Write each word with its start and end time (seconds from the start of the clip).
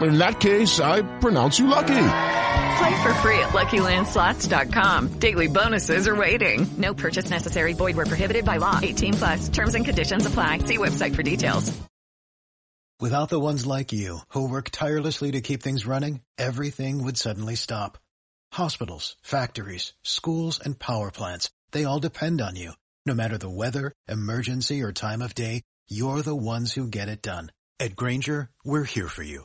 In 0.00 0.18
that 0.18 0.40
case, 0.40 0.78
I 0.80 1.02
pronounce 1.20 1.58
you 1.58 1.66
lucky. 1.68 2.08
Play 2.76 3.02
for 3.02 3.14
free 3.22 3.38
at 3.38 3.52
LuckyLandSlots.com. 3.52 5.18
Daily 5.18 5.46
bonuses 5.46 6.06
are 6.06 6.16
waiting. 6.16 6.66
No 6.76 6.92
purchase 6.92 7.30
necessary. 7.30 7.72
Void 7.72 7.96
where 7.96 8.06
prohibited 8.06 8.44
by 8.44 8.58
law. 8.58 8.78
18 8.82 9.14
plus. 9.14 9.48
Terms 9.48 9.74
and 9.74 9.84
conditions 9.84 10.26
apply. 10.26 10.58
See 10.58 10.76
website 10.76 11.14
for 11.14 11.22
details. 11.22 11.72
Without 13.00 13.28
the 13.28 13.40
ones 13.40 13.66
like 13.66 13.92
you, 13.92 14.20
who 14.30 14.48
work 14.48 14.70
tirelessly 14.70 15.32
to 15.32 15.42
keep 15.42 15.62
things 15.62 15.86
running, 15.86 16.20
everything 16.38 17.04
would 17.04 17.18
suddenly 17.18 17.54
stop. 17.54 17.98
Hospitals, 18.52 19.16
factories, 19.22 19.92
schools, 20.02 20.60
and 20.64 20.78
power 20.78 21.10
plants, 21.10 21.50
they 21.72 21.84
all 21.84 21.98
depend 21.98 22.40
on 22.40 22.56
you. 22.56 22.72
No 23.04 23.14
matter 23.14 23.36
the 23.36 23.50
weather, 23.50 23.92
emergency, 24.08 24.82
or 24.82 24.92
time 24.92 25.20
of 25.20 25.34
day, 25.34 25.62
you're 25.88 26.22
the 26.22 26.34
ones 26.34 26.72
who 26.72 26.88
get 26.88 27.10
it 27.10 27.20
done. 27.20 27.52
At 27.78 27.96
Grainger, 27.96 28.48
we're 28.64 28.84
here 28.84 29.08
for 29.08 29.22
you 29.22 29.44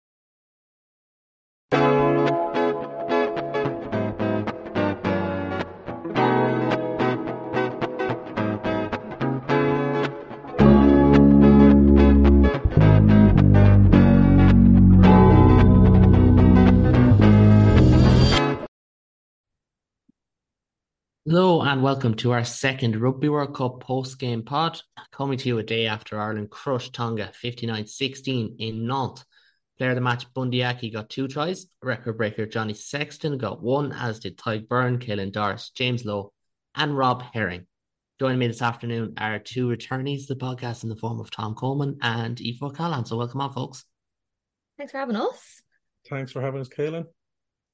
Hello 21.31 21.61
and 21.61 21.81
welcome 21.81 22.13
to 22.15 22.31
our 22.31 22.43
second 22.43 22.99
Rugby 22.99 23.29
World 23.29 23.55
Cup 23.55 23.79
post-game 23.79 24.43
pod, 24.43 24.81
coming 25.13 25.37
to 25.37 25.47
you 25.47 25.59
a 25.59 25.63
day 25.63 25.87
after 25.87 26.19
Ireland 26.19 26.49
crushed 26.49 26.93
Tonga 26.93 27.31
59-16 27.41 28.55
in 28.59 28.85
Nantes. 28.85 29.23
Player 29.77 29.91
of 29.91 29.95
the 29.95 30.01
match, 30.01 30.25
Bundee 30.33 30.61
Aki, 30.61 30.89
got 30.89 31.09
two 31.09 31.29
tries. 31.29 31.67
Record 31.81 32.17
breaker 32.17 32.45
Johnny 32.45 32.73
Sexton 32.73 33.37
got 33.37 33.63
one, 33.63 33.93
as 33.93 34.19
did 34.19 34.37
Tadhg 34.37 34.67
Beirne, 34.67 35.01
Caelan 35.01 35.31
Doris, 35.31 35.69
James 35.69 36.03
Lowe, 36.03 36.33
and 36.75 36.97
Rob 36.97 37.23
Herring. 37.33 37.65
Joining 38.19 38.37
me 38.37 38.47
this 38.47 38.61
afternoon 38.61 39.13
are 39.15 39.39
two 39.39 39.69
returnees 39.69 40.27
to 40.27 40.33
the 40.33 40.45
podcast 40.45 40.83
in 40.83 40.89
the 40.89 40.97
form 40.97 41.21
of 41.21 41.31
Tom 41.31 41.55
Coleman 41.55 41.97
and 42.01 42.41
Aoife 42.41 42.61
O'Callaghan. 42.61 43.05
So 43.05 43.15
welcome 43.15 43.39
on, 43.39 43.53
folks. 43.53 43.85
Thanks 44.77 44.91
for 44.91 44.97
having 44.97 45.15
us. 45.15 45.61
Thanks 46.09 46.33
for 46.33 46.41
having 46.41 46.59
us, 46.59 46.67
Caolan 46.67 47.05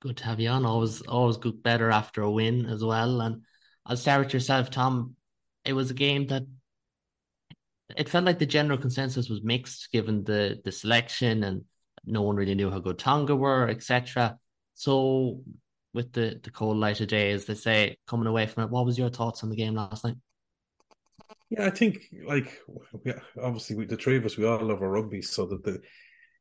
good 0.01 0.17
to 0.17 0.23
have 0.25 0.39
you 0.39 0.49
on. 0.49 0.65
Always, 0.65 1.01
always 1.01 1.37
good 1.37 1.63
better 1.63 1.91
after 1.91 2.21
a 2.21 2.31
win 2.31 2.65
as 2.65 2.83
well. 2.83 3.21
And 3.21 3.43
I'll 3.85 3.97
start 3.97 4.25
with 4.25 4.33
yourself, 4.33 4.69
Tom. 4.69 5.15
It 5.65 5.73
was 5.73 5.91
a 5.91 5.95
game 5.95 6.27
that 6.27 6.43
it 7.95 8.09
felt 8.09 8.25
like 8.25 8.39
the 8.39 8.45
general 8.45 8.77
consensus 8.77 9.29
was 9.29 9.43
mixed, 9.43 9.91
given 9.91 10.23
the 10.23 10.59
the 10.63 10.71
selection, 10.71 11.43
and 11.43 11.63
no 12.05 12.21
one 12.21 12.35
really 12.35 12.55
knew 12.55 12.69
how 12.69 12.79
good 12.79 12.99
Tonga 12.99 13.35
were, 13.35 13.69
etc. 13.69 14.37
So, 14.73 15.41
with 15.93 16.13
the 16.13 16.39
the 16.43 16.51
cold 16.51 16.77
light 16.77 17.01
of 17.01 17.07
day, 17.07 17.31
as 17.31 17.45
they 17.45 17.55
say, 17.55 17.97
coming 18.07 18.27
away 18.27 18.45
from 18.47 18.63
it, 18.63 18.69
what 18.69 18.85
was 18.85 18.97
your 18.97 19.09
thoughts 19.09 19.43
on 19.43 19.49
the 19.49 19.55
game 19.55 19.75
last 19.75 20.03
night? 20.03 20.15
Yeah, 21.49 21.65
I 21.65 21.69
think 21.69 22.05
like 22.25 22.61
yeah, 23.05 23.19
obviously 23.41 23.77
we, 23.77 23.85
the 23.85 23.95
three 23.95 24.17
of 24.17 24.25
us 24.25 24.37
we 24.37 24.45
all 24.45 24.59
love 24.59 24.81
our 24.81 24.89
rugby, 24.89 25.21
so 25.21 25.45
that 25.47 25.63
the 25.63 25.81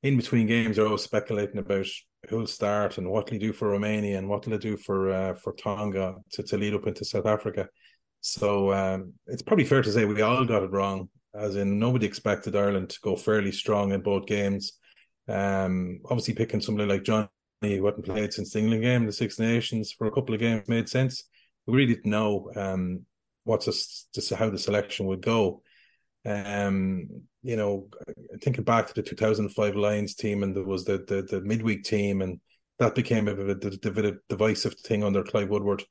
in 0.03 0.16
between 0.16 0.47
games 0.47 0.78
are 0.78 0.87
always 0.87 1.03
speculating 1.03 1.59
about 1.59 1.87
who'll 2.28 2.47
start 2.47 2.98
and 2.98 3.09
what 3.09 3.26
will 3.26 3.32
he 3.32 3.38
do 3.38 3.53
for 3.53 3.69
Romania 3.69 4.19
and 4.19 4.28
what 4.28 4.47
will 4.47 4.54
he 4.54 4.59
do 4.59 4.76
for 4.76 5.10
uh, 5.10 5.34
for 5.34 5.53
Tonga 5.54 6.16
to, 6.32 6.42
to 6.42 6.56
lead 6.56 6.75
up 6.75 6.87
into 6.87 7.04
South 7.04 7.26
Africa. 7.26 7.69
So 8.20 8.72
um, 8.72 9.12
it's 9.26 9.42
probably 9.42 9.64
fair 9.64 9.82
to 9.82 9.92
say 9.92 10.04
we 10.04 10.22
all 10.22 10.44
got 10.44 10.62
it 10.65 10.72
wrong, 10.72 11.09
as 11.34 11.56
in 11.56 11.78
nobody 11.78 12.06
expected 12.06 12.56
Ireland 12.56 12.91
to 12.91 13.00
go 13.03 13.16
fairly 13.16 13.53
strong 13.53 13.92
in 13.92 14.00
both 14.00 14.26
games. 14.26 14.72
Um, 15.28 16.00
obviously, 16.06 16.34
picking 16.34 16.60
somebody 16.60 16.88
like 16.88 17.04
Johnny 17.04 17.28
who 17.62 17.86
hadn't 17.86 18.04
played 18.04 18.32
since 18.32 18.53
the 18.53 18.59
England 18.60 18.82
game, 18.82 19.06
the 19.06 19.12
Six 19.12 19.38
Nations, 19.38 19.92
for 19.92 20.06
a 20.06 20.12
couple 20.12 20.34
of 20.34 20.41
games 20.41 20.69
made 20.69 20.88
sense. 20.88 21.25
We 21.66 21.75
really 21.75 21.94
didn't 21.94 22.10
know 22.10 22.50
um, 22.54 23.06
what's 23.44 23.66
a, 23.69 24.36
how 24.36 24.50
the 24.50 24.59
selection 24.59 25.06
would 25.06 25.22
go. 25.22 25.62
Um, 26.25 27.09
you 27.47 27.57
know, 27.57 27.87
thinking 28.43 28.65
back 28.65 28.89
to 28.89 28.95
the 28.95 29.03
2005 29.03 29.77
Lions 29.77 30.15
team, 30.15 30.43
and 30.43 30.55
there 30.55 30.65
was 30.65 30.84
the 30.84 30.99
the, 31.07 31.23
the 31.23 31.41
midweek 31.43 31.84
team, 31.84 32.21
and 32.21 32.41
that 32.81 32.97
became 32.97 33.29
a 33.29 33.34
bit 33.55 33.84
of 33.84 33.99
a, 33.99 34.15
divisive 34.29 34.75
thing 34.81 35.05
under 35.05 35.23
Clive 35.23 35.49
Woodward. 35.49 35.84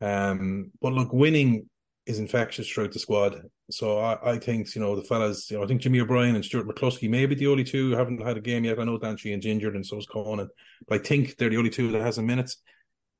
Um, 0.00 0.72
but 0.82 0.92
look, 0.92 1.12
winning 1.12 1.68
is 2.06 2.18
infectious 2.18 2.68
throughout 2.68 2.92
the 2.92 2.98
squad. 2.98 3.40
So 3.70 3.98
I, 3.98 4.32
I 4.32 4.38
think 4.38 4.74
you 4.74 4.80
know 4.80 4.96
the 4.96 5.04
fellas. 5.04 5.48
You 5.50 5.58
know, 5.58 5.64
I 5.64 5.66
think 5.68 5.82
Jimmy 5.82 6.00
O'Brien 6.00 6.34
and 6.34 6.44
Stuart 6.44 6.66
McCloskey 6.66 7.08
maybe 7.08 7.36
the 7.36 7.46
only 7.46 7.64
two 7.64 7.90
who 7.90 7.96
haven't 7.96 8.20
had 8.20 8.36
a 8.36 8.40
game 8.40 8.64
yet. 8.64 8.80
I 8.80 8.84
know 8.84 8.98
Dan 8.98 9.16
Sheehan's 9.16 9.46
injured, 9.46 9.76
and 9.76 9.86
so 9.86 9.98
is 9.98 10.06
Conan. 10.06 10.48
But 10.88 11.00
I 11.00 11.04
think 11.04 11.36
they're 11.36 11.50
the 11.50 11.58
only 11.58 11.70
two 11.70 11.92
that 11.92 12.02
has 12.02 12.18
a 12.18 12.22
minutes. 12.22 12.56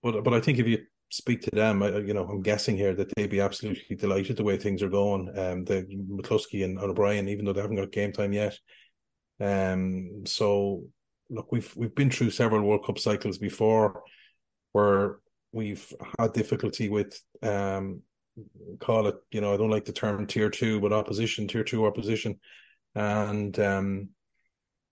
But 0.03 0.25
but 0.25 0.35
I 0.35 0.41
think 0.41 0.59
if 0.59 0.67
you 0.67 0.79
speak 1.11 1.43
to 1.43 1.51
them, 1.51 1.83
I, 1.83 1.99
you 1.99 2.15
know, 2.15 2.25
I'm 2.25 2.43
guessing 2.43 2.77
here 2.77 2.95
that 2.95 3.15
they'd 3.15 3.31
be 3.31 3.41
absolutely 3.41 3.97
delighted 3.97 4.37
the 4.37 4.45
way 4.45 4.57
things 4.57 4.83
are 4.83 4.89
going. 4.89 5.29
Um, 5.39 5.65
the 5.65 5.85
McCloskey 6.11 6.65
and 6.65 6.79
O'Brien, 6.79 7.29
even 7.29 7.45
though 7.45 7.53
they 7.53 7.61
haven't 7.61 7.77
got 7.77 7.93
game 7.93 8.13
time 8.13 8.33
yet. 8.33 8.59
Um, 9.41 10.25
so 10.27 10.85
look, 11.31 11.53
we've 11.53 11.75
we've 11.77 11.95
been 11.95 12.11
through 12.11 12.31
several 12.31 12.63
World 12.63 12.85
Cup 12.85 12.99
cycles 12.99 13.39
before, 13.39 14.03
where 14.73 15.19
we've 15.53 15.93
had 16.19 16.33
difficulty 16.33 16.89
with 16.89 17.21
um, 17.43 18.03
call 18.81 19.07
it, 19.07 19.17
you 19.31 19.41
know, 19.41 19.55
I 19.55 19.57
don't 19.57 19.71
like 19.71 19.85
the 19.85 19.93
term 19.93 20.27
tier 20.27 20.51
two, 20.51 20.81
but 20.81 20.93
opposition, 20.93 21.49
tier 21.49 21.65
two 21.65 21.87
opposition, 21.87 22.39
and 22.95 23.59
um, 23.59 24.09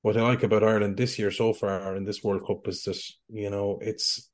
what 0.02 0.16
I 0.16 0.22
like 0.22 0.42
about 0.42 0.64
Ireland 0.64 0.96
this 0.96 1.18
year 1.18 1.30
so 1.30 1.52
far 1.52 1.96
in 1.96 2.04
this 2.04 2.22
World 2.22 2.46
Cup 2.46 2.68
is 2.68 2.84
that 2.84 3.00
you 3.28 3.50
know 3.50 3.78
it's 3.80 4.30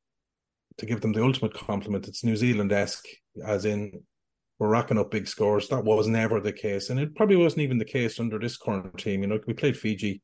to 0.83 0.87
give 0.87 1.01
them 1.01 1.13
the 1.13 1.23
ultimate 1.23 1.55
compliment, 1.55 2.09
it's 2.09 2.25
New 2.25 2.35
Zealand 2.35 2.73
esque, 2.73 3.07
as 3.47 3.65
in 3.65 4.03
we're 4.59 4.69
racking 4.69 4.99
up 4.99 5.13
big 5.13 5.29
scores. 5.29 5.69
That 5.69 5.85
was 5.85 6.09
never 6.09 6.41
the 6.41 6.53
case, 6.53 6.91
and 6.91 6.99
it 6.99 7.15
probably 7.15 7.37
wasn't 7.37 7.63
even 7.63 7.79
the 7.79 7.85
case 7.85 8.19
under 8.19 8.37
this 8.37 8.57
current 8.57 8.99
team. 8.99 9.23
You 9.23 9.29
know, 9.29 9.39
we 9.47 9.55
played 9.55 9.77
Fiji 9.77 10.23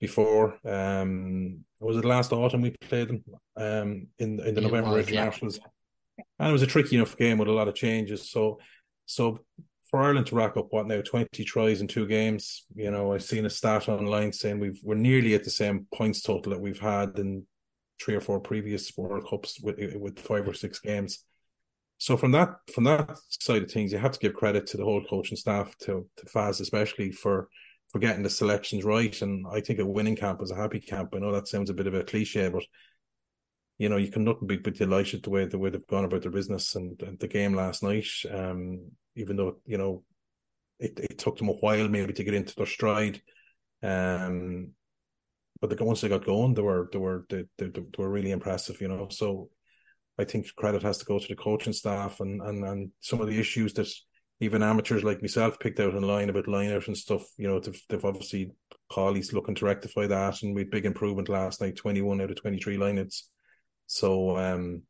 before. 0.00 0.56
Um, 0.64 1.64
was 1.80 1.96
it 1.96 2.04
last 2.04 2.32
autumn 2.32 2.62
we 2.62 2.76
played 2.80 3.08
them 3.08 3.24
um, 3.56 4.06
in 4.20 4.38
in 4.38 4.54
the 4.54 4.60
it 4.60 4.62
November 4.62 4.92
was, 4.92 5.08
internationals, 5.08 5.58
yeah. 5.58 6.24
and 6.38 6.50
it 6.50 6.52
was 6.52 6.62
a 6.62 6.68
tricky 6.68 6.94
enough 6.94 7.16
game 7.16 7.38
with 7.38 7.48
a 7.48 7.52
lot 7.52 7.66
of 7.66 7.74
changes. 7.74 8.30
So, 8.30 8.60
so 9.06 9.40
for 9.90 10.00
Ireland 10.00 10.28
to 10.28 10.36
rack 10.36 10.56
up 10.56 10.68
what 10.70 10.86
now 10.86 11.00
twenty 11.00 11.42
tries 11.42 11.80
in 11.80 11.88
two 11.88 12.06
games, 12.06 12.66
you 12.76 12.92
know, 12.92 13.12
I've 13.12 13.24
seen 13.24 13.46
a 13.46 13.50
stat 13.50 13.88
online 13.88 14.32
saying 14.32 14.60
we've 14.60 14.78
we're 14.84 14.94
nearly 14.94 15.34
at 15.34 15.42
the 15.42 15.50
same 15.50 15.88
points 15.92 16.22
total 16.22 16.52
that 16.52 16.60
we've 16.60 16.78
had 16.78 17.18
in 17.18 17.48
three 18.00 18.14
or 18.14 18.20
four 18.20 18.40
previous 18.40 18.96
World 18.96 19.26
Cups 19.28 19.60
with 19.60 19.78
with 19.96 20.18
five 20.18 20.46
or 20.48 20.54
six 20.54 20.78
games. 20.78 21.24
So 21.98 22.16
from 22.16 22.32
that 22.32 22.56
from 22.72 22.84
that 22.84 23.18
side 23.28 23.62
of 23.62 23.70
things, 23.70 23.92
you 23.92 23.98
have 23.98 24.12
to 24.12 24.18
give 24.18 24.34
credit 24.34 24.66
to 24.68 24.76
the 24.76 24.84
whole 24.84 25.04
coaching 25.04 25.36
staff, 25.36 25.76
to 25.78 26.08
to 26.16 26.26
Faz 26.26 26.60
especially 26.60 27.10
for 27.10 27.48
for 27.90 27.98
getting 27.98 28.22
the 28.22 28.30
selections 28.30 28.84
right. 28.84 29.20
And 29.22 29.46
I 29.50 29.60
think 29.60 29.78
a 29.80 29.86
winning 29.86 30.16
camp 30.16 30.42
is 30.42 30.50
a 30.50 30.56
happy 30.56 30.80
camp. 30.80 31.10
I 31.14 31.18
know 31.18 31.32
that 31.32 31.48
sounds 31.48 31.70
a 31.70 31.74
bit 31.74 31.86
of 31.86 31.94
a 31.94 32.04
cliche, 32.04 32.48
but 32.48 32.64
you 33.78 33.88
know 33.88 33.96
you 33.96 34.10
can 34.10 34.24
nothing 34.24 34.46
but 34.46 34.62
be 34.62 34.70
delighted 34.70 35.22
the 35.22 35.30
way 35.30 35.46
the 35.46 35.58
way 35.58 35.70
they've 35.70 35.86
gone 35.86 36.04
about 36.04 36.22
their 36.22 36.30
business 36.30 36.74
and, 36.74 37.00
and 37.02 37.18
the 37.18 37.28
game 37.28 37.54
last 37.54 37.82
night. 37.82 38.08
Um, 38.30 38.92
even 39.16 39.36
though 39.36 39.56
you 39.66 39.78
know 39.78 40.04
it, 40.78 40.98
it 40.98 41.18
took 41.18 41.38
them 41.38 41.48
a 41.48 41.52
while 41.52 41.88
maybe 41.88 42.12
to 42.12 42.24
get 42.24 42.34
into 42.34 42.54
their 42.54 42.66
stride. 42.66 43.20
Um, 43.82 44.72
but 45.60 45.70
the, 45.70 45.84
once 45.84 46.00
they 46.00 46.08
got 46.08 46.24
going, 46.24 46.54
they 46.54 46.62
were 46.62 46.88
they 46.92 46.98
were 46.98 47.26
they, 47.28 47.44
they, 47.58 47.68
they 47.68 47.82
were 47.96 48.10
really 48.10 48.30
impressive. 48.30 48.80
You 48.80 48.88
know, 48.88 49.08
so 49.10 49.50
I 50.18 50.24
think 50.24 50.54
credit 50.56 50.82
has 50.82 50.98
to 50.98 51.04
go 51.04 51.18
to 51.18 51.28
the 51.28 51.36
coaching 51.36 51.72
staff 51.72 52.20
and 52.20 52.40
and 52.42 52.64
and 52.64 52.90
some 53.00 53.20
of 53.20 53.28
the 53.28 53.38
issues 53.38 53.72
that 53.74 53.88
even 54.40 54.62
amateurs 54.62 55.02
like 55.02 55.20
myself 55.20 55.58
picked 55.58 55.80
out 55.80 55.94
in 55.94 56.02
line 56.02 56.30
about 56.30 56.46
line 56.46 56.70
out 56.72 56.86
and 56.86 56.96
stuff. 56.96 57.24
You 57.36 57.48
know, 57.48 57.58
they've, 57.58 57.80
they've 57.88 58.04
obviously 58.04 58.52
Paulie's 58.90 59.32
looking 59.32 59.54
to 59.56 59.64
rectify 59.64 60.06
that, 60.06 60.42
and 60.42 60.54
we 60.54 60.62
had 60.62 60.70
big 60.70 60.86
improvement 60.86 61.28
last 61.28 61.60
night, 61.60 61.76
twenty 61.76 62.02
one 62.02 62.20
out 62.20 62.30
of 62.30 62.40
twenty 62.40 62.58
three 62.58 62.76
lineouts. 62.76 63.22
So 63.86 64.36
um, 64.36 64.82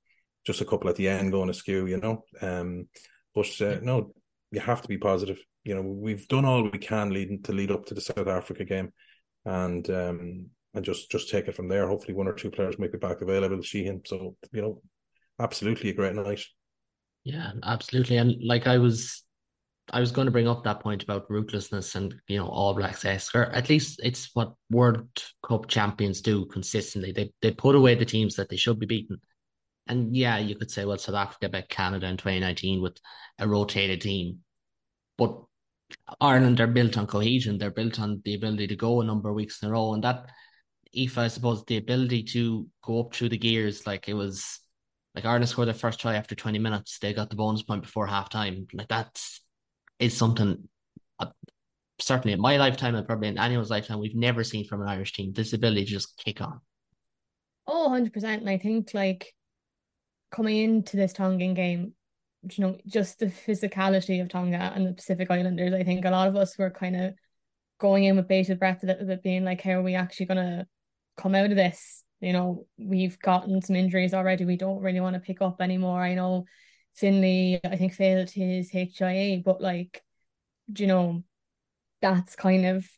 just 0.47 0.61
a 0.61 0.65
couple 0.65 0.91
at 0.91 0.97
the 0.97 1.09
end 1.09 1.33
going 1.33 1.51
askew, 1.51 1.87
you 1.87 1.99
know. 1.99 2.25
Um, 2.43 2.89
but 3.35 3.49
uh, 3.61 3.79
no, 3.83 4.13
you 4.51 4.61
have 4.61 4.83
to 4.83 4.89
be 4.89 4.99
positive. 4.99 5.39
You 5.65 5.75
know, 5.75 5.83
we've 5.83 6.27
done 6.29 6.45
all 6.45 6.69
we 6.69 6.79
can 6.79 7.11
leading 7.11 7.43
to 7.43 7.53
lead 7.53 7.71
up 7.71 7.87
to 7.87 7.95
the 7.95 8.01
South 8.01 8.27
Africa 8.27 8.65
game, 8.65 8.93
and 9.45 9.89
um, 9.91 10.47
and 10.75 10.85
just 10.85 11.11
just 11.11 11.31
take 11.31 11.49
it 11.49 11.55
from 11.55 11.69
there. 11.69 11.89
Hopefully, 11.89 12.15
one 12.15 12.29
or 12.29 12.35
two 12.35 12.51
players 12.51 12.79
might 12.79 12.93
be 12.93 12.99
back 12.99 13.21
available. 13.21 13.63
Sheehan, 13.63 14.03
so 14.07 14.37
you 14.53 14.63
know, 14.63 14.83
absolutely 15.41 15.91
a 15.91 15.95
great 15.95 16.15
night. 16.15 16.45
Yeah, 17.25 17.53
absolutely. 17.63 18.17
And 18.17 18.37
like 18.43 18.67
I 18.67 18.79
was 18.79 19.23
I 19.91 20.01
was 20.01 20.13
going 20.13 20.27
to 20.27 20.33
bring 20.33 20.49
up 20.49 20.65
that 20.65 20.81
point 20.81 21.03
about 21.03 21.31
ruthlessness 21.31 21.95
and 21.95 22.15
you 22.29 22.39
know 22.39 22.49
All 22.49 22.75
Blacks 22.75 23.05
esque, 23.05 23.35
or 23.35 23.45
at 23.47 23.69
least 23.69 24.01
it's 24.03 24.31
what 24.35 24.55
World 24.71 25.09
Cup 25.47 25.67
champions 25.69 26.21
do 26.21 26.47
consistently. 26.47 27.13
They 27.13 27.33
they 27.43 27.53
put 27.53 27.75
away 27.75 27.95
the 27.95 28.05
teams 28.05 28.37
that 28.37 28.49
they 28.49 28.57
should 28.57 28.79
be 28.79 28.87
beaten. 28.87 29.21
And 29.87 30.15
yeah, 30.15 30.39
you 30.39 30.55
could 30.55 30.71
say, 30.71 30.85
well, 30.85 30.99
South 30.99 31.15
Africa 31.15 31.49
beat 31.49 31.71
Canada 31.71 32.07
in 32.09 32.19
2019 32.19 32.83
with 32.83 32.99
a 33.39 33.49
rotated 33.49 34.03
team. 34.03 34.41
But 35.17 35.41
Ireland 36.21 36.61
are 36.61 36.67
built 36.67 36.99
on 36.99 37.07
cohesion. 37.07 37.57
They're 37.57 37.71
built 37.71 37.99
on 37.99 38.21
the 38.25 38.35
ability 38.35 38.67
to 38.69 38.77
go 38.77 39.01
a 39.01 39.05
number 39.05 39.31
of 39.31 39.35
weeks 39.35 39.63
in 39.63 39.71
a 39.71 39.73
row. 39.73 39.95
And 39.95 40.05
that, 40.05 40.27
if 40.93 41.19
I 41.19 41.29
suppose, 41.29 41.65
the 41.65 41.77
ability 41.77 42.23
to 42.25 42.67
go 42.83 43.01
up 43.01 43.15
through 43.15 43.31
the 43.31 43.39
gears, 43.39 43.87
like 43.87 44.09
it 44.09 44.15
was 44.15 44.61
like 45.15 45.25
Ireland 45.25 45.49
scored 45.49 45.69
their 45.69 45.75
first 45.75 46.01
try 46.01 46.15
after 46.15 46.35
20 46.35 46.59
minutes. 46.59 46.99
They 46.99 47.13
got 47.13 47.31
the 47.31 47.37
bonus 47.37 47.63
point 47.63 47.83
before 47.83 48.07
half 48.07 48.29
time. 48.29 48.67
Like 48.73 48.89
that's 48.89 49.41
is 49.99 50.17
something 50.17 50.69
uh, 51.19 51.27
certainly 51.99 52.33
in 52.33 52.41
my 52.41 52.57
lifetime 52.57 52.95
and 52.95 53.07
probably 53.07 53.29
in 53.29 53.39
anyone's 53.39 53.71
lifetime 53.71 53.99
we've 53.99 54.15
never 54.15 54.45
seen 54.45 54.67
from 54.67 54.83
an 54.83 54.89
Irish 54.89 55.13
team. 55.13 55.33
This 55.33 55.53
ability 55.53 55.85
to 55.85 55.91
just 55.91 56.17
kick 56.25 56.41
on. 56.41 56.61
Oh, 57.67 57.89
100%. 57.91 58.23
And 58.25 58.49
I 58.49 58.59
think 58.59 58.95
like 58.95 59.35
coming 60.31 60.57
into 60.57 60.97
this 60.97 61.13
Tongan 61.13 61.55
game, 61.55 61.95
you 62.51 62.65
know, 62.65 62.79
just 62.87 63.19
the 63.19 63.27
physicality 63.27 64.23
of 64.23 64.29
Tonga 64.29 64.73
and 64.75 64.87
the 64.87 64.93
Pacific 64.93 65.31
Islanders, 65.31 65.75
I 65.75 65.83
think 65.83 66.05
a 66.05 66.11
lot 66.11 66.29
of 66.29 66.37
us 66.37 66.57
were 66.57 66.71
kind 66.71 66.97
of 66.97 67.15
going 67.79 68.05
in 68.05 68.17
with 68.17 68.29
bated 68.29 68.59
breath 68.59 68.83
a 68.83 68.87
little 68.87 69.07
bit, 69.07 69.23
being 69.23 69.45
like, 69.45 69.61
how 69.61 69.73
are 69.73 69.83
we 69.83 69.95
actually 69.95 70.27
going 70.27 70.39
to 70.39 70.67
come 71.19 71.35
out 71.35 71.51
of 71.51 71.57
this? 71.57 72.05
You 72.21 72.33
know, 72.33 72.67
we've 72.79 73.19
gotten 73.19 73.61
some 73.61 73.77
injuries 73.77 74.15
already. 74.15 74.45
We 74.45 74.57
don't 74.57 74.81
really 74.81 75.01
want 75.01 75.15
to 75.15 75.21
pick 75.21 75.43
up 75.43 75.61
anymore. 75.61 76.01
I 76.01 76.15
know 76.15 76.47
Finlay, 76.95 77.61
I 77.65 77.77
think, 77.77 77.95
failed 77.95 78.31
his 78.31 78.71
HIA, 78.71 79.43
but 79.45 79.61
like, 79.61 80.03
you 80.75 80.87
know, 80.87 81.23
that's 82.01 82.35
kind 82.35 82.67
of 82.67 82.89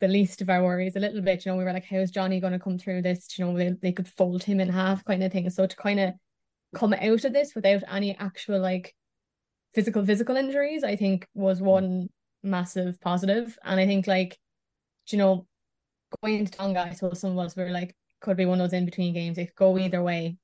the 0.00 0.08
least 0.08 0.40
of 0.40 0.50
our 0.50 0.62
worries 0.62 0.96
a 0.96 1.00
little 1.00 1.20
bit. 1.20 1.44
You 1.44 1.52
know, 1.52 1.58
we 1.58 1.64
were 1.64 1.72
like, 1.72 1.84
how's 1.84 2.10
Johnny 2.10 2.40
going 2.40 2.54
to 2.54 2.58
come 2.58 2.78
through 2.78 3.02
this? 3.02 3.38
You 3.38 3.44
know, 3.44 3.56
they, 3.56 3.70
they 3.80 3.92
could 3.92 4.08
fold 4.08 4.42
him 4.42 4.60
in 4.60 4.68
half 4.68 5.04
kind 5.04 5.22
of 5.22 5.32
thing. 5.32 5.48
So 5.50 5.66
to 5.66 5.76
kind 5.76 6.00
of 6.00 6.14
come 6.74 6.94
out 6.94 7.24
of 7.24 7.32
this 7.32 7.54
without 7.54 7.82
any 7.90 8.16
actual 8.16 8.58
like 8.58 8.94
physical 9.74 10.04
physical 10.04 10.36
injuries, 10.36 10.82
I 10.82 10.96
think 10.96 11.26
was 11.34 11.60
one 11.60 12.08
massive 12.42 13.00
positive. 13.00 13.56
And 13.64 13.78
I 13.78 13.86
think 13.86 14.06
like, 14.06 14.38
you 15.08 15.18
know, 15.18 15.46
going 16.22 16.40
into 16.40 16.52
Tonga, 16.52 16.80
I 16.80 16.92
some 16.92 17.32
of 17.32 17.38
us 17.38 17.56
were 17.56 17.70
like, 17.70 17.94
could 18.20 18.36
be 18.36 18.46
one 18.46 18.60
of 18.60 18.70
those 18.70 18.78
in 18.78 18.84
between 18.84 19.14
games. 19.14 19.38
It 19.38 19.46
could 19.46 19.56
go 19.56 19.78
either 19.78 20.02
way. 20.02 20.36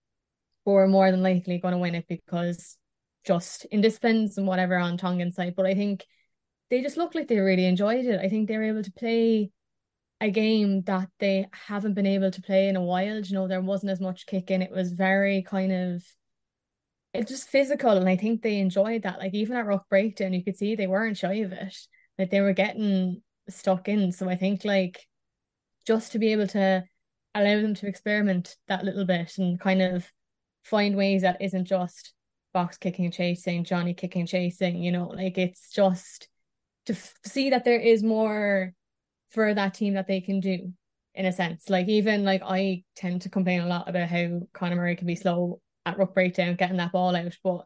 But 0.65 0.73
we're 0.73 0.88
more 0.88 1.11
than 1.11 1.23
likely 1.23 1.59
going 1.59 1.73
to 1.73 1.79
win 1.79 1.94
it 1.94 2.06
because 2.09 2.76
just 3.25 3.67
indisciplines 3.73 4.37
and 4.37 4.47
whatever 4.47 4.76
on 4.76 4.97
Tongan 4.97 5.32
side. 5.32 5.55
But 5.56 5.67
I 5.67 5.75
think 5.75 6.05
they 6.70 6.82
just 6.82 6.97
looked 6.97 7.15
like 7.15 7.29
they 7.29 7.38
really 7.38 7.67
enjoyed 7.67 8.05
it. 8.05 8.20
I 8.20 8.29
think 8.29 8.49
they 8.49 8.56
were 8.56 8.65
able 8.65 8.82
to 8.82 8.93
play 8.93 9.50
a 10.20 10.31
game 10.31 10.82
that 10.82 11.09
they 11.20 11.47
haven't 11.53 11.94
been 11.94 12.06
able 12.06 12.31
to 12.31 12.43
play 12.43 12.69
in 12.69 12.76
a 12.76 12.82
while. 12.82 13.20
You 13.20 13.35
know, 13.35 13.49
there 13.49 13.61
wasn't 13.61 13.93
as 13.93 14.00
much 14.00 14.26
kicking. 14.26 14.62
It 14.62 14.73
was 14.73 14.93
very 14.93 15.43
kind 15.43 15.73
of 15.73 16.05
it's 17.15 17.31
just 17.31 17.49
physical 17.49 17.93
and 17.93 18.09
I 18.09 18.17
think 18.17 18.43
they 18.43 18.59
enjoyed 18.59 19.03
that. 19.03 19.19
Like 19.19 19.35
even 19.35 19.56
at 19.56 19.67
Ruck 19.67 19.88
Breakdown, 19.88 20.35
you 20.35 20.44
could 20.44 20.56
see 20.56 20.75
they 20.75 20.87
weren't 20.87 21.17
shy 21.17 21.35
of 21.35 21.53
it. 21.53 21.76
Like 22.19 22.31
they 22.31 22.41
were 22.41 22.53
getting 22.53 23.23
stuck 23.49 23.88
in. 23.88 24.12
So 24.12 24.29
I 24.29 24.37
think 24.37 24.65
like 24.65 25.06
just 25.88 26.12
to 26.12 26.19
be 26.19 26.32
able 26.32 26.46
to 26.46 26.85
allow 27.35 27.62
them 27.62 27.75
to 27.75 27.87
experiment 27.87 28.56
that 28.69 28.85
little 28.85 29.06
bit 29.06 29.38
and 29.38 29.58
kind 29.58 29.81
of 29.81 30.12
find 30.62 30.94
ways 30.94 31.23
that 31.23 31.40
isn't 31.40 31.64
just 31.64 32.12
box 32.52 32.76
kicking 32.76 33.06
and 33.06 33.14
chasing, 33.14 33.64
Johnny 33.64 33.94
kicking 33.94 34.20
and 34.20 34.29
chasing, 34.29 34.82
you 34.82 34.93
know, 34.93 35.06
like 35.08 35.38
it's 35.38 35.73
just 35.73 36.29
to 36.85 36.93
f- 36.93 37.14
see 37.25 37.50
that 37.50 37.64
there 37.64 37.81
is 37.81 38.02
more 38.02 38.75
for 39.31 39.55
that 39.55 39.73
team 39.73 39.94
that 39.94 40.06
they 40.06 40.20
can 40.20 40.40
do 40.40 40.75
in 41.14 41.25
a 41.25 41.32
sense. 41.32 41.70
Like 41.70 41.88
even 41.88 42.23
like 42.23 42.43
I 42.44 42.84
tend 42.94 43.23
to 43.23 43.31
complain 43.31 43.62
a 43.62 43.67
lot 43.67 43.88
about 43.88 44.08
how 44.08 44.41
Conor 44.52 44.76
Murray 44.76 44.96
can 44.96 45.06
be 45.06 45.17
slow 45.17 45.62
at 45.87 45.96
ruck 45.96 46.12
breakdown 46.12 46.56
getting 46.56 46.76
that 46.76 46.93
ball 46.93 47.17
out, 47.17 47.34
but 47.43 47.64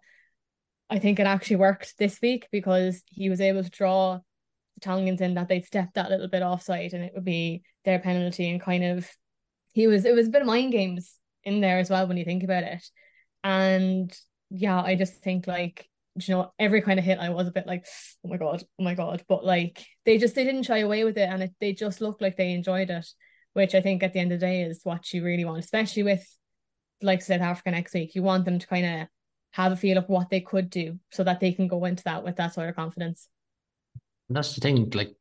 I 0.89 1.01
think 1.01 1.19
it 1.19 1.27
actually 1.27 1.57
worked 1.57 1.99
this 1.99 2.21
week 2.23 2.47
because 2.53 3.03
he 3.09 3.29
was 3.31 3.41
able 3.41 3.65
to 3.65 3.71
draw 3.71 4.21
the 4.75 4.81
Tongans 4.81 5.21
in 5.21 5.35
that 5.35 5.49
they'd 5.49 5.65
step 5.65 5.89
that 5.95 6.11
little 6.11 6.29
bit 6.29 6.43
offside 6.43 6.93
and 6.93 7.03
it 7.03 7.15
would 7.17 7.25
be 7.25 7.65
their 7.84 7.99
penalty 7.99 8.50
and 8.50 8.61
kind 8.61 8.84
of 8.84 9.08
he 9.73 9.87
was 9.87 10.05
it 10.05 10.14
was 10.14 10.29
a 10.29 10.31
bit 10.31 10.43
of 10.43 10.46
mind 10.46 10.73
games 10.73 11.14
in 11.44 11.61
there 11.61 11.79
as 11.79 11.90
well 11.90 12.06
when 12.06 12.17
you 12.17 12.25
think 12.25 12.44
about 12.44 12.62
it. 12.62 12.84
And 13.43 14.17
yeah, 14.50 14.81
I 14.81 14.94
just 14.94 15.23
think 15.23 15.46
like 15.46 15.88
you 16.17 16.34
know 16.34 16.52
every 16.58 16.82
kind 16.82 16.99
of 16.99 17.05
hit 17.05 17.19
I 17.19 17.31
was 17.31 17.49
a 17.49 17.52
bit 17.52 17.67
like 17.67 17.87
oh 18.25 18.29
my 18.29 18.37
god 18.37 18.62
oh 18.79 18.82
my 18.82 18.94
god. 18.94 19.25
But 19.29 19.44
like 19.44 19.84
they 20.05 20.19
just 20.19 20.34
they 20.34 20.44
didn't 20.44 20.64
shy 20.64 20.79
away 20.79 21.05
with 21.05 21.17
it 21.17 21.29
and 21.29 21.43
it, 21.43 21.55
they 21.61 21.73
just 21.73 22.00
looked 22.00 22.23
like 22.23 22.37
they 22.37 22.52
enjoyed 22.52 22.90
it 22.90 23.06
which 23.55 23.75
I 23.75 23.82
think 23.82 24.02
at 24.02 24.14
the 24.14 24.19
end 24.19 24.32
of 24.32 24.40
the 24.40 24.46
day 24.46 24.62
is 24.62 24.81
what 24.82 25.12
you 25.12 25.23
really 25.23 25.44
want 25.44 25.58
especially 25.58 26.05
with 26.05 26.26
like 27.02 27.23
South 27.23 27.40
Africa 27.40 27.70
next 27.70 27.94
week. 27.94 28.14
You 28.14 28.23
want 28.23 28.44
them 28.44 28.58
to 28.58 28.67
kind 28.67 28.87
of 28.87 29.08
have 29.52 29.73
a 29.73 29.76
feel 29.76 29.99
of 29.99 30.08
what 30.08 30.31
they 30.31 30.40
could 30.40 30.70
do 30.70 30.99
so 31.11 31.25
that 31.25 31.40
they 31.40 31.52
can 31.52 31.69
go 31.69 31.84
into 31.84 32.05
that 32.05 32.25
with 32.25 32.37
that 32.37 32.55
sort 32.55 32.69
of 32.69 32.76
confidence. 32.76 33.29
That's 34.31 34.55
the 34.55 34.61
thing 34.61 34.90
like 34.90 35.14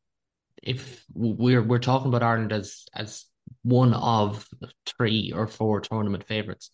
if 0.61 1.03
we're 1.13 1.63
we're 1.63 1.79
talking 1.79 2.07
about 2.07 2.23
Ireland 2.23 2.51
as 2.51 2.85
as 2.93 3.25
one 3.63 3.93
of 3.93 4.47
three 4.85 5.31
or 5.35 5.47
four 5.47 5.81
tournament 5.81 6.25
favorites 6.25 6.71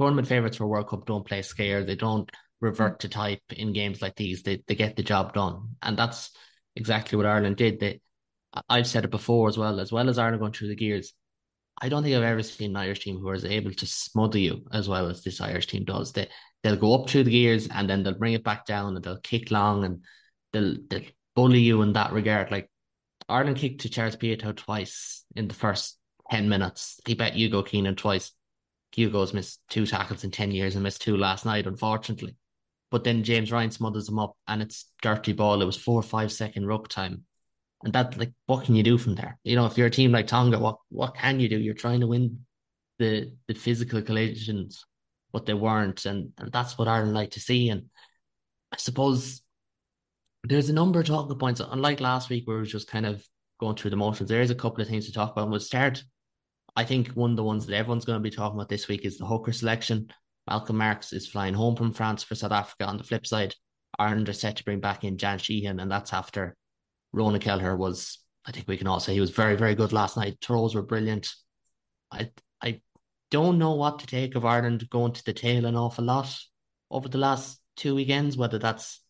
tournament 0.00 0.26
favorites 0.26 0.56
for 0.56 0.66
World 0.66 0.88
Cup 0.88 1.04
don't 1.04 1.26
play 1.26 1.42
scared. 1.42 1.86
They 1.86 1.94
don't 1.94 2.30
revert 2.62 3.00
to 3.00 3.08
type 3.08 3.42
in 3.50 3.74
games 3.74 4.00
like 4.00 4.16
these. 4.16 4.42
They 4.42 4.62
they 4.66 4.74
get 4.74 4.96
the 4.96 5.02
job 5.02 5.34
done, 5.34 5.76
and 5.82 5.96
that's 5.96 6.30
exactly 6.74 7.16
what 7.16 7.26
Ireland 7.26 7.56
did. 7.56 7.80
They, 7.80 8.00
I've 8.68 8.86
said 8.86 9.04
it 9.04 9.10
before 9.10 9.48
as 9.48 9.58
well. 9.58 9.78
As 9.78 9.92
well 9.92 10.08
as 10.08 10.18
Ireland 10.18 10.40
going 10.40 10.52
through 10.52 10.68
the 10.68 10.74
gears, 10.74 11.12
I 11.82 11.90
don't 11.90 12.02
think 12.02 12.16
I've 12.16 12.22
ever 12.22 12.42
seen 12.42 12.70
an 12.70 12.76
Irish 12.76 13.00
team 13.00 13.18
who 13.18 13.30
is 13.30 13.44
able 13.44 13.72
to 13.72 13.86
smother 13.86 14.38
you 14.38 14.66
as 14.72 14.88
well 14.88 15.06
as 15.08 15.22
this 15.22 15.40
Irish 15.40 15.66
team 15.66 15.84
does. 15.84 16.12
They 16.12 16.28
they'll 16.62 16.76
go 16.76 16.94
up 16.94 17.10
through 17.10 17.24
the 17.24 17.30
gears 17.30 17.68
and 17.68 17.88
then 17.88 18.02
they'll 18.02 18.18
bring 18.18 18.32
it 18.32 18.44
back 18.44 18.64
down 18.64 18.96
and 18.96 19.04
they'll 19.04 19.20
kick 19.20 19.50
long 19.50 19.84
and 19.84 20.02
they'll 20.54 20.76
they'll 20.88 21.10
bully 21.36 21.60
you 21.60 21.82
in 21.82 21.92
that 21.92 22.12
regard. 22.12 22.50
Like 22.50 22.70
Ireland 23.30 23.56
kicked 23.56 23.82
to 23.82 23.88
Charles 23.88 24.16
Piutau 24.16 24.56
twice 24.56 25.24
in 25.36 25.48
the 25.48 25.54
first 25.54 25.98
ten 26.30 26.48
minutes. 26.48 27.00
He 27.06 27.14
bet 27.14 27.34
Hugo 27.34 27.62
Keenan 27.62 27.96
twice. 27.96 28.32
Hugo's 28.92 29.32
missed 29.32 29.60
two 29.68 29.86
tackles 29.86 30.24
in 30.24 30.30
10 30.30 30.50
years 30.50 30.74
and 30.74 30.82
missed 30.82 31.02
two 31.02 31.16
last 31.16 31.46
night, 31.46 31.66
unfortunately. 31.66 32.36
But 32.90 33.04
then 33.04 33.22
James 33.22 33.52
Ryan 33.52 33.70
smothers 33.70 34.08
him 34.08 34.18
up 34.18 34.36
and 34.48 34.60
it's 34.60 34.90
dirty 35.00 35.32
ball. 35.32 35.62
It 35.62 35.66
was 35.66 35.76
four 35.76 36.00
or 36.00 36.02
five 36.02 36.32
second 36.32 36.66
ruck 36.66 36.88
time. 36.88 37.24
And 37.84 37.92
that 37.92 38.18
like 38.18 38.32
what 38.46 38.64
can 38.64 38.74
you 38.74 38.82
do 38.82 38.98
from 38.98 39.14
there? 39.14 39.38
You 39.44 39.56
know, 39.56 39.66
if 39.66 39.78
you're 39.78 39.86
a 39.86 39.90
team 39.90 40.12
like 40.12 40.26
Tonga, 40.26 40.58
what 40.58 40.76
what 40.90 41.14
can 41.14 41.40
you 41.40 41.48
do? 41.48 41.58
You're 41.58 41.74
trying 41.74 42.00
to 42.00 42.06
win 42.06 42.40
the 42.98 43.32
the 43.48 43.54
physical 43.54 44.02
collisions, 44.02 44.84
but 45.32 45.46
they 45.46 45.54
weren't, 45.54 46.04
and, 46.04 46.32
and 46.36 46.52
that's 46.52 46.76
what 46.76 46.88
Ireland 46.88 47.14
like 47.14 47.30
to 47.32 47.40
see. 47.40 47.70
And 47.70 47.86
I 48.70 48.76
suppose 48.76 49.40
there's 50.44 50.70
a 50.70 50.74
number 50.74 51.00
of 51.00 51.06
talking 51.06 51.38
points. 51.38 51.60
Unlike 51.60 52.00
last 52.00 52.30
week, 52.30 52.46
where 52.46 52.56
we 52.56 52.62
were 52.62 52.66
just 52.66 52.88
kind 52.88 53.06
of 53.06 53.24
going 53.58 53.76
through 53.76 53.90
the 53.90 53.96
motions, 53.96 54.28
there 54.28 54.42
is 54.42 54.50
a 54.50 54.54
couple 54.54 54.82
of 54.82 54.88
things 54.88 55.06
to 55.06 55.12
talk 55.12 55.32
about. 55.32 55.42
And 55.42 55.50
we'll 55.50 55.60
start 55.60 56.02
I 56.76 56.84
think 56.84 57.08
one 57.08 57.30
of 57.30 57.36
the 57.36 57.44
ones 57.44 57.66
that 57.66 57.76
everyone's 57.76 58.04
going 58.04 58.18
to 58.18 58.22
be 58.22 58.34
talking 58.34 58.56
about 58.56 58.68
this 58.68 58.88
week 58.88 59.04
is 59.04 59.18
the 59.18 59.26
hooker 59.26 59.52
selection. 59.52 60.10
Malcolm 60.48 60.78
Marx 60.78 61.12
is 61.12 61.26
flying 61.26 61.54
home 61.54 61.76
from 61.76 61.92
France 61.92 62.22
for 62.22 62.34
South 62.34 62.52
Africa. 62.52 62.86
On 62.86 62.96
the 62.96 63.04
flip 63.04 63.26
side, 63.26 63.54
Ireland 63.98 64.28
are 64.28 64.34
set 64.34 64.56
to 64.56 64.64
bring 64.64 64.80
back 64.80 65.04
in 65.04 65.16
Dan 65.16 65.38
Sheehan, 65.38 65.80
and 65.80 65.90
that's 65.90 66.12
after 66.12 66.56
Ronan 67.12 67.40
Kelleher 67.40 67.76
was, 67.76 68.18
I 68.46 68.52
think 68.52 68.68
we 68.68 68.76
can 68.76 68.86
all 68.86 69.00
say 69.00 69.14
he 69.14 69.20
was 69.20 69.30
very, 69.30 69.56
very 69.56 69.74
good 69.74 69.92
last 69.92 70.16
night. 70.16 70.38
Throws 70.40 70.74
were 70.74 70.82
brilliant. 70.82 71.32
I 72.12 72.30
I 72.62 72.80
don't 73.30 73.58
know 73.58 73.74
what 73.74 74.00
to 74.00 74.06
take 74.06 74.34
of 74.34 74.44
Ireland 74.44 74.88
going 74.90 75.12
to 75.12 75.24
the 75.24 75.32
tail 75.32 75.66
an 75.66 75.76
awful 75.76 76.04
lot 76.04 76.34
over 76.90 77.08
the 77.08 77.18
last 77.18 77.60
two 77.76 77.94
weekends, 77.94 78.36
whether 78.36 78.58
that's 78.58 79.00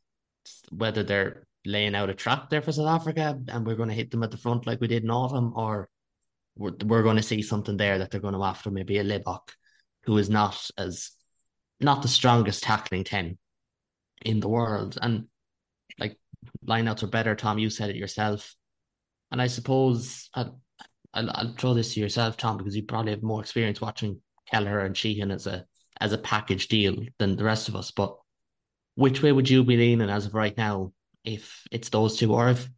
whether 0.70 1.02
they're 1.02 1.46
laying 1.64 1.94
out 1.94 2.10
a 2.10 2.14
trap 2.14 2.48
there 2.48 2.62
for 2.62 2.72
South 2.72 2.86
Africa 2.86 3.38
and 3.48 3.66
we're 3.66 3.76
going 3.76 3.88
to 3.88 3.94
hit 3.94 4.10
them 4.10 4.22
at 4.22 4.30
the 4.30 4.36
front 4.38 4.66
like 4.66 4.80
we 4.80 4.88
did 4.88 5.04
in 5.04 5.10
autumn, 5.10 5.52
or 5.54 5.88
we're, 6.56 6.72
we're 6.84 7.02
going 7.02 7.16
to 7.16 7.22
see 7.22 7.42
something 7.42 7.76
there 7.76 7.98
that 7.98 8.10
they're 8.10 8.20
going 8.20 8.34
to 8.34 8.42
after 8.42 8.70
maybe 8.70 8.98
a 8.98 9.04
Libbok, 9.04 9.50
who 10.04 10.18
is 10.18 10.30
not 10.30 10.70
as 10.78 11.10
not 11.80 12.02
the 12.02 12.08
strongest 12.08 12.62
tackling 12.62 13.04
ten 13.04 13.38
in 14.24 14.40
the 14.40 14.48
world, 14.48 14.98
and 15.00 15.26
like 15.98 16.18
lineouts 16.66 17.02
are 17.02 17.08
better. 17.08 17.34
Tom, 17.34 17.58
you 17.58 17.70
said 17.70 17.90
it 17.90 17.96
yourself, 17.96 18.54
and 19.30 19.40
I 19.40 19.46
suppose 19.46 20.28
I'll, 20.34 20.60
I'll, 21.14 21.30
I'll 21.30 21.54
throw 21.58 21.74
this 21.74 21.94
to 21.94 22.00
yourself, 22.00 22.36
Tom, 22.36 22.56
because 22.58 22.76
you 22.76 22.84
probably 22.84 23.12
have 23.12 23.22
more 23.22 23.40
experience 23.40 23.80
watching 23.80 24.20
Kelleher 24.50 24.80
and 24.80 24.96
Sheehan 24.96 25.30
as 25.30 25.46
a 25.46 25.64
as 26.00 26.12
a 26.12 26.18
package 26.18 26.68
deal 26.68 26.96
than 27.18 27.36
the 27.36 27.44
rest 27.44 27.68
of 27.68 27.76
us. 27.76 27.90
But 27.90 28.16
which 28.94 29.22
way 29.22 29.32
would 29.32 29.48
you 29.48 29.64
be 29.64 29.76
leaning 29.76 30.10
as 30.10 30.26
of 30.26 30.34
right 30.34 30.56
now 30.56 30.92
if 31.24 31.66
it's 31.70 31.88
those 31.88 32.16
two, 32.16 32.32
or 32.32 32.50
if 32.50 32.68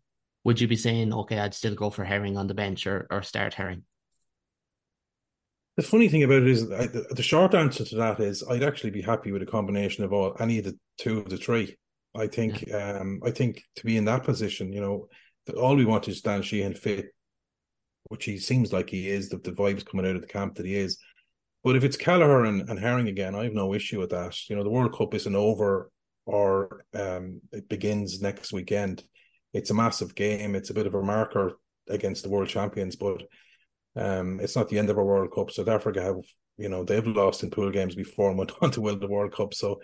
would 0.44 0.60
you 0.60 0.68
be 0.68 0.76
saying, 0.76 1.12
okay, 1.12 1.38
I'd 1.38 1.54
still 1.54 1.74
go 1.74 1.90
for 1.90 2.04
Herring 2.04 2.36
on 2.36 2.46
the 2.46 2.54
bench 2.54 2.86
or, 2.86 3.06
or 3.10 3.22
start 3.22 3.54
Herring? 3.54 3.84
The 5.76 5.82
funny 5.82 6.08
thing 6.08 6.22
about 6.22 6.42
it 6.42 6.48
is, 6.48 6.70
I, 6.70 6.86
the, 6.86 7.06
the, 7.10 7.22
short 7.22 7.54
answer 7.54 7.84
to 7.84 7.96
that 7.96 8.20
is, 8.20 8.44
I'd 8.48 8.62
actually 8.62 8.90
be 8.90 9.00
happy 9.00 9.32
with 9.32 9.42
a 9.42 9.46
combination 9.46 10.04
of 10.04 10.12
all 10.12 10.36
any 10.38 10.58
of 10.58 10.64
the 10.64 10.78
two 10.98 11.20
of 11.20 11.30
the 11.30 11.38
three. 11.38 11.76
I 12.14 12.26
think, 12.26 12.66
yeah. 12.66 12.98
um, 12.98 13.20
I 13.24 13.30
think 13.30 13.62
to 13.76 13.86
be 13.86 13.96
in 13.96 14.04
that 14.04 14.24
position, 14.24 14.72
you 14.72 14.82
know, 14.82 15.08
all 15.56 15.74
we 15.74 15.86
want 15.86 16.08
is 16.08 16.20
Dan 16.20 16.42
Sheehan 16.42 16.74
fit, 16.74 17.06
which 18.04 18.26
he 18.26 18.36
seems 18.36 18.70
like 18.70 18.90
he 18.90 19.08
is. 19.08 19.30
The, 19.30 19.38
the 19.38 19.52
vibes 19.52 19.86
coming 19.86 20.06
out 20.06 20.16
of 20.16 20.20
the 20.20 20.28
camp 20.28 20.56
that 20.56 20.66
he 20.66 20.74
is. 20.74 20.98
But 21.64 21.76
if 21.76 21.84
it's 21.84 21.96
Kelleher 21.96 22.44
and, 22.44 22.68
and 22.68 22.78
Herring 22.78 23.08
again, 23.08 23.34
I 23.34 23.44
have 23.44 23.54
no 23.54 23.72
issue 23.72 23.98
with 23.98 24.10
that. 24.10 24.36
You 24.50 24.56
know, 24.56 24.64
the 24.64 24.70
World 24.70 24.94
Cup 24.94 25.14
isn't 25.14 25.34
over 25.34 25.90
or 26.26 26.84
um, 26.94 27.40
it 27.52 27.68
begins 27.68 28.20
next 28.20 28.52
weekend. 28.52 29.02
It's 29.52 29.70
a 29.70 29.74
massive 29.74 30.14
game. 30.14 30.54
It's 30.54 30.70
a 30.70 30.74
bit 30.74 30.86
of 30.86 30.94
a 30.94 31.02
marker 31.02 31.58
against 31.88 32.22
the 32.22 32.30
world 32.30 32.48
champions, 32.48 32.96
but 32.96 33.22
um, 33.96 34.40
it's 34.40 34.56
not 34.56 34.68
the 34.68 34.78
end 34.78 34.90
of 34.90 34.98
a 34.98 35.04
World 35.04 35.32
Cup. 35.34 35.50
South 35.50 35.68
Africa 35.68 36.02
have, 36.02 36.16
you 36.56 36.68
know, 36.68 36.84
they've 36.84 37.06
lost 37.06 37.42
in 37.42 37.50
pool 37.50 37.70
games 37.70 37.94
before 37.94 38.30
and 38.30 38.38
went 38.38 38.52
on 38.62 38.70
to 38.72 38.80
win 38.80 38.98
the 39.00 39.08
World 39.08 39.32
Cup. 39.32 39.54
So 39.54 39.80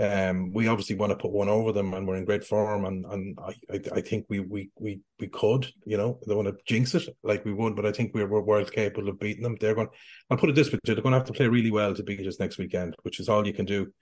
um, 0.00 0.52
we 0.52 0.68
obviously 0.68 0.94
want 0.94 1.10
to 1.10 1.16
put 1.16 1.32
one 1.32 1.48
over 1.48 1.72
them, 1.72 1.92
and 1.92 2.06
we're 2.06 2.16
in 2.16 2.24
great 2.24 2.44
form. 2.44 2.84
And 2.84 3.04
and 3.06 3.36
I, 3.40 3.80
I, 3.96 4.00
think 4.00 4.26
we 4.28 4.38
we 4.38 4.70
we 4.78 5.00
we 5.18 5.26
could, 5.26 5.66
you 5.86 5.96
know, 5.96 6.20
they 6.26 6.36
want 6.36 6.46
to 6.46 6.56
jinx 6.66 6.94
it 6.94 7.08
like 7.24 7.44
we 7.44 7.52
would, 7.52 7.74
but 7.74 7.84
I 7.84 7.90
think 7.90 8.14
we're, 8.14 8.28
we're 8.28 8.42
world 8.42 8.70
capable 8.70 9.08
of 9.08 9.18
beating 9.18 9.42
them. 9.42 9.56
They're 9.60 9.74
going. 9.74 9.88
I'll 10.30 10.36
put 10.36 10.50
it 10.50 10.54
this 10.54 10.72
way: 10.72 10.78
they're 10.84 10.94
going 10.94 11.12
to 11.12 11.18
have 11.18 11.26
to 11.26 11.32
play 11.32 11.48
really 11.48 11.72
well 11.72 11.94
to 11.94 12.02
beat 12.04 12.24
us 12.26 12.38
next 12.38 12.58
weekend, 12.58 12.94
which 13.02 13.18
is 13.18 13.28
all 13.28 13.44
you 13.44 13.52
can 13.52 13.66
do. 13.66 13.92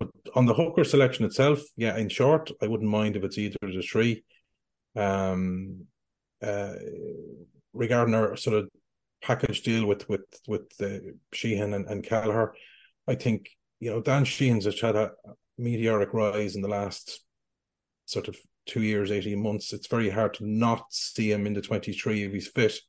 But 0.00 0.08
on 0.34 0.46
the 0.46 0.54
hooker 0.54 0.82
selection 0.82 1.26
itself, 1.26 1.60
yeah, 1.76 1.98
in 1.98 2.08
short, 2.08 2.50
I 2.62 2.66
wouldn't 2.68 2.88
mind 2.88 3.16
if 3.16 3.24
it's 3.24 3.36
either 3.36 3.58
of 3.62 3.74
the 3.74 3.82
three. 3.82 4.24
Um, 4.96 5.84
uh, 6.42 6.72
regarding 7.74 8.14
our 8.14 8.34
sort 8.34 8.56
of 8.56 8.70
package 9.22 9.60
deal 9.60 9.84
with 9.84 10.08
with 10.08 10.22
with 10.48 10.74
the 10.78 11.18
Sheehan 11.34 11.74
and, 11.74 11.86
and 11.86 12.02
Kelleher, 12.02 12.54
I 13.06 13.14
think 13.14 13.50
you 13.78 13.90
know 13.90 14.00
Dan 14.00 14.24
Sheehan's 14.24 14.64
has 14.64 14.80
had 14.80 14.96
a 14.96 15.12
meteoric 15.58 16.14
rise 16.14 16.56
in 16.56 16.62
the 16.62 16.68
last 16.68 17.22
sort 18.06 18.26
of 18.26 18.36
two 18.64 18.80
years, 18.80 19.10
eighteen 19.10 19.42
months. 19.42 19.74
It's 19.74 19.86
very 19.86 20.08
hard 20.08 20.32
to 20.34 20.46
not 20.46 20.86
see 20.94 21.30
him 21.30 21.46
in 21.46 21.52
the 21.52 21.60
twenty 21.60 21.92
three 21.92 22.24
if 22.24 22.32
he's 22.32 22.48
fit, 22.48 22.80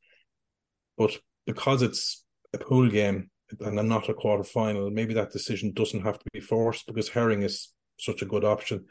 but 0.97 1.17
because 1.45 1.81
it's 1.81 2.23
a 2.53 2.57
pool 2.57 2.89
game 2.89 3.30
and 3.59 3.87
not 3.87 4.09
a 4.09 4.13
quarter 4.13 4.43
final, 4.43 4.89
maybe 4.89 5.13
that 5.13 5.31
decision 5.31 5.73
doesn't 5.73 6.03
have 6.03 6.19
to 6.19 6.25
be 6.33 6.39
forced 6.39 6.87
because 6.87 7.09
Herring 7.09 7.43
is 7.43 7.73
such 7.99 8.21
a 8.21 8.25
good 8.25 8.43
option. 8.43 8.85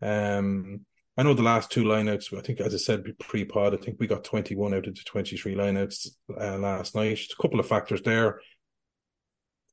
Um, 0.00 0.84
I 1.16 1.22
know 1.22 1.34
the 1.34 1.42
last 1.42 1.70
two 1.70 1.84
lineouts, 1.84 2.36
I 2.36 2.40
think, 2.40 2.60
as 2.60 2.74
I 2.74 2.78
said 2.78 3.04
pre 3.18 3.44
pod, 3.44 3.74
I 3.74 3.76
think 3.76 3.98
we 4.00 4.06
got 4.06 4.24
21 4.24 4.74
out 4.74 4.86
of 4.86 4.94
the 4.94 5.02
23 5.04 5.54
lineouts 5.54 6.08
uh, 6.40 6.58
last 6.58 6.94
night. 6.94 7.20
a 7.30 7.42
couple 7.42 7.60
of 7.60 7.68
factors 7.68 8.00
there. 8.02 8.40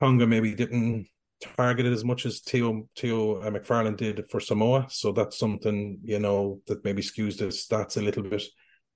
Tonga 0.02 0.28
maybe 0.28 0.54
didn't 0.54 1.08
target 1.56 1.86
it 1.86 1.94
as 1.94 2.04
much 2.04 2.26
as 2.26 2.40
Theo, 2.40 2.88
Theo 2.98 3.42
uh, 3.42 3.50
McFarland 3.50 3.98
did 3.98 4.30
for 4.30 4.40
Samoa. 4.40 4.88
So 4.90 5.12
that's 5.12 5.38
something, 5.38 6.00
you 6.04 6.20
know, 6.20 6.62
that 6.68 6.84
maybe 6.84 7.02
skews 7.02 7.38
the 7.38 7.46
stats 7.46 7.98
a 7.98 8.02
little 8.02 8.24
bit. 8.24 8.44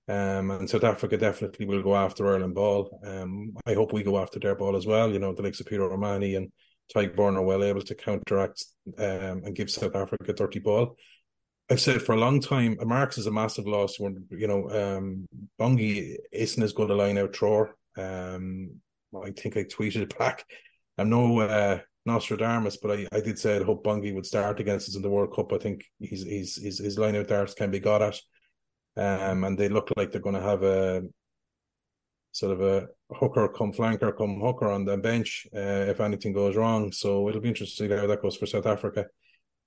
Um, 0.07 0.51
and 0.51 0.69
South 0.69 0.83
Africa 0.83 1.17
definitely 1.17 1.65
will 1.65 1.81
go 1.81 1.95
after 1.95 2.27
Ireland 2.27 2.55
ball. 2.55 2.99
Um, 3.05 3.53
I 3.65 3.73
hope 3.73 3.93
we 3.93 4.03
go 4.03 4.19
after 4.19 4.39
their 4.39 4.55
ball 4.55 4.75
as 4.75 4.85
well. 4.85 5.11
You 5.11 5.19
know, 5.19 5.33
the 5.33 5.43
likes 5.43 5.59
of 5.61 5.67
Peter 5.67 5.83
O'Mahony 5.83 6.35
and 6.35 6.51
Tadhg 6.93 7.17
are 7.17 7.41
well 7.41 7.63
able 7.63 7.81
to 7.81 7.95
counteract 7.95 8.65
um, 8.97 9.43
and 9.45 9.55
give 9.55 9.71
South 9.71 9.95
Africa 9.95 10.33
30 10.33 10.59
ball. 10.59 10.97
I've 11.69 11.79
said 11.79 12.01
for 12.01 12.13
a 12.13 12.19
long 12.19 12.41
time, 12.41 12.77
Marx 12.81 13.17
is 13.17 13.27
a 13.27 13.31
massive 13.31 13.65
loss. 13.65 13.99
When 13.99 14.25
you 14.31 14.47
know, 14.47 14.69
um, 14.69 15.25
Bongi 15.59 16.17
isn't 16.31 16.61
as 16.61 16.73
good 16.73 16.89
a 16.89 16.95
line 16.95 17.17
out 17.17 17.35
thrower. 17.35 17.75
Um, 17.97 18.81
I 19.23 19.31
think 19.31 19.55
I 19.55 19.63
tweeted 19.63 20.17
back. 20.17 20.43
I'm 20.97 21.09
no 21.09 21.39
uh, 21.39 21.79
Nostradamus, 22.05 22.77
but 22.77 22.91
I, 22.91 23.07
I 23.13 23.21
did 23.21 23.39
say 23.39 23.57
I 23.57 23.63
hope 23.63 23.85
Bongi 23.85 24.13
would 24.13 24.25
start 24.25 24.59
against 24.59 24.89
us 24.89 24.95
in 24.95 25.01
the 25.01 25.09
World 25.09 25.33
Cup. 25.33 25.53
I 25.53 25.57
think 25.57 25.85
he's, 25.99 26.23
he's 26.23 26.61
his 26.61 26.79
his 26.79 26.97
line 26.97 27.15
out 27.15 27.29
darts 27.29 27.53
can 27.53 27.71
be 27.71 27.79
got 27.79 28.01
at, 28.01 28.19
um, 28.97 29.43
and 29.43 29.57
they 29.57 29.69
look 29.69 29.89
like 29.97 30.11
they're 30.11 30.21
going 30.21 30.35
to 30.35 30.41
have 30.41 30.63
a 30.63 31.03
sort 32.31 32.51
of 32.51 32.61
a 32.61 32.87
hooker 33.11 33.47
come 33.47 33.71
flanker 33.71 34.15
come 34.17 34.39
hooker 34.39 34.67
on 34.67 34.85
the 34.85 34.97
bench 34.97 35.47
uh, 35.55 35.85
if 35.87 36.01
anything 36.01 36.33
goes 36.33 36.55
wrong. 36.55 36.91
So 36.91 37.29
it'll 37.29 37.41
be 37.41 37.49
interesting 37.49 37.87
to 37.87 37.95
see 37.95 38.01
how 38.01 38.07
that 38.07 38.21
goes 38.21 38.35
for 38.35 38.47
South 38.47 38.65
Africa. 38.65 39.05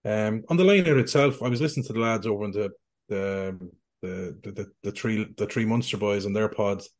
Um, 0.05 0.45
on 0.49 0.57
the 0.57 0.65
liner 0.65 0.99
itself, 0.99 1.43
I 1.43 1.49
was 1.49 1.61
listening 1.61 1.87
to 1.87 1.93
the 1.93 2.01
lads 2.01 2.27
over 2.27 2.45
in 2.45 2.51
the 2.53 2.71
the 3.09 3.59
the 4.03 4.39
the, 4.43 4.67
the, 4.83 4.93
three 4.93 5.27
the 5.37 5.47
three 5.47 5.65
Munster 5.65 5.97
boys 5.97 6.25
and 6.25 6.35
their 6.35 6.49
pods. 6.49 6.91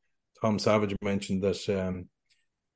Tom 0.41 0.59
Savage 0.59 0.95
mentioned 1.03 1.43
that 1.43 1.69
um, 1.69 2.09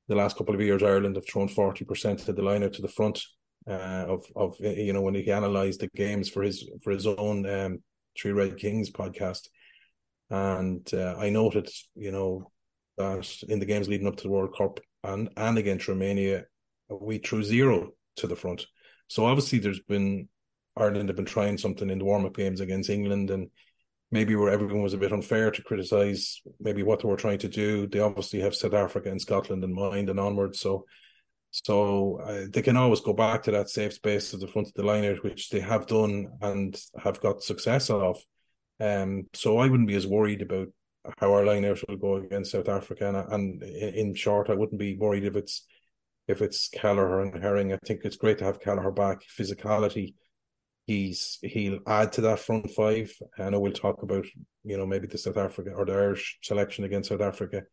the 0.07 0.15
last 0.15 0.37
couple 0.37 0.55
of 0.55 0.61
years 0.61 0.83
Ireland 0.83 1.15
have 1.15 1.27
thrown 1.27 1.47
forty 1.47 1.85
percent 1.85 2.27
of 2.27 2.35
the 2.35 2.41
liner 2.41 2.69
to 2.69 2.81
the 2.81 2.87
front 2.87 3.21
uh, 3.67 4.05
of 4.07 4.25
of 4.35 4.55
you 4.59 4.93
know 4.93 5.01
when 5.01 5.15
he 5.15 5.29
analysed 5.29 5.81
the 5.81 5.89
games 5.95 6.29
for 6.29 6.43
his 6.43 6.69
for 6.83 6.91
his 6.91 7.07
own 7.07 7.45
um, 7.45 7.83
Three 8.17 8.31
Red 8.31 8.57
Kings 8.57 8.91
podcast, 8.91 9.47
and 10.29 10.87
uh, 10.93 11.15
I 11.17 11.29
noted 11.29 11.69
you 11.95 12.11
know 12.11 12.51
that 12.97 13.43
in 13.47 13.59
the 13.59 13.65
games 13.65 13.87
leading 13.87 14.07
up 14.07 14.17
to 14.17 14.23
the 14.23 14.29
World 14.29 14.55
Cup 14.57 14.79
and 15.03 15.29
and 15.37 15.57
against 15.57 15.87
Romania, 15.87 16.45
we 16.89 17.17
threw 17.17 17.43
zero 17.43 17.91
to 18.17 18.27
the 18.27 18.35
front. 18.35 18.65
So 19.07 19.25
obviously, 19.25 19.59
there's 19.59 19.81
been 19.81 20.29
Ireland 20.77 21.09
have 21.09 21.15
been 21.15 21.25
trying 21.25 21.57
something 21.57 21.89
in 21.89 21.99
the 21.99 22.05
warm 22.05 22.25
up 22.25 22.35
games 22.35 22.61
against 22.61 22.89
England, 22.89 23.29
and 23.29 23.49
maybe 24.11 24.35
where 24.35 24.51
everyone 24.51 24.81
was 24.81 24.93
a 24.93 24.97
bit 24.97 25.13
unfair 25.13 25.51
to 25.51 25.63
criticise 25.63 26.41
maybe 26.59 26.83
what 26.83 27.01
they 27.01 27.07
were 27.07 27.17
trying 27.17 27.39
to 27.39 27.47
do. 27.47 27.87
They 27.87 27.99
obviously 27.99 28.41
have 28.41 28.55
South 28.55 28.73
Africa 28.73 29.09
and 29.09 29.21
Scotland 29.21 29.63
in 29.63 29.73
mind 29.73 30.09
and 30.09 30.19
onwards. 30.19 30.59
So, 30.59 30.85
so 31.51 32.21
uh, 32.25 32.45
they 32.49 32.61
can 32.61 32.77
always 32.77 33.01
go 33.01 33.13
back 33.13 33.43
to 33.43 33.51
that 33.51 33.69
safe 33.69 33.93
space 33.93 34.33
at 34.33 34.39
the 34.39 34.47
front 34.47 34.69
of 34.69 34.73
the 34.73 34.83
line 34.83 35.03
which 35.21 35.49
they 35.49 35.59
have 35.59 35.85
done 35.85 36.27
and 36.41 36.79
have 36.97 37.19
got 37.19 37.43
success 37.43 37.89
of. 37.89 38.17
Um, 38.79 39.27
so 39.33 39.57
I 39.57 39.67
wouldn't 39.67 39.89
be 39.89 39.95
as 39.95 40.07
worried 40.07 40.41
about 40.41 40.69
how 41.17 41.33
our 41.33 41.45
line 41.45 41.65
out 41.65 41.79
will 41.89 41.97
go 41.97 42.15
against 42.15 42.51
South 42.51 42.69
Africa. 42.69 43.09
And, 43.09 43.61
and 43.61 43.63
in 43.63 44.15
short, 44.15 44.49
I 44.49 44.53
wouldn't 44.53 44.79
be 44.79 44.95
worried 44.95 45.25
if 45.25 45.35
it's 45.35 45.67
if 46.27 46.41
it's 46.41 46.69
Kelleher 46.69 47.19
and 47.21 47.43
Herring. 47.43 47.73
I 47.73 47.77
think 47.85 48.01
it's 48.03 48.15
great 48.15 48.37
to 48.37 48.45
have 48.45 48.61
Kelleher 48.61 48.91
back. 48.91 49.21
Physicality, 49.37 50.13
he's 50.87 51.37
he'll 51.41 51.79
add 51.85 52.13
to 52.13 52.21
that 52.21 52.39
front 52.39 52.71
five. 52.71 53.11
I 53.37 53.49
know 53.49 53.59
we'll 53.59 53.73
talk 53.73 54.03
about 54.03 54.25
you 54.63 54.77
know 54.77 54.85
maybe 54.85 55.07
the 55.07 55.17
South 55.17 55.37
Africa 55.37 55.71
or 55.75 55.85
the 55.85 55.93
Irish 55.93 56.39
selection 56.43 56.85
against 56.85 57.09
South 57.09 57.21
Africa 57.21 57.63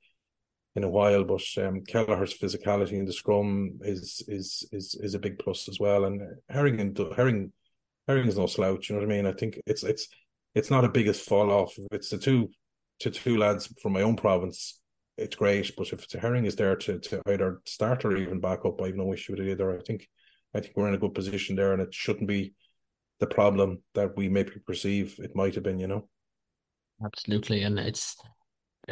in 0.76 0.84
a 0.84 0.88
while, 0.88 1.24
but 1.24 1.42
um, 1.58 1.82
Kelleher's 1.84 2.36
physicality 2.36 2.92
in 2.92 3.04
the 3.04 3.12
scrum 3.12 3.78
is 3.82 4.22
is 4.28 4.68
is 4.72 4.98
is 5.00 5.14
a 5.14 5.18
big 5.18 5.38
plus 5.38 5.68
as 5.68 5.80
well. 5.80 6.04
And 6.04 6.20
Herring 6.48 6.80
and 6.80 6.98
Herring 7.16 7.52
Herring 8.06 8.28
is 8.28 8.38
no 8.38 8.46
slouch. 8.46 8.88
You 8.88 8.96
know 8.96 9.02
what 9.02 9.12
I 9.12 9.16
mean? 9.16 9.26
I 9.26 9.32
think 9.32 9.60
it's 9.66 9.82
it's 9.82 10.08
it's 10.54 10.70
not 10.70 10.84
a 10.84 10.88
biggest 10.88 11.28
fall 11.28 11.50
off. 11.50 11.74
It's 11.92 12.10
the 12.10 12.18
two 12.18 12.50
to 13.00 13.10
two 13.10 13.38
lads 13.38 13.72
from 13.82 13.92
my 13.92 14.02
own 14.02 14.16
province 14.16 14.80
it's 15.18 15.36
great. 15.36 15.74
But 15.76 15.92
if 15.92 16.10
herring 16.12 16.46
is 16.46 16.56
there 16.56 16.76
to, 16.76 16.98
to 16.98 17.22
either 17.26 17.60
start 17.66 18.04
or 18.04 18.16
even 18.16 18.40
back 18.40 18.64
up, 18.64 18.80
I 18.80 18.86
have 18.86 18.96
no 18.96 19.12
issue 19.12 19.32
with 19.32 19.40
it 19.40 19.50
either. 19.50 19.76
I 19.76 19.82
think 19.82 20.08
I 20.54 20.60
think 20.60 20.76
we're 20.76 20.88
in 20.88 20.94
a 20.94 20.98
good 20.98 21.14
position 21.14 21.56
there, 21.56 21.72
and 21.72 21.82
it 21.82 21.92
shouldn't 21.92 22.28
be 22.28 22.54
the 23.20 23.26
problem 23.26 23.82
that 23.94 24.16
we 24.16 24.28
maybe 24.28 24.52
perceive 24.64 25.16
it 25.18 25.36
might 25.36 25.56
have 25.56 25.64
been. 25.64 25.80
You 25.80 25.88
know, 25.88 26.08
absolutely, 27.04 27.64
and 27.64 27.78
it's 27.78 28.16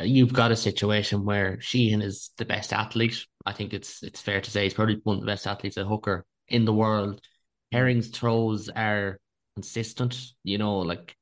you've 0.03 0.33
got 0.33 0.53
a 0.53 0.57
situation 0.57 1.25
where 1.25 1.61
Sheehan 1.61 2.03
is 2.03 2.31
the 2.39 2.45
best 2.45 2.73
athlete. 2.73 3.25
I 3.45 3.53
think 3.53 3.73
it's 3.73 4.03
it's 4.03 4.21
fair 4.21 4.41
to 4.41 4.51
say 4.51 4.65
he's 4.65 4.75
probably 4.75 5.01
one 5.05 5.17
of 5.17 5.23
the 5.23 5.27
best 5.27 5.47
athletes 5.47 5.79
at 5.79 5.87
hooker 5.87 6.25
in 6.49 6.65
the 6.65 6.73
world. 6.73 7.21
Herring's 7.73 8.09
throws 8.09 8.69
are 8.69 9.19
consistent. 9.55 10.19
You 10.45 10.59
know, 10.59 10.79
like 10.79 11.15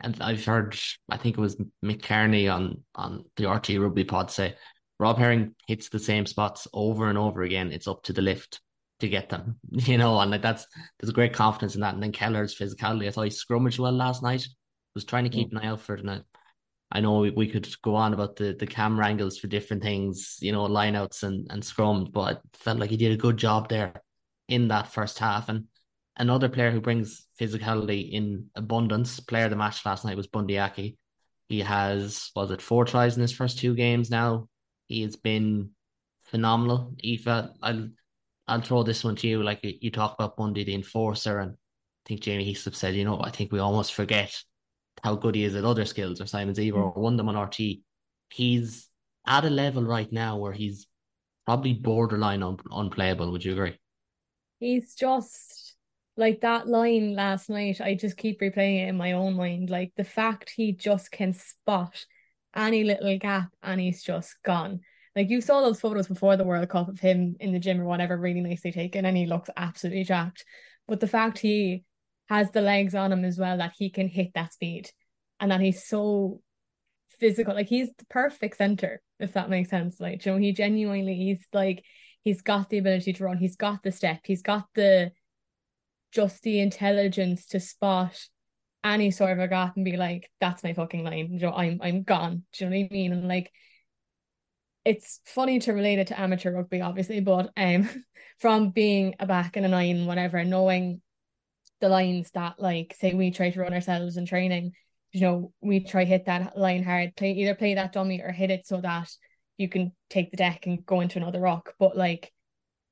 and 0.00 0.16
I've 0.20 0.44
heard, 0.44 0.78
I 1.10 1.16
think 1.16 1.36
it 1.36 1.40
was 1.40 1.56
Mick 1.84 2.02
Carney 2.02 2.48
on 2.48 2.82
on 2.94 3.24
the 3.36 3.44
RTÉ 3.44 3.80
Rugby 3.80 4.04
Pod 4.04 4.30
say, 4.30 4.54
Rob 4.98 5.18
Herring 5.18 5.54
hits 5.66 5.88
the 5.88 5.98
same 5.98 6.26
spots 6.26 6.68
over 6.72 7.08
and 7.08 7.18
over 7.18 7.42
again. 7.42 7.72
It's 7.72 7.88
up 7.88 8.02
to 8.04 8.12
the 8.12 8.22
lift 8.22 8.60
to 9.00 9.08
get 9.08 9.28
them, 9.30 9.58
you 9.70 9.98
know, 9.98 10.18
and 10.20 10.30
like 10.30 10.42
that's 10.42 10.66
there's 10.98 11.10
a 11.10 11.14
great 11.14 11.32
confidence 11.32 11.74
in 11.74 11.80
that. 11.82 11.94
And 11.94 12.02
then 12.02 12.12
Kelleher's 12.12 12.56
physicality, 12.56 13.08
I 13.08 13.10
thought 13.10 13.24
he 13.24 13.30
scrummaged 13.30 13.78
well 13.78 13.92
last 13.92 14.22
night. 14.22 14.46
Was 14.94 15.04
trying 15.04 15.22
to 15.22 15.30
keep 15.30 15.52
an 15.52 15.58
eye 15.58 15.66
out 15.66 15.80
for 15.80 15.94
and 15.94 16.24
I, 16.90 17.00
know 17.00 17.18
we, 17.20 17.30
we 17.30 17.48
could 17.48 17.68
go 17.82 17.94
on 17.94 18.12
about 18.12 18.36
the, 18.36 18.54
the 18.58 18.66
camera 18.66 19.06
angles 19.06 19.38
for 19.38 19.46
different 19.46 19.82
things, 19.82 20.38
you 20.40 20.52
know, 20.52 20.66
lineouts 20.66 21.22
and, 21.22 21.46
and 21.50 21.62
scrums, 21.62 22.12
but 22.12 22.20
I 22.20 22.38
felt 22.54 22.78
like 22.78 22.90
he 22.90 22.96
did 22.96 23.12
a 23.12 23.16
good 23.16 23.36
job 23.36 23.68
there 23.68 24.02
in 24.48 24.68
that 24.68 24.92
first 24.92 25.18
half. 25.18 25.48
And 25.48 25.66
another 26.16 26.48
player 26.48 26.70
who 26.70 26.80
brings 26.80 27.26
physicality 27.40 28.10
in 28.12 28.46
abundance, 28.54 29.20
player 29.20 29.44
of 29.44 29.50
the 29.50 29.56
match 29.56 29.86
last 29.86 30.04
night 30.04 30.16
was 30.16 30.26
Bundee 30.26 30.58
Aki. 30.58 30.96
He 31.48 31.60
has, 31.60 32.30
was 32.36 32.50
it 32.50 32.62
four 32.62 32.84
tries 32.84 33.16
in 33.16 33.22
his 33.22 33.32
first 33.32 33.58
two 33.58 33.74
games 33.74 34.10
now? 34.10 34.48
He 34.86 35.02
has 35.02 35.16
been 35.16 35.70
phenomenal. 36.22 36.94
Aoife, 37.04 37.26
uh, 37.26 37.48
I'll, 37.62 37.88
I'll 38.46 38.60
throw 38.60 38.82
this 38.82 39.04
one 39.04 39.16
to 39.16 39.28
you. 39.28 39.42
Like 39.42 39.60
you 39.62 39.90
talk 39.90 40.14
about 40.14 40.36
Bundee, 40.36 40.64
the 40.64 40.74
enforcer, 40.74 41.38
and 41.38 41.52
I 41.52 42.08
think 42.08 42.20
Jamie 42.20 42.52
Heaslip 42.52 42.74
said, 42.74 42.94
you 42.94 43.04
know, 43.04 43.20
I 43.20 43.30
think 43.30 43.52
we 43.52 43.60
almost 43.60 43.94
forget 43.94 44.36
how 45.02 45.14
good 45.14 45.34
he 45.34 45.44
is 45.44 45.54
at 45.54 45.64
other 45.64 45.84
skills, 45.84 46.20
or 46.20 46.26
Simon 46.26 46.54
Zebo, 46.54 46.74
mm. 46.74 46.96
or 46.96 47.10
them 47.12 47.28
on 47.28 47.34
RTÉ. 47.34 47.82
He's 48.30 48.88
at 49.26 49.44
a 49.44 49.50
level 49.50 49.84
right 49.84 50.10
now 50.12 50.36
where 50.36 50.52
he's 50.52 50.86
probably 51.46 51.74
borderline 51.74 52.42
un- 52.42 52.58
unplayable. 52.70 53.32
Would 53.32 53.44
you 53.44 53.52
agree? 53.52 53.78
He's 54.58 54.94
just 54.94 55.76
like 56.16 56.42
that 56.42 56.68
line 56.68 57.14
last 57.14 57.48
night. 57.48 57.80
I 57.80 57.94
just 57.94 58.16
keep 58.16 58.40
replaying 58.40 58.84
it 58.84 58.88
in 58.88 58.96
my 58.96 59.12
own 59.12 59.36
mind. 59.36 59.70
Like 59.70 59.92
the 59.96 60.04
fact 60.04 60.52
he 60.54 60.72
just 60.72 61.10
can 61.10 61.32
spot 61.32 62.04
any 62.54 62.84
little 62.84 63.18
gap 63.18 63.50
and 63.62 63.80
he's 63.80 64.02
just 64.02 64.36
gone. 64.44 64.80
Like 65.16 65.30
you 65.30 65.40
saw 65.40 65.60
those 65.60 65.80
photos 65.80 66.06
before 66.06 66.36
the 66.36 66.44
World 66.44 66.68
Cup 66.68 66.88
of 66.88 67.00
him 67.00 67.36
in 67.40 67.52
the 67.52 67.58
gym 67.58 67.80
or 67.80 67.84
whatever, 67.84 68.16
really 68.16 68.40
nicely 68.40 68.70
taken, 68.70 69.04
and 69.04 69.16
he 69.16 69.26
looks 69.26 69.50
absolutely 69.56 70.04
jacked. 70.04 70.44
But 70.86 71.00
the 71.00 71.08
fact 71.08 71.38
he 71.38 71.84
has 72.30 72.52
the 72.52 72.60
legs 72.62 72.94
on 72.94 73.12
him 73.12 73.24
as 73.24 73.38
well 73.38 73.58
that 73.58 73.74
he 73.76 73.90
can 73.90 74.08
hit 74.08 74.30
that 74.34 74.52
speed 74.52 74.88
and 75.40 75.50
that 75.50 75.60
he's 75.60 75.84
so 75.84 76.40
physical. 77.18 77.54
Like 77.54 77.66
he's 77.68 77.88
the 77.98 78.06
perfect 78.06 78.56
center, 78.56 79.02
if 79.18 79.32
that 79.32 79.50
makes 79.50 79.68
sense. 79.68 79.98
Like, 80.00 80.24
you 80.24 80.32
know, 80.32 80.38
he 80.38 80.52
genuinely 80.52 81.16
he's 81.16 81.44
like 81.52 81.84
he's 82.22 82.40
got 82.40 82.70
the 82.70 82.78
ability 82.78 83.14
to 83.14 83.24
run, 83.24 83.36
he's 83.36 83.56
got 83.56 83.82
the 83.82 83.90
step, 83.90 84.20
he's 84.24 84.42
got 84.42 84.66
the 84.76 85.10
just 86.12 86.42
the 86.42 86.60
intelligence 86.60 87.46
to 87.46 87.58
spot 87.58 88.16
any 88.84 89.10
sort 89.10 89.32
of 89.32 89.40
a 89.40 89.48
gap 89.48 89.74
and 89.74 89.84
be 89.84 89.96
like, 89.96 90.30
that's 90.40 90.62
my 90.62 90.72
fucking 90.72 91.02
line. 91.02 91.32
You 91.32 91.40
know, 91.40 91.52
I'm 91.52 91.80
I'm 91.82 92.04
gone. 92.04 92.44
Do 92.52 92.64
you 92.64 92.70
know 92.70 92.76
what 92.76 92.84
I 92.84 92.88
mean? 92.92 93.12
And 93.12 93.26
like 93.26 93.50
it's 94.84 95.20
funny 95.26 95.58
to 95.58 95.72
relate 95.72 95.98
it 95.98 96.06
to 96.06 96.20
amateur 96.20 96.52
rugby, 96.52 96.80
obviously, 96.80 97.18
but 97.18 97.50
um 97.56 97.88
from 98.38 98.70
being 98.70 99.16
a 99.18 99.26
back 99.26 99.56
and 99.56 99.66
a 99.66 99.68
nine, 99.68 100.06
whatever, 100.06 100.44
knowing 100.44 101.02
the 101.80 101.88
lines 101.88 102.30
that 102.32 102.58
like 102.58 102.94
say 102.98 103.14
we 103.14 103.30
try 103.30 103.50
to 103.50 103.60
run 103.60 103.72
ourselves 103.72 104.16
in 104.16 104.26
training 104.26 104.72
you 105.12 105.20
know 105.20 105.52
we 105.60 105.80
try 105.80 106.04
hit 106.04 106.26
that 106.26 106.56
line 106.56 106.82
hard 106.82 107.14
play 107.16 107.32
either 107.32 107.54
play 107.54 107.74
that 107.74 107.92
dummy 107.92 108.20
or 108.20 108.30
hit 108.30 108.50
it 108.50 108.66
so 108.66 108.80
that 108.80 109.08
you 109.60 109.68
can 109.68 109.92
take 110.08 110.30
the 110.30 110.38
deck 110.38 110.64
and 110.64 110.86
go 110.86 111.00
into 111.02 111.18
another 111.18 111.38
rock. 111.38 111.74
But 111.78 111.94
like 111.94 112.32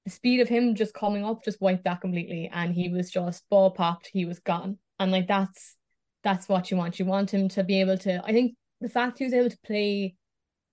the 0.05 0.11
speed 0.11 0.41
of 0.41 0.49
him 0.51 0.75
just 0.75 0.93
coming 0.93 1.25
up 1.25 1.43
just 1.43 1.63
wiped 1.63 1.85
that 1.85 2.03
completely 2.03 2.51
and 2.53 2.75
he 2.75 2.91
was 2.91 3.11
just 3.11 3.49
ball 3.49 3.71
popped. 3.71 4.11
He 4.13 4.27
was 4.27 4.39
gone. 4.39 4.77
And 5.01 5.11
like 5.11 5.27
that's 5.27 5.77
that's 6.23 6.47
what 6.47 6.71
you 6.71 6.77
want. 6.77 6.99
You 6.99 7.07
want 7.07 7.33
him 7.33 7.49
to 7.51 7.65
be 7.65 7.81
able 7.81 7.97
to 7.99 8.23
I 8.23 8.33
think 8.33 8.55
the 8.83 8.91
fact 8.91 9.19
he 9.19 9.25
was 9.25 9.33
able 9.33 9.49
to 9.49 9.59
play 9.65 10.15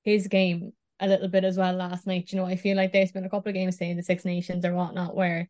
his 0.03 0.27
game 0.27 0.74
a 1.00 1.07
little 1.07 1.29
bit 1.29 1.45
as 1.45 1.57
well 1.57 1.74
last 1.74 2.07
night 2.07 2.31
you 2.31 2.38
know 2.38 2.45
I 2.45 2.55
feel 2.55 2.77
like 2.77 2.93
there's 2.93 3.12
been 3.12 3.25
a 3.25 3.29
couple 3.29 3.50
of 3.50 3.55
games 3.55 3.77
say 3.77 3.89
in 3.89 3.98
the 3.98 4.03
Six 4.03 4.24
Nations 4.24 4.63
or 4.63 4.74
whatnot 4.74 5.15
where 5.15 5.50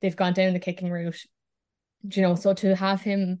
they've 0.00 0.16
gone 0.16 0.34
down 0.34 0.52
the 0.52 0.58
kicking 0.58 0.90
route 0.90 1.24
you 2.02 2.22
know, 2.22 2.34
so 2.34 2.54
to 2.54 2.74
have 2.76 3.02
him 3.02 3.40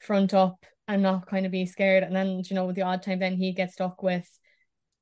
front 0.00 0.34
up 0.34 0.64
and 0.86 1.02
not 1.02 1.26
kind 1.26 1.46
of 1.46 1.52
be 1.52 1.66
scared, 1.66 2.02
and 2.02 2.14
then 2.14 2.42
you 2.44 2.54
know, 2.54 2.72
the 2.72 2.82
odd 2.82 3.02
time 3.02 3.18
then 3.18 3.36
he 3.36 3.52
gets 3.52 3.74
stuck 3.74 4.02
with, 4.02 4.28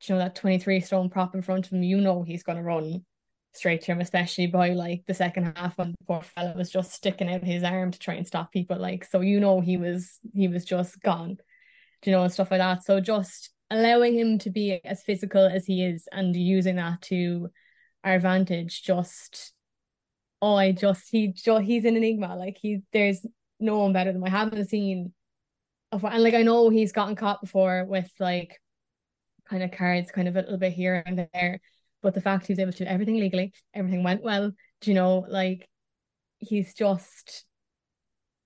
you 0.02 0.14
know, 0.14 0.18
that 0.18 0.34
twenty 0.34 0.58
three 0.58 0.80
stone 0.80 1.10
prop 1.10 1.34
in 1.34 1.42
front 1.42 1.66
of 1.66 1.72
him, 1.72 1.82
you 1.82 2.00
know, 2.00 2.22
he's 2.22 2.42
going 2.42 2.58
to 2.58 2.64
run 2.64 3.04
straight 3.54 3.82
to 3.82 3.92
him, 3.92 4.00
especially 4.00 4.46
by 4.46 4.70
like 4.70 5.02
the 5.06 5.14
second 5.14 5.52
half 5.56 5.76
when 5.76 5.90
the 5.90 6.04
poor 6.06 6.22
fella 6.22 6.54
was 6.56 6.70
just 6.70 6.92
sticking 6.92 7.28
out 7.28 7.42
his 7.42 7.62
arm 7.62 7.90
to 7.90 7.98
try 7.98 8.14
and 8.14 8.26
stop 8.26 8.52
people. 8.52 8.78
Like, 8.78 9.04
so 9.04 9.20
you 9.20 9.40
know, 9.40 9.60
he 9.60 9.76
was 9.76 10.18
he 10.34 10.48
was 10.48 10.64
just 10.64 11.00
gone, 11.02 11.36
you 12.04 12.12
know, 12.12 12.22
and 12.22 12.32
stuff 12.32 12.50
like 12.50 12.60
that. 12.60 12.84
So 12.84 13.00
just 13.00 13.50
allowing 13.70 14.16
him 14.18 14.38
to 14.38 14.50
be 14.50 14.80
as 14.84 15.02
physical 15.02 15.44
as 15.46 15.64
he 15.66 15.84
is 15.84 16.06
and 16.12 16.36
using 16.36 16.76
that 16.76 17.00
to 17.02 17.48
our 18.04 18.14
advantage 18.14 18.82
just 18.82 19.52
oh, 20.42 20.56
I 20.56 20.72
just 20.72 21.08
he 21.10 21.28
just 21.28 21.62
he's 21.62 21.86
an 21.86 21.96
enigma. 21.96 22.36
Like 22.36 22.58
he 22.60 22.82
there's 22.92 23.24
no 23.58 23.78
one 23.78 23.94
better 23.94 24.12
than. 24.12 24.22
I 24.22 24.28
haven't 24.28 24.68
seen 24.68 25.14
and 25.92 26.22
like 26.22 26.34
I 26.34 26.42
know 26.42 26.70
he's 26.70 26.92
gotten 26.92 27.16
caught 27.16 27.40
before 27.40 27.84
with 27.84 28.10
like 28.18 28.60
kind 29.48 29.62
of 29.62 29.72
cards 29.72 30.10
kind 30.10 30.28
of 30.28 30.36
a 30.36 30.40
little 30.40 30.58
bit 30.58 30.72
here 30.72 31.02
and 31.04 31.28
there. 31.32 31.60
But 32.02 32.14
the 32.14 32.20
fact 32.20 32.46
he's 32.46 32.58
able 32.58 32.72
to 32.72 32.84
do 32.84 32.90
everything 32.90 33.16
legally, 33.16 33.52
everything 33.74 34.02
went 34.02 34.22
well, 34.22 34.50
do 34.80 34.90
you 34.90 34.94
know, 34.94 35.24
like 35.28 35.68
he's 36.38 36.74
just 36.74 37.44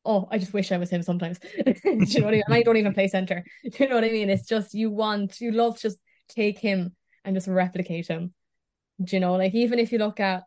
oh, 0.04 0.28
I 0.30 0.38
just 0.38 0.52
wish 0.52 0.70
I 0.70 0.76
was 0.76 0.90
him 0.90 1.02
sometimes. 1.02 1.38
do 1.64 1.74
you 1.82 2.20
know 2.20 2.26
what 2.26 2.34
I 2.34 2.36
mean? 2.36 2.42
And 2.46 2.54
I 2.54 2.62
don't 2.62 2.76
even 2.76 2.94
play 2.94 3.08
center. 3.08 3.44
Do 3.64 3.70
you 3.80 3.88
know 3.88 3.96
what 3.96 4.04
I 4.04 4.10
mean? 4.10 4.30
It's 4.30 4.46
just 4.46 4.72
you 4.72 4.88
want 4.88 5.40
you 5.40 5.50
love 5.50 5.74
to 5.76 5.82
just 5.82 5.98
take 6.28 6.60
him 6.60 6.94
and 7.24 7.34
just 7.34 7.48
replicate 7.48 8.06
him. 8.06 8.32
Do 9.02 9.16
you 9.16 9.20
know, 9.20 9.34
like 9.34 9.52
even 9.54 9.80
if 9.80 9.90
you 9.90 9.98
look 9.98 10.20
at 10.20 10.44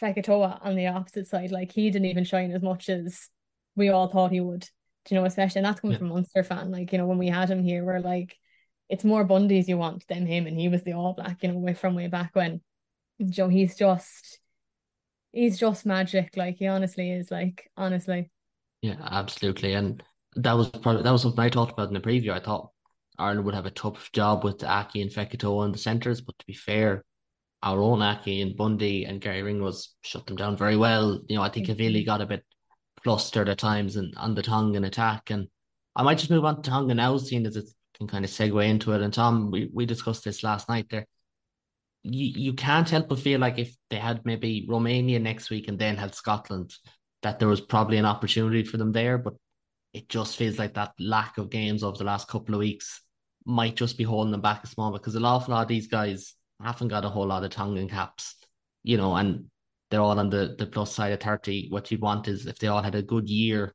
Fekitoa 0.00 0.64
on 0.64 0.76
the 0.76 0.88
opposite 0.88 1.26
side, 1.26 1.50
like 1.50 1.72
he 1.72 1.90
didn't 1.90 2.06
even 2.06 2.24
shine 2.24 2.52
as 2.52 2.62
much 2.62 2.88
as 2.88 3.28
we 3.74 3.88
all 3.88 4.08
thought 4.08 4.32
he 4.32 4.40
would. 4.40 4.68
Do 5.04 5.14
you 5.14 5.20
know, 5.20 5.26
especially 5.26 5.60
and 5.60 5.66
that's 5.66 5.80
coming 5.80 5.92
yeah. 5.92 5.98
from 5.98 6.08
Munster 6.08 6.42
fan. 6.42 6.70
Like, 6.70 6.92
you 6.92 6.98
know, 6.98 7.06
when 7.06 7.18
we 7.18 7.28
had 7.28 7.48
him 7.48 7.62
here, 7.62 7.84
we're 7.84 8.00
like, 8.00 8.36
it's 8.88 9.04
more 9.04 9.24
Bundee's 9.24 9.68
you 9.68 9.78
want 9.78 10.06
than 10.08 10.26
him, 10.26 10.46
and 10.46 10.58
he 10.58 10.68
was 10.68 10.82
the 10.82 10.94
all 10.94 11.12
black, 11.12 11.42
you 11.42 11.50
know, 11.50 11.58
way 11.58 11.74
from 11.74 11.94
way 11.94 12.08
back 12.08 12.30
when. 12.34 12.60
Joe, 13.24 13.48
he's 13.48 13.76
just 13.76 14.40
he's 15.32 15.58
just 15.58 15.86
magic. 15.86 16.36
Like 16.36 16.56
he 16.56 16.66
honestly 16.66 17.10
is, 17.10 17.30
like, 17.30 17.70
honestly. 17.76 18.30
Yeah, 18.82 18.96
absolutely. 19.00 19.74
And 19.74 20.02
that 20.36 20.52
was 20.52 20.68
probably 20.68 21.02
that 21.02 21.10
was 21.10 21.22
something 21.22 21.40
I 21.40 21.48
talked 21.48 21.72
about 21.72 21.88
in 21.88 21.94
the 21.94 22.00
preview. 22.00 22.30
I 22.30 22.40
thought 22.40 22.70
Ireland 23.18 23.44
would 23.46 23.54
have 23.54 23.66
a 23.66 23.70
tough 23.70 24.10
job 24.12 24.44
with 24.44 24.62
Aki 24.62 25.02
and 25.02 25.10
Fekitoa 25.10 25.66
in 25.66 25.72
the 25.72 25.78
centres, 25.78 26.20
but 26.20 26.38
to 26.38 26.46
be 26.46 26.52
fair, 26.52 27.04
our 27.66 27.82
own 27.82 28.00
Aki 28.00 28.42
and 28.42 28.56
Bundee 28.56 29.06
and 29.06 29.20
Garry 29.20 29.42
Ringrose 29.42 29.88
shut 30.02 30.24
them 30.26 30.36
down 30.36 30.56
very 30.56 30.76
well. 30.76 31.20
You 31.28 31.36
know, 31.36 31.42
I 31.42 31.48
think 31.48 31.66
Havili 31.66 31.96
mm-hmm. 31.96 32.06
got 32.06 32.20
a 32.20 32.26
bit 32.26 32.44
flustered 33.02 33.48
at 33.48 33.58
times 33.58 33.96
and 33.96 34.14
on 34.16 34.36
the 34.36 34.42
tongue 34.42 34.76
and 34.76 34.86
attack. 34.86 35.30
And 35.30 35.48
I 35.96 36.04
might 36.04 36.18
just 36.18 36.30
move 36.30 36.44
on 36.44 36.62
to 36.62 36.70
Tonga 36.70 36.94
now, 36.94 37.16
seeing 37.16 37.44
as 37.44 37.56
it 37.56 37.68
can 37.98 38.06
kind 38.06 38.24
of 38.24 38.30
segue 38.30 38.64
into 38.64 38.92
it. 38.92 39.02
And 39.02 39.12
Tom, 39.12 39.50
we, 39.50 39.68
we 39.74 39.84
discussed 39.84 40.22
this 40.22 40.44
last 40.44 40.68
night 40.68 40.86
there. 40.90 41.06
You, 42.04 42.26
you 42.36 42.52
can't 42.52 42.88
help 42.88 43.08
but 43.08 43.18
feel 43.18 43.40
like 43.40 43.58
if 43.58 43.74
they 43.90 43.96
had 43.96 44.24
maybe 44.24 44.64
Romania 44.68 45.18
next 45.18 45.50
week 45.50 45.66
and 45.66 45.76
then 45.76 45.96
had 45.96 46.14
Scotland, 46.14 46.72
that 47.24 47.40
there 47.40 47.48
was 47.48 47.60
probably 47.60 47.96
an 47.96 48.04
opportunity 48.04 48.62
for 48.62 48.76
them 48.76 48.92
there. 48.92 49.18
But 49.18 49.34
it 49.92 50.08
just 50.08 50.36
feels 50.36 50.56
like 50.56 50.74
that 50.74 50.92
lack 51.00 51.36
of 51.38 51.50
games 51.50 51.82
over 51.82 51.98
the 51.98 52.04
last 52.04 52.28
couple 52.28 52.54
of 52.54 52.60
weeks 52.60 53.00
might 53.44 53.74
just 53.74 53.98
be 53.98 54.04
holding 54.04 54.30
them 54.30 54.40
back 54.40 54.62
a 54.62 54.68
small 54.68 54.92
bit 54.92 55.00
because 55.00 55.16
an 55.16 55.24
awful 55.24 55.52
lot 55.52 55.62
of 55.62 55.68
these 55.68 55.88
guys 55.88 56.36
haven't 56.64 56.88
got 56.88 57.04
a 57.04 57.08
whole 57.08 57.26
lot 57.26 57.44
of 57.44 57.50
Tongan 57.50 57.88
caps, 57.88 58.34
you 58.82 58.96
know, 58.96 59.14
and 59.14 59.46
they're 59.90 60.00
all 60.00 60.18
on 60.18 60.30
the, 60.30 60.54
the 60.58 60.66
plus 60.66 60.94
side 60.94 61.12
of 61.12 61.20
30. 61.20 61.68
What 61.70 61.90
you'd 61.90 62.00
want 62.00 62.28
is 62.28 62.46
if 62.46 62.58
they 62.58 62.68
all 62.68 62.82
had 62.82 62.94
a 62.94 63.02
good 63.02 63.28
year, 63.28 63.74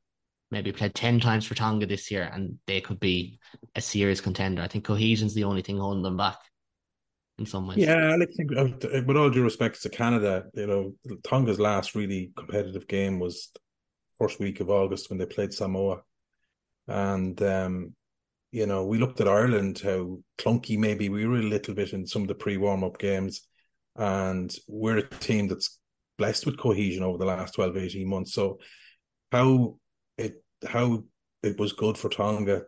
maybe 0.50 0.72
played 0.72 0.94
10 0.94 1.20
times 1.20 1.46
for 1.46 1.54
Tonga 1.54 1.86
this 1.86 2.10
year, 2.10 2.30
and 2.32 2.58
they 2.66 2.80
could 2.80 3.00
be 3.00 3.38
a 3.74 3.80
serious 3.80 4.20
contender. 4.20 4.62
I 4.62 4.68
think 4.68 4.84
cohesion's 4.84 5.34
the 5.34 5.44
only 5.44 5.62
thing 5.62 5.78
holding 5.78 6.02
them 6.02 6.16
back 6.16 6.38
in 7.38 7.46
some 7.46 7.66
ways. 7.66 7.78
Yeah, 7.78 8.14
I 8.14 8.26
think 8.36 8.50
with 9.06 9.16
all 9.16 9.30
due 9.30 9.42
respect 9.42 9.80
to 9.82 9.88
Canada, 9.88 10.44
you 10.54 10.66
know, 10.66 10.94
Tonga's 11.24 11.60
last 11.60 11.94
really 11.94 12.32
competitive 12.36 12.86
game 12.86 13.18
was 13.18 13.50
first 14.18 14.38
week 14.38 14.60
of 14.60 14.70
August 14.70 15.08
when 15.08 15.18
they 15.18 15.26
played 15.26 15.54
Samoa. 15.54 16.02
And 16.86 17.40
um, 17.42 17.94
you 18.52 18.66
know, 18.66 18.84
we 18.84 18.98
looked 18.98 19.20
at 19.20 19.28
Ireland, 19.28 19.80
how 19.82 20.18
clunky 20.38 20.78
maybe 20.78 21.08
we 21.08 21.26
were 21.26 21.38
a 21.38 21.42
little 21.42 21.74
bit 21.74 21.94
in 21.94 22.06
some 22.06 22.22
of 22.22 22.28
the 22.28 22.34
pre 22.34 22.58
warm 22.58 22.84
up 22.84 22.98
games. 22.98 23.48
And 23.96 24.54
we're 24.68 24.98
a 24.98 25.08
team 25.08 25.48
that's 25.48 25.78
blessed 26.18 26.46
with 26.46 26.58
cohesion 26.58 27.02
over 27.02 27.18
the 27.18 27.24
last 27.24 27.54
12, 27.54 27.76
18 27.76 28.08
months. 28.08 28.34
So 28.34 28.58
how 29.32 29.78
it 30.18 30.34
how 30.66 31.04
it 31.42 31.58
was 31.58 31.72
good 31.72 31.96
for 31.96 32.10
Tonga 32.10 32.62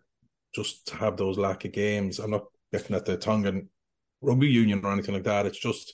just 0.54 0.86
to 0.88 0.96
have 0.96 1.18
those 1.18 1.36
lack 1.36 1.66
of 1.66 1.72
games. 1.72 2.18
I'm 2.18 2.30
not 2.30 2.46
looking 2.72 2.96
at 2.96 3.04
the 3.04 3.18
Tongan 3.18 3.68
rugby 4.22 4.48
union 4.48 4.80
or 4.82 4.92
anything 4.92 5.14
like 5.14 5.24
that. 5.24 5.44
It's 5.44 5.60
just 5.60 5.92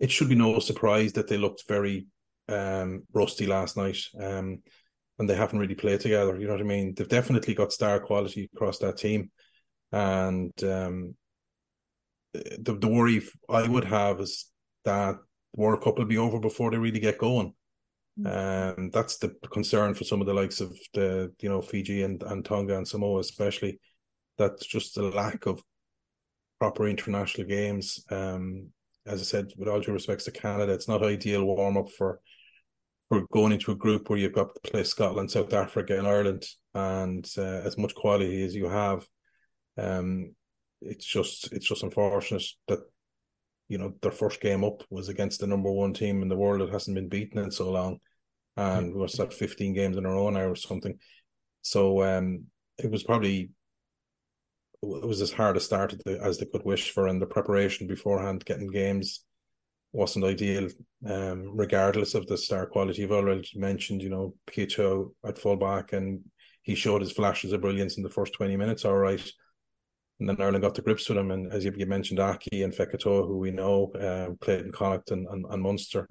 it 0.00 0.10
should 0.10 0.28
be 0.28 0.34
no 0.34 0.58
surprise 0.58 1.12
that 1.12 1.28
they 1.28 1.36
looked 1.36 1.64
very 1.68 2.06
um, 2.48 3.04
rusty 3.12 3.46
last 3.46 3.76
night. 3.76 3.98
Um, 4.20 4.62
and 5.20 5.28
they 5.28 5.36
haven't 5.36 5.58
really 5.58 5.74
played 5.74 6.00
together. 6.00 6.40
You 6.40 6.46
know 6.46 6.54
what 6.54 6.62
I 6.62 6.64
mean? 6.64 6.94
They've 6.94 7.06
definitely 7.06 7.52
got 7.52 7.74
star 7.74 8.00
quality 8.00 8.48
across 8.54 8.78
that 8.78 8.96
team, 8.96 9.30
and 9.92 10.52
um, 10.64 11.14
the 12.32 12.76
the 12.80 12.88
worry 12.88 13.22
I 13.48 13.68
would 13.68 13.84
have 13.84 14.18
is 14.20 14.46
that 14.86 15.16
the 15.52 15.60
World 15.60 15.82
Cup 15.82 15.98
will 15.98 16.06
be 16.06 16.16
over 16.16 16.40
before 16.40 16.70
they 16.70 16.78
really 16.78 17.00
get 17.00 17.18
going. 17.18 17.52
And 18.16 18.26
mm. 18.26 18.78
um, 18.78 18.90
that's 18.90 19.18
the 19.18 19.28
concern 19.52 19.92
for 19.92 20.04
some 20.04 20.22
of 20.22 20.26
the 20.26 20.34
likes 20.34 20.62
of 20.62 20.74
the 20.94 21.32
you 21.40 21.50
know 21.50 21.60
Fiji 21.60 22.02
and, 22.02 22.22
and 22.22 22.42
Tonga 22.42 22.78
and 22.78 22.88
Samoa 22.88 23.20
especially. 23.20 23.78
That's 24.38 24.64
just 24.64 24.94
the 24.94 25.02
lack 25.02 25.44
of 25.44 25.62
proper 26.58 26.88
international 26.88 27.46
games. 27.46 28.02
Um, 28.10 28.68
as 29.06 29.20
I 29.20 29.24
said, 29.24 29.52
with 29.58 29.68
all 29.68 29.80
due 29.80 29.92
respects 29.92 30.24
to 30.24 30.30
Canada, 30.30 30.72
it's 30.72 30.88
not 30.88 31.04
ideal 31.04 31.44
warm 31.44 31.76
up 31.76 31.90
for 31.90 32.20
for 33.10 33.26
going 33.32 33.52
into 33.52 33.72
a 33.72 33.76
group 33.76 34.08
where 34.08 34.18
you've 34.20 34.32
got 34.32 34.54
to 34.54 34.70
play 34.70 34.84
Scotland, 34.84 35.30
South 35.32 35.52
Africa, 35.52 35.98
and 35.98 36.06
Ireland, 36.06 36.44
and 36.74 37.28
uh, 37.36 37.42
as 37.64 37.76
much 37.76 37.94
quality 37.94 38.44
as 38.44 38.54
you 38.54 38.68
have. 38.68 39.04
Um, 39.76 40.36
it's 40.80 41.04
just 41.04 41.52
it's 41.52 41.66
just 41.66 41.82
unfortunate 41.82 42.44
that 42.68 42.78
you 43.68 43.78
know 43.78 43.92
their 44.00 44.12
first 44.12 44.40
game 44.40 44.64
up 44.64 44.84
was 44.90 45.08
against 45.08 45.40
the 45.40 45.48
number 45.48 45.70
one 45.70 45.92
team 45.92 46.22
in 46.22 46.28
the 46.28 46.36
world 46.36 46.60
that 46.60 46.72
hasn't 46.72 46.94
been 46.94 47.08
beaten 47.08 47.38
in 47.38 47.50
so 47.50 47.70
long, 47.70 47.98
and 48.56 48.94
was 48.94 49.14
that 49.14 49.34
fifteen 49.34 49.74
games 49.74 49.96
in 49.96 50.06
a 50.06 50.08
row 50.08 50.30
now 50.30 50.46
or 50.46 50.54
something. 50.54 50.96
So 51.62 52.04
um, 52.04 52.44
it 52.78 52.92
was 52.92 53.02
probably 53.02 53.50
it 54.82 55.06
was 55.06 55.20
as 55.20 55.32
hard 55.32 55.56
a 55.56 55.60
start 55.60 55.94
as 56.06 56.38
they 56.38 56.46
could 56.46 56.64
wish 56.64 56.92
for, 56.92 57.08
and 57.08 57.20
the 57.20 57.26
preparation 57.26 57.88
beforehand, 57.88 58.44
getting 58.44 58.68
games 58.68 59.24
wasn't 59.92 60.24
ideal. 60.24 60.68
Um, 61.06 61.56
regardless 61.56 62.14
of 62.14 62.26
the 62.26 62.36
star 62.36 62.66
quality, 62.66 63.02
you've 63.02 63.12
already 63.12 63.48
mentioned, 63.54 64.02
you 64.02 64.10
know, 64.10 64.34
Picho 64.46 65.12
at 65.26 65.38
fullback, 65.38 65.92
and 65.92 66.20
he 66.62 66.74
showed 66.74 67.00
his 67.00 67.12
flashes 67.12 67.52
of 67.52 67.62
brilliance 67.62 67.96
in 67.96 68.02
the 68.02 68.10
first 68.10 68.32
twenty 68.34 68.56
minutes. 68.56 68.84
All 68.84 68.96
right, 68.96 69.22
and 70.20 70.28
then 70.28 70.40
Ireland 70.40 70.62
got 70.62 70.74
the 70.74 70.82
grips 70.82 71.08
with 71.08 71.18
him, 71.18 71.30
and 71.30 71.50
as 71.52 71.64
you, 71.64 71.72
mentioned, 71.86 72.20
Aki 72.20 72.62
and 72.62 72.74
Fekitoa, 72.74 73.26
who 73.26 73.38
we 73.38 73.50
know 73.50 73.90
uh, 73.92 74.34
played 74.44 74.66
in 74.66 74.70
Connacht 74.70 75.10
and, 75.10 75.26
and, 75.26 75.46
and 75.48 75.62
Munster, 75.62 76.06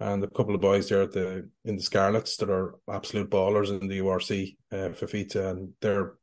and 0.00 0.22
a 0.22 0.28
couple 0.28 0.54
of 0.54 0.60
boys 0.60 0.88
there 0.88 1.02
at 1.02 1.12
the 1.12 1.48
in 1.64 1.76
the 1.76 1.82
Scarlets 1.82 2.36
that 2.36 2.50
are 2.50 2.74
absolute 2.90 3.30
ballers 3.30 3.70
in 3.70 3.88
the 3.88 4.00
URC, 4.00 4.56
uh, 4.70 4.90
Fifita, 4.90 5.50
and 5.50 5.70
they're 5.80 6.14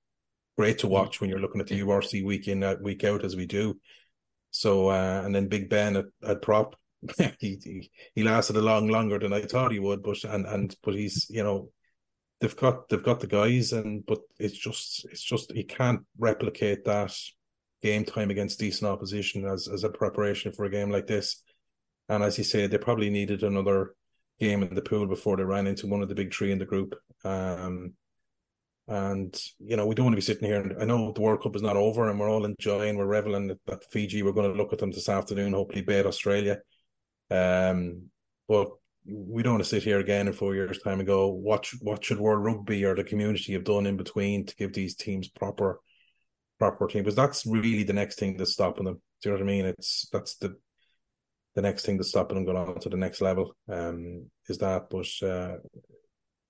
great 0.56 0.78
to 0.80 0.88
watch 0.88 1.20
when 1.20 1.30
you're 1.30 1.40
looking 1.40 1.60
at 1.60 1.68
the 1.68 1.82
URC 1.82 2.24
week 2.24 2.48
in 2.48 2.64
uh, 2.64 2.76
week 2.80 3.04
out 3.04 3.26
as 3.26 3.36
we 3.36 3.48
do. 3.48 3.78
So 4.52 4.90
uh, 4.90 5.24
and 5.26 5.34
then 5.34 5.48
Big 5.48 5.68
Ben 5.68 5.98
at, 5.98 6.06
at 6.26 6.42
prop, 6.44 6.76
he, 7.40 7.60
he, 7.64 7.92
he 8.14 8.24
lasted 8.24 8.58
a 8.58 8.62
long 8.62 8.88
longer 8.88 9.20
than 9.20 9.34
I 9.34 9.42
thought 9.42 9.72
he 9.72 9.80
would, 9.80 10.04
but 10.04 10.24
and 10.24 10.46
and 10.46 10.76
but 10.84 10.96
he's 10.96 11.28
you 11.30 11.44
know 11.44 11.70
they've 12.42 12.56
got 12.56 12.90
they've 12.90 13.04
got 13.04 13.20
the 13.20 13.28
guys 13.28 13.74
and 13.74 14.06
but 14.06 14.20
it's 14.40 14.58
just 14.58 15.06
it's 15.06 15.24
just 15.24 15.52
he 15.52 15.64
can't 15.64 16.02
replicate 16.18 16.86
that 16.86 17.16
game 17.82 18.06
time 18.06 18.30
against 18.30 18.60
decent 18.60 18.90
opposition 18.90 19.46
as 19.46 19.68
as 19.68 19.84
a 19.84 19.90
preparation 19.90 20.52
for 20.52 20.66
a 20.66 20.70
game 20.70 20.90
like 20.90 21.08
this. 21.08 21.42
And 22.10 22.24
as 22.24 22.38
you 22.38 22.44
say, 22.44 22.68
they 22.68 22.78
probably 22.78 23.10
needed 23.10 23.44
another 23.44 23.96
game 24.40 24.64
in 24.64 24.76
the 24.76 24.82
pool 24.82 25.08
before 25.08 25.38
they 25.38 25.44
ran 25.44 25.68
into 25.68 25.88
one 25.88 26.02
of 26.02 26.10
the 26.10 26.16
big 26.16 26.34
three 26.34 26.52
in 26.52 26.60
the 26.60 26.66
group. 26.66 26.96
Um, 27.24 27.94
and 28.88 29.36
you 29.60 29.76
know, 29.76 29.88
we 29.88 29.96
don't 29.96 30.06
want 30.06 30.14
to 30.14 30.18
be 30.18 30.22
sitting 30.22 30.48
here. 30.48 30.62
And 30.62 30.82
I 30.82 30.86
know 30.86 31.12
the 31.12 31.22
World 31.22 31.42
Cup 31.42 31.56
is 31.56 31.62
not 31.62 31.78
over, 31.78 32.10
and 32.10 32.20
we're 32.20 32.30
all 32.30 32.46
enjoying, 32.46 32.98
we're 32.98 33.06
reveling 33.06 33.50
at, 33.68 33.84
Fiji. 33.92 34.22
We're 34.22 34.32
going 34.32 34.52
to 34.52 34.58
look 34.58 34.74
at 34.74 34.80
them 34.80 34.92
this 34.92 35.10
afternoon, 35.10 35.54
hopefully 35.54 35.82
beat 35.82 36.06
Australia. 36.06 36.60
Um, 37.32 38.10
but 38.48 38.70
we 39.08 39.44
don't 39.44 39.54
want 39.54 39.64
to 39.64 39.70
sit 39.70 39.84
here 39.84 40.00
again 40.00 40.28
in 40.28 40.34
four 40.34 40.56
years' 40.56 40.82
time 40.82 41.00
and 41.00 41.08
go, 41.08 41.28
what 41.28 41.68
what 41.82 42.04
should 42.04 42.20
World 42.20 42.44
Rugby 42.44 42.86
or 42.86 42.96
the 42.96 43.04
community 43.04 43.54
have 43.54 43.64
done 43.64 43.86
in 43.86 43.98
between 43.98 44.46
to 44.46 44.56
give 44.56 44.74
these 44.74 44.96
teams 44.96 45.28
proper 45.28 45.80
proper 46.60 46.88
team? 46.88 47.04
Because 47.04 47.16
that's 47.16 47.46
really 47.46 47.84
the 47.84 47.94
next 47.94 48.20
thing 48.20 48.38
that's 48.38 48.54
stopping 48.54 48.86
them. 48.86 49.02
Do 49.22 49.30
you 49.30 49.36
know 49.36 49.44
what 49.44 49.50
I 49.50 49.54
mean? 49.54 49.66
It's 49.66 50.08
that's 50.12 50.36
the 50.38 50.56
the 51.56 51.62
next 51.62 51.86
thing 51.86 51.98
that's 51.98 52.10
stopping 52.10 52.36
them 52.36 52.46
going 52.46 52.58
on 52.58 52.80
to 52.80 52.90
the 52.90 52.98
next 52.98 53.22
level. 53.22 53.56
Um, 53.70 54.30
is 54.50 54.58
that, 54.58 54.90
but 54.90 55.08
uh, 55.28 55.58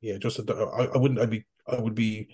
yeah, 0.01 0.17
just 0.17 0.39
I, 0.49 0.89
I 0.93 0.97
wouldn't. 0.97 1.19
I'd 1.19 1.29
be. 1.29 1.45
I 1.67 1.79
would 1.79 1.95
be 1.95 2.29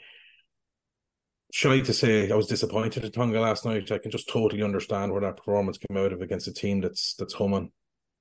shy 1.54 1.80
to 1.82 1.94
say 1.94 2.32
I 2.32 2.36
was 2.36 2.48
disappointed 2.48 3.06
at 3.06 3.14
Tonga 3.14 3.40
last 3.40 3.66
night. 3.66 3.92
I 3.92 3.98
can 3.98 4.12
just 4.12 4.30
totally 4.30 4.64
understand 4.64 5.12
where 5.12 5.22
that 5.22 5.38
performance 5.38 5.78
came 5.78 5.98
out 5.98 6.14
of 6.14 6.22
against 6.22 6.48
a 6.48 6.54
team 6.54 6.82
that's 6.82 7.16
that's 7.16 7.34
humming. 7.34 7.72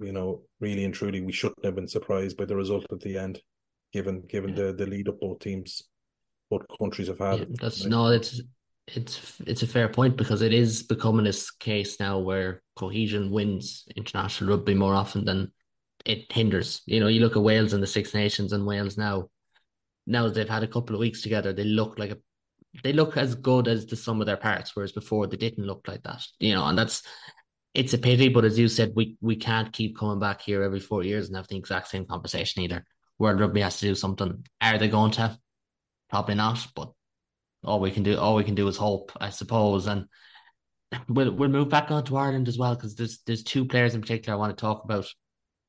You 0.00 0.12
know, 0.12 0.42
really 0.60 0.84
and 0.84 0.94
truly, 0.94 1.20
we 1.20 1.32
shouldn't 1.32 1.64
have 1.64 1.74
been 1.74 1.88
surprised 1.88 2.36
by 2.36 2.44
the 2.44 2.56
result 2.56 2.86
at 2.90 3.00
the 3.00 3.18
end, 3.18 3.40
given 3.92 4.22
given 4.28 4.50
yeah. 4.50 4.66
the 4.66 4.72
the 4.72 4.86
lead 4.86 5.08
up 5.08 5.20
both 5.20 5.40
teams, 5.40 5.82
both 6.50 6.62
countries 6.78 7.08
have 7.08 7.18
had. 7.18 7.40
Yeah, 7.40 7.44
that's 7.60 7.84
no, 7.84 8.08
it's 8.08 8.40
it's 8.86 9.40
it's 9.46 9.62
a 9.62 9.66
fair 9.66 9.88
point 9.88 10.16
because 10.16 10.42
it 10.42 10.52
is 10.52 10.82
becoming 10.82 11.24
this 11.24 11.50
case 11.50 12.00
now 12.00 12.18
where 12.18 12.62
cohesion 12.76 13.30
wins 13.30 13.86
international 13.96 14.50
rugby 14.50 14.74
more 14.74 14.94
often 14.94 15.24
than 15.24 15.52
it 16.04 16.32
hinders. 16.32 16.82
You 16.86 17.00
know, 17.00 17.08
you 17.08 17.20
look 17.20 17.36
at 17.36 17.42
Wales 17.42 17.72
and 17.72 17.82
the 17.82 17.86
Six 17.86 18.14
Nations 18.14 18.52
and 18.52 18.66
Wales 18.66 18.96
now 18.96 19.28
now 20.06 20.28
they've 20.28 20.48
had 20.48 20.62
a 20.62 20.68
couple 20.68 20.96
of 20.96 21.00
weeks 21.00 21.22
together, 21.22 21.52
they 21.52 21.64
look 21.64 21.98
like 21.98 22.10
a 22.10 22.18
they 22.84 22.92
look 22.92 23.16
as 23.16 23.34
good 23.34 23.66
as 23.66 23.86
the 23.86 23.96
sum 23.96 24.20
of 24.20 24.26
their 24.26 24.36
parts, 24.36 24.74
whereas 24.74 24.92
before 24.92 25.26
they 25.26 25.36
didn't 25.36 25.66
look 25.66 25.86
like 25.88 26.02
that. 26.04 26.24
You 26.38 26.54
know, 26.54 26.66
and 26.66 26.78
that's 26.78 27.02
it's 27.74 27.94
a 27.94 27.98
pity, 27.98 28.28
but 28.28 28.44
as 28.44 28.58
you 28.58 28.68
said, 28.68 28.92
we 28.94 29.16
we 29.20 29.36
can't 29.36 29.72
keep 29.72 29.96
coming 29.96 30.18
back 30.18 30.40
here 30.40 30.62
every 30.62 30.80
four 30.80 31.04
years 31.04 31.28
and 31.28 31.36
have 31.36 31.48
the 31.48 31.56
exact 31.56 31.88
same 31.88 32.04
conversation 32.04 32.62
either. 32.62 32.84
World 33.18 33.40
Rugby 33.40 33.60
has 33.60 33.78
to 33.80 33.86
do 33.86 33.94
something. 33.94 34.44
Are 34.60 34.78
they 34.78 34.88
going 34.88 35.12
to? 35.12 35.38
Probably 36.08 36.34
not, 36.34 36.66
but 36.74 36.92
all 37.64 37.80
we 37.80 37.90
can 37.90 38.02
do 38.02 38.18
all 38.18 38.34
we 38.34 38.44
can 38.44 38.54
do 38.54 38.66
is 38.68 38.76
hope, 38.76 39.12
I 39.20 39.30
suppose. 39.30 39.86
And 39.86 40.06
we'll 41.08 41.32
we'll 41.32 41.48
move 41.48 41.68
back 41.68 41.90
on 41.90 42.04
to 42.04 42.16
Ireland 42.16 42.48
as 42.48 42.58
well, 42.58 42.74
because 42.74 42.96
there's 42.96 43.20
there's 43.26 43.44
two 43.44 43.64
players 43.64 43.94
in 43.94 44.00
particular 44.00 44.36
I 44.36 44.40
want 44.40 44.56
to 44.56 44.60
talk 44.60 44.84
about 44.84 45.06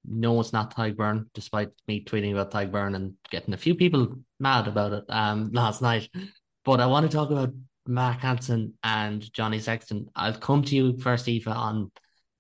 no, 0.06 0.40
it's 0.40 0.54
not 0.54 0.76
Beirne, 0.76 1.26
despite 1.34 1.70
me 1.88 2.04
tweeting 2.04 2.32
about 2.32 2.52
Beirne 2.52 2.96
and 2.96 3.14
getting 3.30 3.54
a 3.54 3.58
few 3.58 3.76
people 3.76 4.16
mad 4.40 4.68
about 4.68 4.94
it 4.94 5.04
um, 5.10 5.52
last 5.54 5.82
night. 5.82 6.10
But 6.66 6.80
I 6.80 6.88
want 6.88 7.10
to 7.10 7.16
talk 7.16 7.30
about 7.30 7.54
Mack 7.88 8.20
Hansen 8.20 8.74
and 8.84 9.32
Johnny 9.34 9.60
Sexton. 9.60 10.08
I'll 10.16 10.34
come 10.34 10.64
to 10.64 10.76
you 10.76 10.98
first, 10.98 11.28
Aoife, 11.28 11.48
on 11.48 11.92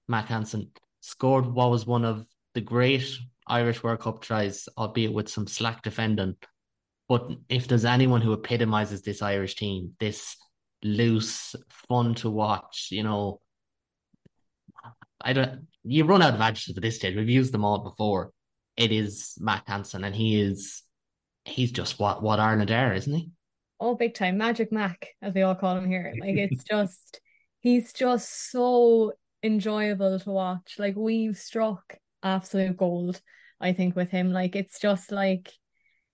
Mack 0.08 0.27
Hansen. 0.27 0.71
Scored 1.01 1.45
what 1.45 1.71
was 1.71 1.86
one 1.86 2.06
of 2.06 2.25
the 2.54 2.62
great 2.62 3.17
Irish 3.47 3.84
World 3.84 4.01
Cup 4.01 4.21
tries, 4.21 4.69
albeit 4.77 5.13
with 5.13 5.30
some 5.30 5.47
slack 5.47 5.82
defending. 5.82 6.36
But 7.10 7.30
if 7.49 7.67
there's 7.67 7.86
anyone 7.86 8.21
who 8.21 8.34
epitomizes 8.34 9.01
this 9.01 9.21
Irish 9.21 9.56
team, 9.56 9.93
this 9.99 10.38
loose, 10.84 11.56
fun 11.89 12.15
to 12.15 12.30
watch, 12.30 12.88
you 12.91 13.04
know, 13.04 13.41
I 15.19 15.34
don't 15.34 15.67
you 15.84 16.06
run 16.06 16.21
out 16.21 16.34
of 16.34 16.41
adjectives 16.41 16.77
at 16.77 16.82
this 16.82 16.95
stage. 16.95 17.15
We've 17.15 17.30
used 17.30 17.54
them 17.54 17.65
all 17.65 17.80
before. 17.80 18.32
It 18.77 18.91
is 18.91 19.36
Mack 19.39 19.67
Hansen, 19.67 20.04
and 20.04 20.15
he 20.15 20.39
is 20.39 20.84
he's 21.45 21.71
just 21.71 21.99
what 21.99 22.23
what 22.23 22.39
Ireland 22.39 22.71
are, 22.71 22.93
isn't 22.93 23.13
he? 23.13 23.32
Oh, 23.83 23.95
big 23.95 24.13
time, 24.13 24.37
Magic 24.37 24.71
Mac, 24.71 25.07
as 25.23 25.33
we 25.33 25.41
all 25.41 25.55
call 25.55 25.75
him 25.75 25.89
here. 25.89 26.13
Like 26.21 26.35
it's 26.37 26.63
just 26.63 27.19
he's 27.61 27.91
just 27.93 28.51
so 28.51 29.13
enjoyable 29.41 30.19
to 30.19 30.29
watch. 30.29 30.75
Like 30.77 30.95
we've 30.95 31.35
struck 31.35 31.97
absolute 32.21 32.77
gold, 32.77 33.19
I 33.59 33.73
think, 33.73 33.95
with 33.95 34.11
him. 34.11 34.31
Like 34.31 34.55
it's 34.55 34.79
just 34.79 35.11
like 35.11 35.51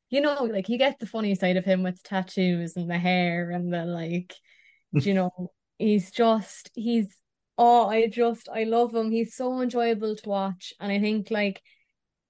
you 0.09 0.21
know, 0.21 0.43
like 0.45 0.69
you 0.69 0.77
get 0.77 0.99
the 0.99 1.05
funny 1.05 1.35
side 1.35 1.57
of 1.57 1.65
him 1.65 1.83
with 1.83 2.01
tattoos 2.01 2.77
and 2.77 2.89
the 2.89 2.97
hair 2.97 3.51
and 3.51 3.73
the 3.73 3.83
like, 3.83 4.33
you 4.93 5.13
know, 5.13 5.51
he's 5.77 6.09
just 6.11 6.71
he's 6.73 7.13
oh, 7.57 7.87
I 7.89 8.07
just 8.07 8.47
I 8.47 8.63
love 8.63 8.95
him. 8.95 9.11
He's 9.11 9.35
so 9.35 9.61
enjoyable 9.61 10.15
to 10.15 10.29
watch, 10.29 10.73
and 10.79 10.89
I 10.89 11.01
think 11.01 11.31
like 11.31 11.61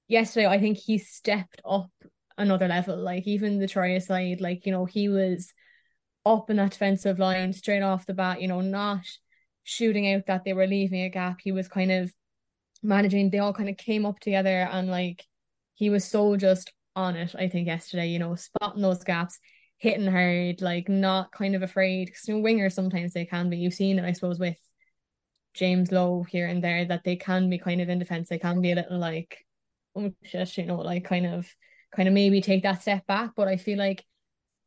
yesterday, 0.08 0.48
I 0.48 0.60
think 0.60 0.78
he 0.80 0.98
stepped 0.98 1.62
up 1.64 1.92
another 2.38 2.68
level. 2.68 2.98
Like 2.98 3.28
even 3.28 3.60
the 3.60 3.68
try 3.68 3.98
side, 4.00 4.42
like 4.42 4.66
you 4.66 4.72
know 4.72 4.86
he 4.86 5.10
was 5.10 5.54
up 6.26 6.50
in 6.50 6.58
that 6.58 6.72
defensive 6.72 7.20
line 7.20 7.54
straight 7.54 7.82
off 7.82 8.06
the 8.06 8.14
bat. 8.14 8.42
You 8.42 8.48
know, 8.48 8.62
not 8.62 9.06
shooting 9.64 10.14
out 10.14 10.26
that 10.28 10.44
they 10.44 10.54
were 10.54 10.68
leaving 10.68 11.02
a 11.02 11.10
gap. 11.10 11.40
He 11.44 11.52
was 11.52 11.68
kind 11.68 11.92
of 11.92 12.12
managing. 12.84 13.30
They 13.30 13.40
all 13.40 13.54
kind 13.54 13.70
of 13.70 13.78
came 13.78 14.06
up 14.06 14.20
together, 14.20 14.68
and 14.72 14.90
like 14.90 15.26
he 15.74 15.90
was 15.90 16.06
so 16.06 16.38
just 16.38 16.72
on 16.96 17.16
it. 17.16 17.36
I 17.38 17.48
think 17.48 17.68
yesterday, 17.68 18.08
you 18.08 18.20
know, 18.20 18.36
spotting 18.36 18.82
those 18.82 19.04
gaps. 19.04 19.40
Hitting 19.80 20.08
hard, 20.08 20.60
like 20.64 20.90
not 20.90 21.32
kind 21.32 21.54
of 21.54 21.62
afraid. 21.62 22.08
Because 22.08 22.28
you 22.28 22.34
know, 22.34 22.42
wingers 22.42 22.72
sometimes 22.72 23.14
they 23.14 23.26
can 23.26 23.48
be. 23.48 23.58
You've 23.58 23.76
seen 23.76 24.00
it, 24.00 24.06
I 24.06 24.12
suppose, 24.12 24.40
with 24.40 24.58
James 25.54 25.92
Lowe 25.92 26.24
here 26.24 26.48
and 26.48 26.64
there 26.64 26.84
that 26.86 27.04
they 27.04 27.16
can 27.16 27.48
be 27.48 27.60
kind 27.60 27.80
of 27.80 27.88
in 27.88 28.00
defense. 28.00 28.28
They 28.28 28.40
can 28.40 28.60
be 28.60 28.72
a 28.72 28.76
little 28.76 28.98
like, 28.98 29.46
oh 29.96 30.12
shit, 30.24 30.58
you 30.58 30.66
know, 30.66 30.78
like 30.78 31.04
kind 31.04 31.28
of, 31.28 31.48
kind 31.96 32.08
of 32.08 32.14
maybe 32.14 32.42
take 32.42 32.64
that 32.64 32.82
step 32.82 33.06
back. 33.08 33.32
But 33.36 33.48
I 33.48 33.58
feel 33.58 33.78
like 33.78 34.06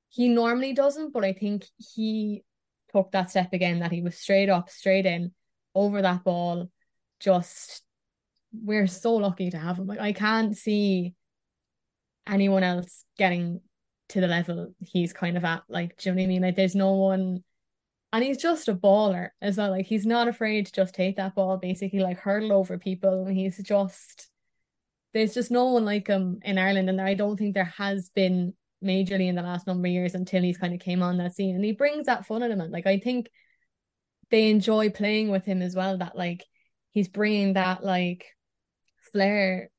he 0.09 0.28
normally 0.28 0.72
doesn't. 0.72 1.12
But 1.12 1.24
I 1.24 1.33
think 1.33 1.66
he 1.76 2.42
took 2.92 3.12
that 3.12 3.30
step 3.30 3.52
again. 3.52 3.80
That 3.80 3.92
he 3.92 4.02
was 4.02 4.16
straight 4.16 4.48
up, 4.48 4.70
straight 4.70 5.06
in, 5.06 5.33
over 5.74 6.02
that 6.02 6.24
ball. 6.24 6.70
Just 7.18 7.83
we're 8.52 8.87
so 8.87 9.14
lucky 9.14 9.50
to 9.50 9.59
have 9.59 9.78
him. 9.78 9.87
Like 9.87 10.00
I 10.00 10.12
can't 10.12 10.56
see 10.56 11.14
anyone 12.26 12.62
else 12.62 13.04
getting 13.16 13.61
to 14.11 14.20
the 14.20 14.26
level 14.26 14.74
he's 14.80 15.12
kind 15.12 15.37
of 15.37 15.44
at. 15.44 15.62
Like, 15.68 15.96
do 15.96 16.09
you 16.09 16.14
know 16.14 16.20
what 16.20 16.24
I 16.24 16.28
mean? 16.28 16.42
Like, 16.42 16.56
there's 16.56 16.74
no 16.74 16.92
one 16.92 17.44
and 18.12 18.24
he's 18.24 18.38
just 18.38 18.68
a 18.68 18.74
baller 18.74 19.30
as 19.40 19.56
well. 19.56 19.70
Like 19.70 19.87
he's 19.87 20.06
not 20.06 20.28
afraid 20.28 20.66
to 20.66 20.72
just 20.72 20.94
take 20.94 21.16
that 21.16 21.35
ball, 21.35 21.56
basically 21.56 22.00
like 22.00 22.18
hurdle 22.18 22.52
over 22.52 22.76
people. 22.76 23.26
And 23.26 23.37
he's 23.37 23.59
just 23.59 24.30
there's 25.12 25.35
just 25.35 25.51
no 25.51 25.66
one 25.73 25.85
like 25.85 26.07
him 26.07 26.40
in 26.44 26.59
Ireland, 26.59 26.88
and 26.88 27.01
I 27.01 27.14
don't 27.14 27.37
think 27.37 27.55
there 27.55 27.73
has 27.77 28.11
been 28.11 28.55
majorly 28.85 29.29
in 29.29 29.35
the 29.35 29.42
last 29.42 29.66
number 29.66 29.87
of 29.87 29.92
years 29.92 30.14
until 30.14 30.42
he's 30.42 30.59
kind 30.59 30.75
of 30.75 30.81
came 30.81 31.03
on 31.03 31.18
that 31.18 31.35
scene. 31.35 31.55
And 31.55 31.64
he 31.64 31.73
brings 31.73 32.07
that 32.07 32.27
fun 32.27 32.42
element. 32.42 32.73
Like 32.73 32.87
I 32.87 32.99
think 32.99 33.29
they 34.31 34.51
enjoy 34.51 34.90
playing 34.90 35.31
with 35.31 35.44
him 35.44 35.62
as 35.62 35.75
well. 35.75 35.99
That 35.99 36.16
like 36.16 36.44
he's 36.92 37.09
bringing 37.09 37.55
that 37.55 37.85
like 37.85 38.27
flair 39.12 39.70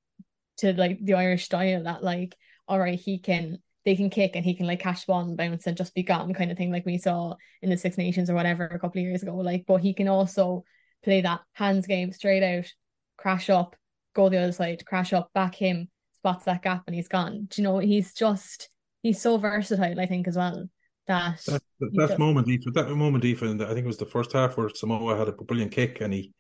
to 0.58 0.74
like 0.74 1.00
the 1.04 1.16
Irish 1.16 1.46
style. 1.46 1.84
That 1.84 2.04
like 2.04 2.36
all 2.68 2.80
right, 2.80 3.00
he 3.00 3.20
can 3.20 3.60
they 3.86 3.96
can 3.96 4.10
kick 4.10 4.36
and 4.36 4.46
he 4.46 4.54
can 4.54 4.68
like 4.68 4.80
catch 4.80 5.08
ball 5.08 5.22
and 5.22 5.38
bounce 5.38 5.66
and 5.66 5.78
just 5.78 5.96
be 5.96 6.04
gone 6.04 6.34
kind 6.34 6.52
of 6.52 6.58
thing 6.58 6.72
like 6.72 6.86
we 6.86 6.98
saw 6.98 7.34
in 7.62 7.70
the 7.70 7.78
Six 7.78 7.98
Nations 7.98 8.30
or 8.30 8.36
whatever 8.36 8.66
a 8.66 8.80
couple 8.80 9.02
of 9.02 9.08
years 9.08 9.24
ago. 9.24 9.36
Like, 9.38 9.66
but 9.68 9.82
he 9.82 9.94
can 9.94 10.08
also 10.08 10.64
play 11.04 11.22
that 11.22 11.42
hands 11.54 11.88
game 11.88 12.12
straight 12.12 12.44
out, 12.44 12.72
crash 13.18 13.50
up, 13.50 13.76
go 14.14 14.30
the 14.30 14.38
other 14.38 14.52
side, 14.52 14.86
crash 14.86 15.14
up, 15.14 15.30
back 15.34 15.56
him, 15.56 15.90
spots 16.16 16.46
that 16.46 16.62
gap 16.62 16.84
and 16.88 16.96
he's 16.96 17.08
gone. 17.08 17.48
Do 17.50 17.62
you 17.62 17.68
know, 17.68 17.80
he's 17.80 18.14
just 18.14 18.70
he's 19.02 19.22
so 19.22 19.38
versatile, 19.38 20.00
I 20.00 20.06
think, 20.06 20.28
as 20.28 20.38
well. 20.38 20.70
That 21.08 21.42
that, 21.48 21.64
that, 21.80 22.08
that 22.08 22.20
moment, 22.20 22.48
that 22.74 22.90
moment, 22.90 23.26
even 23.26 23.62
I 23.62 23.74
think 23.74 23.86
it 23.86 23.88
was 23.88 23.98
the 23.98 24.06
first 24.06 24.34
half 24.34 24.56
where 24.56 24.70
Samoa 24.70 25.18
had 25.18 25.28
a 25.28 25.32
brilliant 25.32 25.72
kick 25.72 26.02
and 26.02 26.14
he 26.14 26.34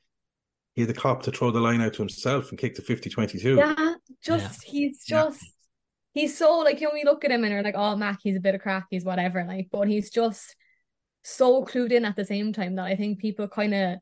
he 0.73 0.81
had 0.81 0.89
the 0.89 0.93
cop 0.93 1.23
to 1.23 1.31
throw 1.31 1.51
the 1.51 1.60
line 1.60 1.81
out 1.81 1.93
to 1.93 2.01
himself 2.01 2.49
and 2.49 2.60
kick 2.60 2.75
to 2.75 2.81
50 2.81 3.10
22. 3.10 3.55
Yeah, 3.55 3.95
just 4.23 4.65
yeah. 4.65 4.71
he's 4.71 5.03
just 5.03 5.43
yeah. 5.43 6.21
he's 6.21 6.38
so 6.38 6.60
like 6.60 6.79
you 6.79 6.88
know, 6.88 6.93
we 6.93 7.03
look 7.03 7.25
at 7.25 7.31
him 7.31 7.43
and 7.43 7.53
we're 7.53 7.63
like, 7.63 7.75
oh 7.75 7.95
Mac, 7.95 8.19
he's 8.21 8.38
a 8.38 8.41
bit 8.41 8.55
of 8.55 8.62
crack, 8.62 8.86
he's 8.89 9.03
whatever, 9.03 9.43
like, 9.45 9.67
but 9.71 9.88
he's 9.88 10.10
just 10.10 10.55
so 11.23 11.65
clued 11.65 11.91
in 11.91 12.05
at 12.05 12.15
the 12.15 12.25
same 12.25 12.53
time 12.53 12.75
that 12.75 12.86
I 12.86 12.95
think 12.95 13.19
people 13.19 13.47
kind 13.47 13.73
of 13.73 13.99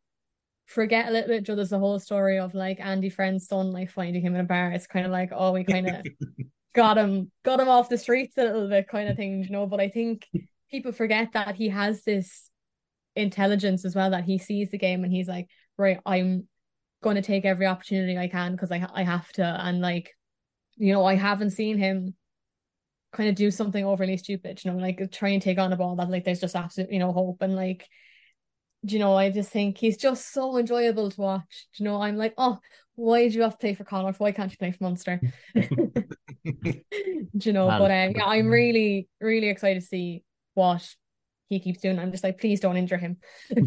forget 0.69 1.07
a 1.07 1.11
little 1.11 1.27
bit. 1.27 1.43
Joe, 1.43 1.55
there's 1.55 1.71
the 1.71 1.79
whole 1.79 1.99
story 1.99 2.37
of 2.37 2.53
like 2.53 2.79
Andy 2.79 3.09
Friend's 3.09 3.47
son 3.47 3.71
like 3.71 3.89
finding 3.91 4.21
him 4.21 4.35
in 4.35 4.41
a 4.41 4.45
bar. 4.45 4.71
It's 4.71 4.87
kind 4.87 5.05
of 5.05 5.11
like, 5.11 5.31
oh, 5.33 5.51
we 5.51 5.63
kind 5.63 5.89
of 5.89 6.05
got 6.75 6.97
him, 6.97 7.31
got 7.43 7.59
him 7.59 7.67
off 7.67 7.89
the 7.89 7.97
streets 7.97 8.37
a 8.37 8.43
little 8.43 8.69
bit, 8.69 8.87
kind 8.87 9.09
of 9.09 9.17
thing, 9.17 9.43
you 9.43 9.49
know. 9.49 9.65
But 9.65 9.79
I 9.79 9.89
think 9.89 10.27
people 10.69 10.91
forget 10.91 11.33
that 11.33 11.55
he 11.55 11.69
has 11.69 12.03
this 12.03 12.49
intelligence 13.15 13.83
as 13.83 13.95
well 13.95 14.11
that 14.11 14.25
he 14.25 14.37
sees 14.37 14.69
the 14.69 14.77
game 14.77 15.03
and 15.03 15.11
he's 15.11 15.27
like, 15.27 15.47
right, 15.77 15.99
I'm 16.05 16.47
going 17.01 17.15
to 17.15 17.21
take 17.23 17.45
every 17.45 17.65
opportunity 17.65 18.17
I 18.17 18.27
can 18.27 18.51
because 18.51 18.71
I 18.71 18.87
I 18.93 19.03
have 19.03 19.27
to, 19.33 19.43
and 19.43 19.81
like, 19.81 20.15
you 20.77 20.93
know, 20.93 21.03
I 21.03 21.15
haven't 21.15 21.51
seen 21.51 21.79
him 21.79 22.13
kind 23.11 23.27
of 23.27 23.33
do 23.33 23.49
something 23.49 23.83
overly 23.83 24.17
stupid, 24.17 24.63
you 24.63 24.71
know, 24.71 24.77
like 24.77 25.01
try 25.11 25.29
and 25.29 25.41
take 25.41 25.57
on 25.57 25.73
a 25.73 25.75
ball 25.75 25.95
that 25.95 26.11
like 26.11 26.25
there's 26.25 26.41
just 26.41 26.55
absolutely 26.55 26.93
you 26.95 26.99
know 26.99 27.11
hope 27.11 27.41
and 27.41 27.55
like 27.55 27.89
do 28.85 28.93
you 28.93 28.99
know, 28.99 29.15
I 29.15 29.29
just 29.29 29.51
think 29.51 29.77
he's 29.77 29.97
just 29.97 30.31
so 30.31 30.57
enjoyable 30.57 31.11
to 31.11 31.21
watch. 31.21 31.67
Do 31.75 31.83
you 31.83 31.89
know, 31.89 32.01
I'm 32.01 32.15
like, 32.15 32.33
oh, 32.37 32.59
why 32.95 33.23
did 33.23 33.33
you 33.33 33.41
have 33.41 33.53
to 33.53 33.57
play 33.57 33.73
for 33.73 33.83
Connacht? 33.83 34.19
Why 34.19 34.31
can't 34.31 34.51
you 34.51 34.57
play 34.57 34.71
for 34.71 34.83
Munster? 34.83 35.21
do 35.55 35.63
you 37.33 37.53
know, 37.53 37.67
but 37.67 37.91
um, 37.91 38.13
yeah, 38.15 38.25
I'm 38.25 38.47
really, 38.47 39.07
really 39.19 39.49
excited 39.49 39.81
to 39.81 39.85
see 39.85 40.23
what 40.53 40.87
he 41.49 41.59
keeps 41.59 41.81
doing. 41.81 41.99
I'm 41.99 42.11
just 42.11 42.23
like, 42.23 42.39
please 42.39 42.59
don't 42.59 42.77
injure 42.77 42.97
him. 42.97 43.17
do 43.55 43.63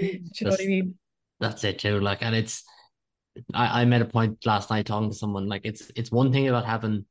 you 0.00 0.22
know 0.42 0.50
what 0.50 0.60
I 0.60 0.66
mean? 0.66 0.94
That's 1.38 1.64
it 1.64 1.78
too. 1.78 2.00
Like, 2.00 2.22
and 2.22 2.34
it's, 2.34 2.64
I, 3.54 3.82
I 3.82 3.84
made 3.84 4.02
a 4.02 4.06
point 4.06 4.44
last 4.46 4.70
night 4.70 4.86
talking 4.86 5.10
to 5.10 5.16
someone. 5.16 5.48
Like, 5.48 5.62
it's 5.64 5.90
it's 5.94 6.10
one 6.10 6.32
thing 6.32 6.48
about 6.48 6.66
having, 6.66 7.04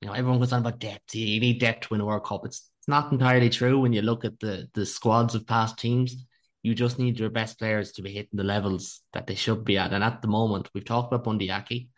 you 0.00 0.08
know, 0.08 0.14
everyone 0.14 0.40
goes 0.40 0.52
on 0.52 0.60
about 0.60 0.78
depth. 0.78 1.14
You 1.14 1.40
need 1.40 1.60
depth 1.60 1.82
to 1.82 1.88
win 1.90 2.00
a 2.00 2.06
World 2.06 2.24
Cup. 2.24 2.44
It's 2.44 2.70
it's 2.80 2.88
not 2.88 3.12
entirely 3.12 3.50
true 3.50 3.78
when 3.78 3.92
you 3.92 4.02
look 4.02 4.24
at 4.24 4.40
the 4.40 4.68
the 4.74 4.86
squads 4.86 5.34
of 5.34 5.46
past 5.46 5.78
teams 5.78 6.24
you 6.62 6.74
just 6.74 6.98
need 6.98 7.18
your 7.18 7.30
best 7.30 7.58
players 7.58 7.92
to 7.92 8.02
be 8.02 8.12
hitting 8.12 8.36
the 8.36 8.44
levels 8.44 9.00
that 9.12 9.26
they 9.26 9.34
should 9.34 9.64
be 9.64 9.78
at. 9.78 9.92
And 9.92 10.02
at 10.02 10.22
the 10.22 10.28
moment, 10.28 10.68
we've 10.74 10.84
talked 10.84 11.12
about 11.12 11.24
Bundee 11.24 11.50
Aki. 11.50 11.88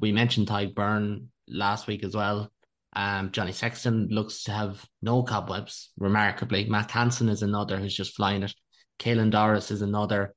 We 0.00 0.12
mentioned 0.12 0.48
Tadhg 0.48 0.74
Beirne 0.74 1.26
last 1.48 1.86
week 1.86 2.04
as 2.04 2.14
well. 2.14 2.50
Um, 2.94 3.30
Johnny 3.30 3.52
Sexton 3.52 4.08
looks 4.10 4.44
to 4.44 4.52
have 4.52 4.82
no 5.02 5.22
cobwebs, 5.22 5.90
remarkably. 5.98 6.64
Mack 6.64 6.90
Hansen 6.90 7.28
is 7.28 7.42
another 7.42 7.76
who's 7.76 7.94
just 7.94 8.16
flying 8.16 8.42
it. 8.42 8.54
Caelan 8.98 9.30
Doris 9.30 9.70
is 9.70 9.82
another. 9.82 10.34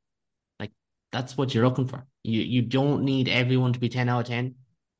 Like 0.59 0.71
that's 1.13 1.37
what 1.37 1.53
you're 1.53 1.65
looking 1.65 1.87
for. 1.87 2.05
You 2.23 2.41
you 2.41 2.61
don't 2.61 3.03
need 3.03 3.29
everyone 3.29 3.71
to 3.73 3.79
be 3.79 3.87
ten 3.87 4.09
out 4.09 4.21
of 4.21 4.25
ten, 4.27 4.55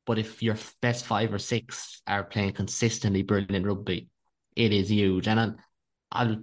but 0.06 0.18
if 0.18 0.42
your 0.42 0.56
best 0.80 1.04
five 1.04 1.34
or 1.34 1.38
six 1.38 2.00
are 2.06 2.24
playing 2.24 2.54
consistently 2.54 3.22
brilliant 3.22 3.66
rugby, 3.66 4.08
it 4.56 4.72
is 4.72 4.90
huge. 4.90 5.28
And 5.28 5.38
I'll, 5.38 5.56
I'll 6.12 6.36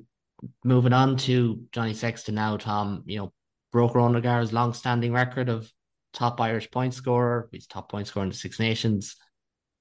moving 0.64 0.94
on 0.94 1.18
to 1.18 1.64
Johnny 1.72 1.94
Sexton 1.94 2.36
now, 2.36 2.58
Tom, 2.58 3.04
you 3.06 3.18
know, 3.18 3.34
broke 3.72 3.96
Ronan 3.96 4.18
O'Gara's 4.18 4.54
long-standing 4.54 5.12
record 5.12 5.50
of 5.50 5.72
top 6.14 6.40
Irish 6.42 6.70
point 6.72 6.94
scorer. 6.94 7.50
He's 7.52 7.68
top 7.68 7.90
point 7.90 8.08
scorer 8.08 8.24
in 8.24 8.30
the 8.30 8.36
Six 8.36 8.60
Nations. 8.60 9.16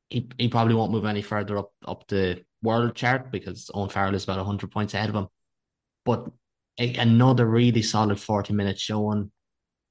He 0.09 0.29
he 0.39 0.49
probably 0.49 0.75
won't 0.75 0.93
move 0.93 1.05
any 1.05 1.23
further 1.23 1.59
up 1.59 1.73
up 1.85 2.07
the 2.07 2.45
world 2.63 2.95
chart 2.95 3.33
because 3.33 3.71
Owen 3.75 3.89
Farrell 3.89 4.15
is 4.15 4.25
about 4.25 4.45
hundred 4.45 4.71
points 4.71 4.95
ahead 4.95 5.09
of 5.09 5.17
him. 5.17 5.27
But 6.05 6.27
a, 6.79 6.95
another 6.95 7.47
really 7.47 7.83
solid 7.83 8.21
forty 8.21 8.53
minute 8.53 8.79
showing, 8.79 9.31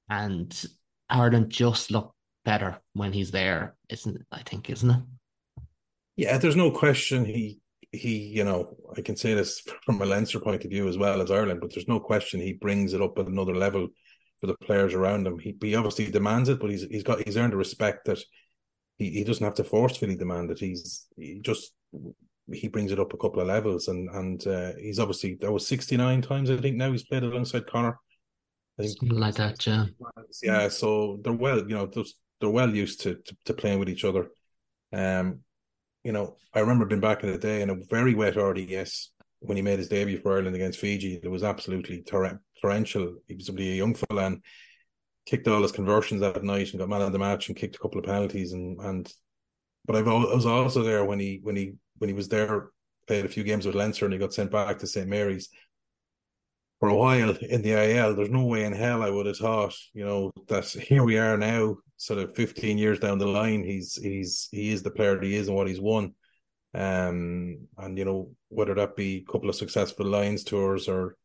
and 0.09 0.65
Ireland 1.09 1.49
just 1.49 1.91
look 1.91 2.13
better 2.45 2.79
when 2.93 3.11
he's 3.11 3.31
there, 3.31 3.75
isn't? 3.89 4.25
I 4.31 4.41
think, 4.43 4.69
isn't 4.69 4.89
it? 4.89 5.01
Yeah, 6.15 6.37
there's 6.37 6.55
no 6.55 6.71
question 6.71 7.25
he 7.25 7.59
he, 7.97 8.17
you 8.17 8.43
know, 8.43 8.75
I 8.95 9.01
can 9.01 9.15
say 9.15 9.33
this 9.33 9.61
from 9.85 10.01
a 10.01 10.05
Leinster 10.05 10.39
point 10.39 10.63
of 10.63 10.71
view 10.71 10.87
as 10.87 10.97
well 10.97 11.21
as 11.21 11.31
Ireland, 11.31 11.61
but 11.61 11.73
there's 11.73 11.87
no 11.87 11.99
question 11.99 12.39
he 12.39 12.53
brings 12.53 12.93
it 12.93 13.01
up 13.01 13.17
at 13.17 13.27
another 13.27 13.55
level 13.55 13.87
for 14.39 14.47
the 14.47 14.55
players 14.55 14.93
around 14.93 15.27
him. 15.27 15.39
He, 15.39 15.55
he 15.61 15.75
obviously 15.75 16.11
demands 16.11 16.49
it, 16.49 16.59
but 16.59 16.69
he's 16.69 16.83
he's 16.83 17.03
got 17.03 17.23
he's 17.25 17.37
earned 17.37 17.53
a 17.53 17.57
respect 17.57 18.05
that 18.05 18.19
he, 18.97 19.09
he 19.11 19.23
doesn't 19.23 19.43
have 19.43 19.55
to 19.55 19.63
forcefully 19.63 20.15
demand 20.15 20.51
it. 20.51 20.59
He's 20.59 21.07
he 21.17 21.39
just 21.41 21.73
he 22.51 22.67
brings 22.67 22.91
it 22.91 22.99
up 22.99 23.13
a 23.13 23.17
couple 23.17 23.41
of 23.41 23.47
levels, 23.47 23.87
and 23.87 24.09
and 24.09 24.45
uh, 24.47 24.73
he's 24.79 24.99
obviously 24.99 25.37
that 25.41 25.51
was 25.51 25.67
sixty 25.67 25.97
nine 25.97 26.21
times 26.21 26.49
I 26.49 26.57
think 26.57 26.77
now 26.77 26.91
he's 26.91 27.05
played 27.05 27.23
alongside 27.23 27.67
Conor. 27.67 27.99
I 28.77 28.83
think 28.83 28.97
Something 28.99 29.19
like 29.19 29.35
that, 29.35 29.65
yeah. 29.65 29.85
Yeah, 30.43 30.67
so 30.67 31.19
they're 31.23 31.33
well, 31.33 31.59
you 31.59 31.75
know, 31.75 31.89
they're 32.41 32.49
well 32.49 32.75
used 32.75 33.01
to, 33.01 33.15
to, 33.15 33.37
to 33.45 33.53
playing 33.53 33.79
with 33.79 33.89
each 33.89 34.03
other. 34.03 34.27
Um, 34.91 35.39
you 36.05 36.11
know, 36.11 36.37
I 36.53 36.59
remember 36.59 36.85
being 36.85 37.01
back 37.01 37.23
in 37.23 37.31
the 37.31 37.37
day 37.37 37.63
in 37.63 37.71
a 37.71 37.75
very 37.89 38.13
wet 38.13 38.37
RDS 38.37 39.09
when 39.39 39.57
he 39.57 39.63
made 39.63 39.79
his 39.79 39.89
debut 39.89 40.19
for 40.19 40.33
Ireland 40.33 40.55
against 40.55 40.79
Fiji. 40.79 41.19
It 41.21 41.27
was 41.27 41.43
absolutely 41.43 42.03
tor- 42.03 42.39
torrential. 42.61 43.15
He 43.27 43.33
was 43.33 43.49
a 43.49 43.53
young 43.53 43.95
fella 43.95 44.25
and 44.27 44.43
kicked 45.25 45.47
all 45.47 45.63
his 45.63 45.71
conversions 45.71 46.21
that 46.21 46.43
night 46.43 46.69
and 46.69 46.79
got 46.79 46.89
man 46.89 47.01
of 47.01 47.11
the 47.11 47.17
match 47.17 47.47
and 47.47 47.57
kicked 47.57 47.75
a 47.75 47.79
couple 47.79 47.99
of 47.99 48.05
penalties 48.05 48.53
and 48.53 48.79
and. 48.79 49.11
But 49.87 49.95
I've, 49.95 50.07
I 50.07 50.11
was 50.11 50.45
also 50.45 50.83
there 50.83 51.05
when 51.05 51.19
he 51.19 51.39
when 51.41 51.55
he 51.55 51.73
when 51.97 52.07
he 52.07 52.13
was 52.13 52.29
there 52.29 52.69
played 53.07 53.25
a 53.25 53.29
few 53.29 53.43
games 53.43 53.65
with 53.65 53.75
Leinster 53.75 54.05
and 54.05 54.13
he 54.13 54.19
got 54.19 54.33
sent 54.33 54.51
back 54.51 54.79
to 54.79 54.87
St 54.87 55.07
Mary's 55.07 55.49
for 56.79 56.89
a 56.89 56.95
while 56.95 57.31
in 57.31 57.61
the 57.61 57.71
IL. 57.71 58.15
There's 58.15 58.29
no 58.29 58.45
way 58.45 58.65
in 58.65 58.73
hell 58.73 59.01
I 59.01 59.09
would 59.09 59.25
have 59.25 59.37
thought, 59.37 59.75
you 59.93 60.05
know, 60.05 60.31
that 60.47 60.65
here 60.65 61.03
we 61.03 61.17
are 61.17 61.37
now 61.37 61.77
sort 61.97 62.19
of 62.19 62.35
15 62.35 62.77
years 62.77 62.99
down 62.99 63.17
the 63.17 63.27
line, 63.27 63.63
he's 63.63 63.95
he's 63.95 64.47
he 64.51 64.71
is 64.71 64.83
the 64.83 64.91
player 64.91 65.15
that 65.15 65.23
he 65.23 65.35
is 65.35 65.47
and 65.47 65.55
what 65.55 65.67
he's 65.67 65.81
won. 65.81 66.13
Um, 66.73 67.67
and 67.77 67.97
you 67.97 68.03
know 68.03 68.31
whether 68.49 68.75
that 68.75 68.97
be 68.97 69.17
a 69.27 69.31
couple 69.31 69.49
of 69.49 69.55
successful 69.55 70.05
Lions 70.05 70.43
tours 70.43 70.87
or 70.87 71.15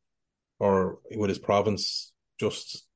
or 0.59 0.99
with 1.17 1.29
his 1.29 1.39
province, 1.39 2.13
just 2.39 2.87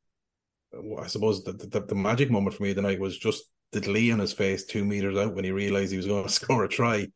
I 1.01 1.07
suppose 1.07 1.43
the, 1.45 1.53
the, 1.53 1.81
the 1.81 1.95
magic 1.95 2.31
moment 2.31 2.55
for 2.55 2.63
me 2.63 2.75
tonight 2.75 3.01
was 3.01 3.17
just 3.17 3.45
the 3.73 3.81
glee 3.81 4.13
on 4.13 4.19
his 4.19 4.33
face 4.33 4.65
two 4.65 4.85
meters 4.85 5.17
out 5.17 5.35
when 5.35 5.45
he 5.45 5.51
realized 5.51 5.91
he 5.91 5.97
was 5.97 6.07
going 6.07 6.25
to 6.27 6.31
score 6.31 6.65
a 6.65 6.69
try. 6.69 7.09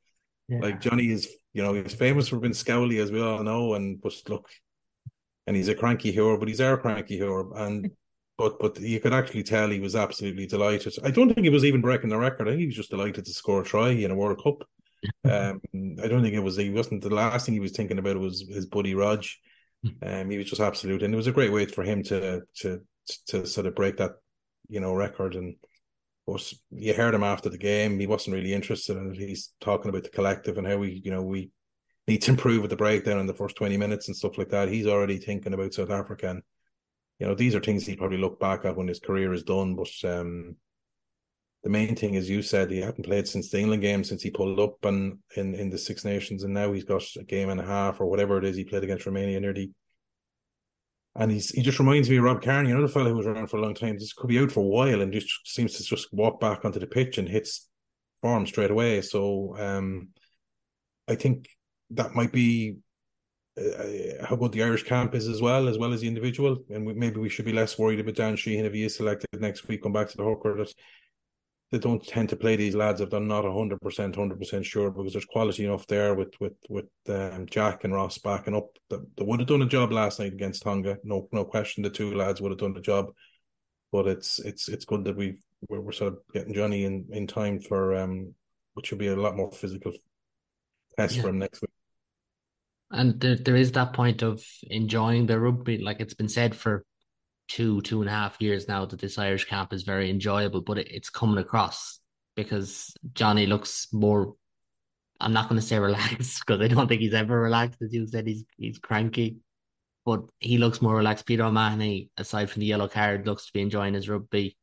Yeah. 0.48 0.61
Like 0.61 0.81
Johnny 0.81 1.11
is, 1.11 1.29
you 1.53 1.62
know, 1.62 1.74
he's 1.74 1.94
famous 1.94 2.29
for 2.29 2.40
being 2.40 2.55
scowly 2.55 3.01
as 3.01 3.12
we 3.12 3.20
all 3.20 3.42
know, 3.42 3.74
and 3.74 4.01
but 4.01 4.14
look, 4.29 4.48
and 5.48 5.56
he's 5.56 5.68
a 5.68 5.74
cranky 5.74 6.12
hero, 6.12 6.38
but 6.38 6.46
he's 6.46 6.61
our 6.61 6.76
cranky 6.76 7.16
hero, 7.16 7.52
and 7.54 7.90
but 8.37 8.58
but 8.61 8.78
you 8.80 9.00
could 9.00 9.14
actually 9.14 9.42
tell 9.42 9.70
he 9.70 9.80
was 9.80 9.96
absolutely 9.96 10.46
delighted. 10.46 10.94
I 11.02 11.11
don't 11.11 11.32
think 11.32 11.44
he 11.44 11.50
was 11.50 11.64
even 11.64 11.80
breaking 11.80 12.11
the 12.11 12.18
record. 12.18 12.46
I 12.46 12.52
think 12.52 12.61
he 12.61 12.66
was 12.66 12.76
just 12.76 12.90
delighted 12.90 13.24
to 13.24 13.32
score 13.32 13.62
a 13.62 13.64
try 13.64 13.88
in 13.88 14.11
a 14.11 14.14
World 14.14 14.42
Cup. 14.42 14.62
um, 15.24 15.61
I 16.02 16.06
don't 16.06 16.22
think 16.22 16.34
it 16.34 16.42
was. 16.42 16.56
He 16.56 16.70
wasn't 16.70 17.02
the 17.02 17.14
last 17.14 17.46
thing 17.46 17.54
he 17.54 17.61
was 17.61 17.72
thinking 17.72 17.98
about 17.98 18.18
was 18.18 18.46
his 18.48 18.66
buddy 18.66 18.94
Rog. 18.94 19.24
Um, 20.02 20.30
he 20.30 20.38
was 20.38 20.48
just 20.48 20.61
absolute, 20.61 21.02
and 21.02 21.14
it 21.14 21.16
was 21.16 21.28
a 21.28 21.32
great 21.32 21.52
way 21.52 21.64
for 21.64 21.82
him 21.82 22.02
to 22.04 22.42
to 22.58 22.80
to 23.28 23.46
sort 23.46 23.66
of 23.66 23.74
break 23.74 23.96
that 23.96 24.12
you 24.68 24.80
know 24.80 24.92
record. 24.92 25.34
And 25.34 25.54
course, 26.28 26.54
you 26.70 26.92
heard 26.92 27.14
him 27.14 27.24
after 27.24 27.48
the 27.48 27.56
game. 27.56 27.98
He 27.98 28.06
wasn't 28.06 28.37
really 28.37 28.52
interested 28.52 28.98
in 28.98 29.12
it. 29.12 29.16
He's 29.16 29.54
talking 29.61 29.88
about 29.88 30.02
the 30.02 30.11
collective 30.11 30.58
and 30.58 30.66
how 30.66 30.76
we 30.76 31.00
you 31.02 31.11
know 31.11 31.22
we 31.22 31.50
need 32.09 32.23
to 32.23 32.33
improve 32.33 32.62
with 32.62 32.71
the 32.71 32.77
breakdown 32.77 33.18
in 33.21 33.27
the 33.27 33.35
first 33.35 33.57
twenty 33.57 33.77
minutes 33.77 34.09
and 34.09 34.16
stuff 34.16 34.38
like 34.38 34.49
that. 34.51 34.68
He's 34.68 34.87
already 34.87 35.18
thinking 35.18 35.55
about 35.55 35.75
South 35.75 35.90
Africa 35.90 36.31
and 36.31 36.42
you 37.18 37.27
know, 37.27 37.35
these 37.35 37.55
are 37.55 37.61
things 37.61 37.85
he 37.85 37.97
probably 37.97 38.18
look 38.18 38.38
back 38.38 38.64
at 38.64 38.77
when 38.77 38.88
his 38.88 39.01
career 39.01 39.33
is 39.33 39.42
done. 39.42 39.75
But 39.75 39.90
um, 40.05 40.57
the 41.64 41.71
main 41.71 41.97
thing, 41.97 42.16
as 42.16 42.31
you 42.31 42.42
said, 42.42 42.71
he 42.71 42.81
hadn't 42.81 43.05
played 43.05 43.27
since 43.27 43.51
the 43.51 43.59
England 43.59 43.83
game 43.83 44.05
since 44.05 44.23
he 44.23 44.31
pulled 44.31 44.61
up 44.61 44.85
and 44.85 45.18
in, 45.37 45.55
in 45.55 45.71
the 45.71 45.79
Six 45.79 46.05
Nations, 46.05 46.44
and 46.44 46.55
now 46.55 46.73
he's 46.73 46.85
got 46.85 47.05
a 47.18 47.25
game 47.25 47.51
and 47.51 47.61
a 47.61 47.64
half 47.64 48.01
or 48.01 48.07
whatever 48.07 48.38
it 48.38 48.44
is 48.44 48.57
he 48.57 48.64
played 48.64 48.85
against 48.85 49.07
Romania 49.07 49.40
nearly. 49.40 49.73
And 51.16 51.33
he's 51.33 51.51
he 51.51 51.62
just 51.62 51.81
reminds 51.81 52.09
me 52.09 52.18
of 52.18 52.25
Rob 52.25 52.42
Kearney, 52.42 52.71
another 52.71 52.87
fellow 52.87 53.11
who 53.11 53.16
was 53.16 53.27
around 53.27 53.49
for 53.49 53.57
a 53.57 53.62
long 53.62 53.75
time. 53.75 53.99
This 53.99 54.12
could 54.12 54.29
be 54.29 54.38
out 54.38 54.53
for 54.53 54.61
a 54.61 54.62
while 54.62 55.01
and 55.01 55.12
just 55.12 55.29
seems 55.44 55.75
to 55.75 55.83
just 55.83 56.12
walk 56.12 56.38
back 56.38 56.64
onto 56.64 56.79
the 56.79 56.87
pitch 56.87 57.18
and 57.18 57.29
hits 57.29 57.68
form 58.23 58.47
straight 58.47 58.71
away. 58.71 59.01
So 59.03 59.57
um, 59.59 60.11
I 61.09 61.16
think 61.16 61.49
that 61.90 62.14
might 62.14 62.33
be 62.33 62.77
uh, 63.59 64.24
how 64.27 64.37
good 64.37 64.53
the 64.53 64.62
Irish 64.62 64.85
camp 64.85 65.14
is 65.14 65.27
as 65.29 65.40
well, 65.40 65.68
as 65.68 65.79
well 65.79 65.92
as 65.92 66.01
the 66.01 66.09
individual, 66.09 66.59
and 66.70 66.87
we, 66.87 66.94
maybe 66.94 67.18
we 67.18 67.29
should 67.29 67.44
be 67.44 67.53
less 67.53 67.79
worried 67.79 68.01
about 68.01 68.14
Dan 68.14 68.37
Sheehan 68.37 68.64
if 68.64 68.72
he 68.72 68.85
is 68.85 68.96
selected 68.96 69.29
next 69.40 69.66
week. 69.68 69.83
Come 69.83 69.92
back 69.92 70.09
to 70.09 70.16
the 70.16 70.24
hooker 70.24 70.57
that 70.59 70.72
they 71.70 71.79
don't 71.79 72.07
tend 72.07 72.29
to 72.31 72.37
play 72.37 72.57
these 72.57 72.74
lads 72.74 73.01
if 73.01 73.11
they're 73.11 73.20
not 73.20 73.44
hundred 73.44 73.81
percent, 73.81 74.16
hundred 74.16 74.38
percent 74.38 74.64
sure 74.64 74.90
because 74.90 75.12
there's 75.12 75.24
quality 75.24 75.64
enough 75.64 75.87
there 75.87 76.14
with 76.14 76.33
with 76.40 76.55
with 76.68 76.87
um, 77.09 77.46
Jack 77.46 77.85
and 77.85 77.92
Ross 77.92 78.18
backing 78.18 78.55
up. 78.55 78.68
They, 78.90 78.96
they 79.16 79.24
would 79.24 79.40
have 79.40 79.48
done 79.48 79.62
a 79.62 79.66
job 79.66 79.92
last 79.92 80.18
night 80.18 80.33
against 80.33 80.62
Tonga, 80.62 80.98
no 81.05 81.29
no 81.33 81.44
question. 81.44 81.83
The 81.83 81.90
two 81.90 82.14
lads 82.14 82.40
would 82.40 82.53
have 82.53 82.61
done 82.61 82.74
the 82.74 82.81
job, 82.81 83.07
but 83.92 84.07
it's 84.07 84.38
it's 84.40 84.68
it's 84.68 84.85
good 84.85 85.05
that 85.05 85.16
we 85.16 85.40
we're, 85.68 85.81
we're 85.81 85.92
sort 85.92 86.14
of 86.14 86.18
getting 86.33 86.55
Johnny 86.55 86.85
in 86.85 87.07
in 87.11 87.27
time 87.27 87.61
for 87.61 87.96
um 87.96 88.35
which 88.74 88.90
will 88.90 88.98
be 88.98 89.09
a 89.09 89.16
lot 89.16 89.37
more 89.37 89.51
physical 89.51 89.92
test 90.96 91.16
yeah. 91.16 91.22
for 91.22 91.29
him 91.31 91.38
next 91.38 91.61
week. 91.61 91.70
And 92.90 93.20
there, 93.20 93.37
there 93.37 93.57
is 93.57 93.72
that 93.72 93.92
point 93.92 94.22
of 94.22 94.42
enjoying 94.64 95.27
the 95.27 95.38
rugby. 95.38 95.79
Like 95.79 96.01
it's 96.01 96.14
been 96.14 96.29
said 96.29 96.55
for 96.55 96.85
two, 97.48 97.81
two 97.83 98.01
and 98.01 98.09
a 98.09 98.12
half 98.12 98.40
years 98.40 98.68
now 98.68 98.87
that 98.87 99.01
this 99.01 99.18
Irish 99.18 99.44
camp 99.44 99.72
is 99.72 99.83
very 99.83 100.11
enjoyable, 100.11 100.61
but 100.61 100.79
it, 100.79 100.88
it's 100.90 101.11
coming 101.11 101.38
across 101.38 102.01
because 102.37 102.94
Johnny 103.14 103.46
looks 103.46 103.88
more. 103.92 104.35
I'm 105.20 105.33
not 105.33 105.48
going 105.48 105.61
to 105.61 105.66
say 105.66 105.79
relaxed 105.81 106.42
because 106.46 106.61
I 106.62 106.68
don't 106.68 106.88
think 106.88 107.01
he's 107.01 107.14
ever 107.14 107.40
relaxed. 107.40 107.83
As 107.83 107.92
you 107.92 108.07
said, 108.07 108.27
he's 108.27 108.44
he's 108.57 108.79
cranky, 108.79 109.38
but 110.07 110.22
he 110.38 110.59
looks 110.59 110.81
more 110.81 110.96
relaxed. 110.96 111.27
Peter 111.27 111.44
O'Mahony, 111.44 112.11
aside 112.16 112.51
from 112.51 112.61
the 112.61 112.66
yellow 112.66 112.88
card, 112.88 113.27
looks 113.27 113.46
to 113.46 113.53
be 113.53 113.61
enjoying 113.61 113.94
his 113.94 114.09
rugby. 114.09 114.57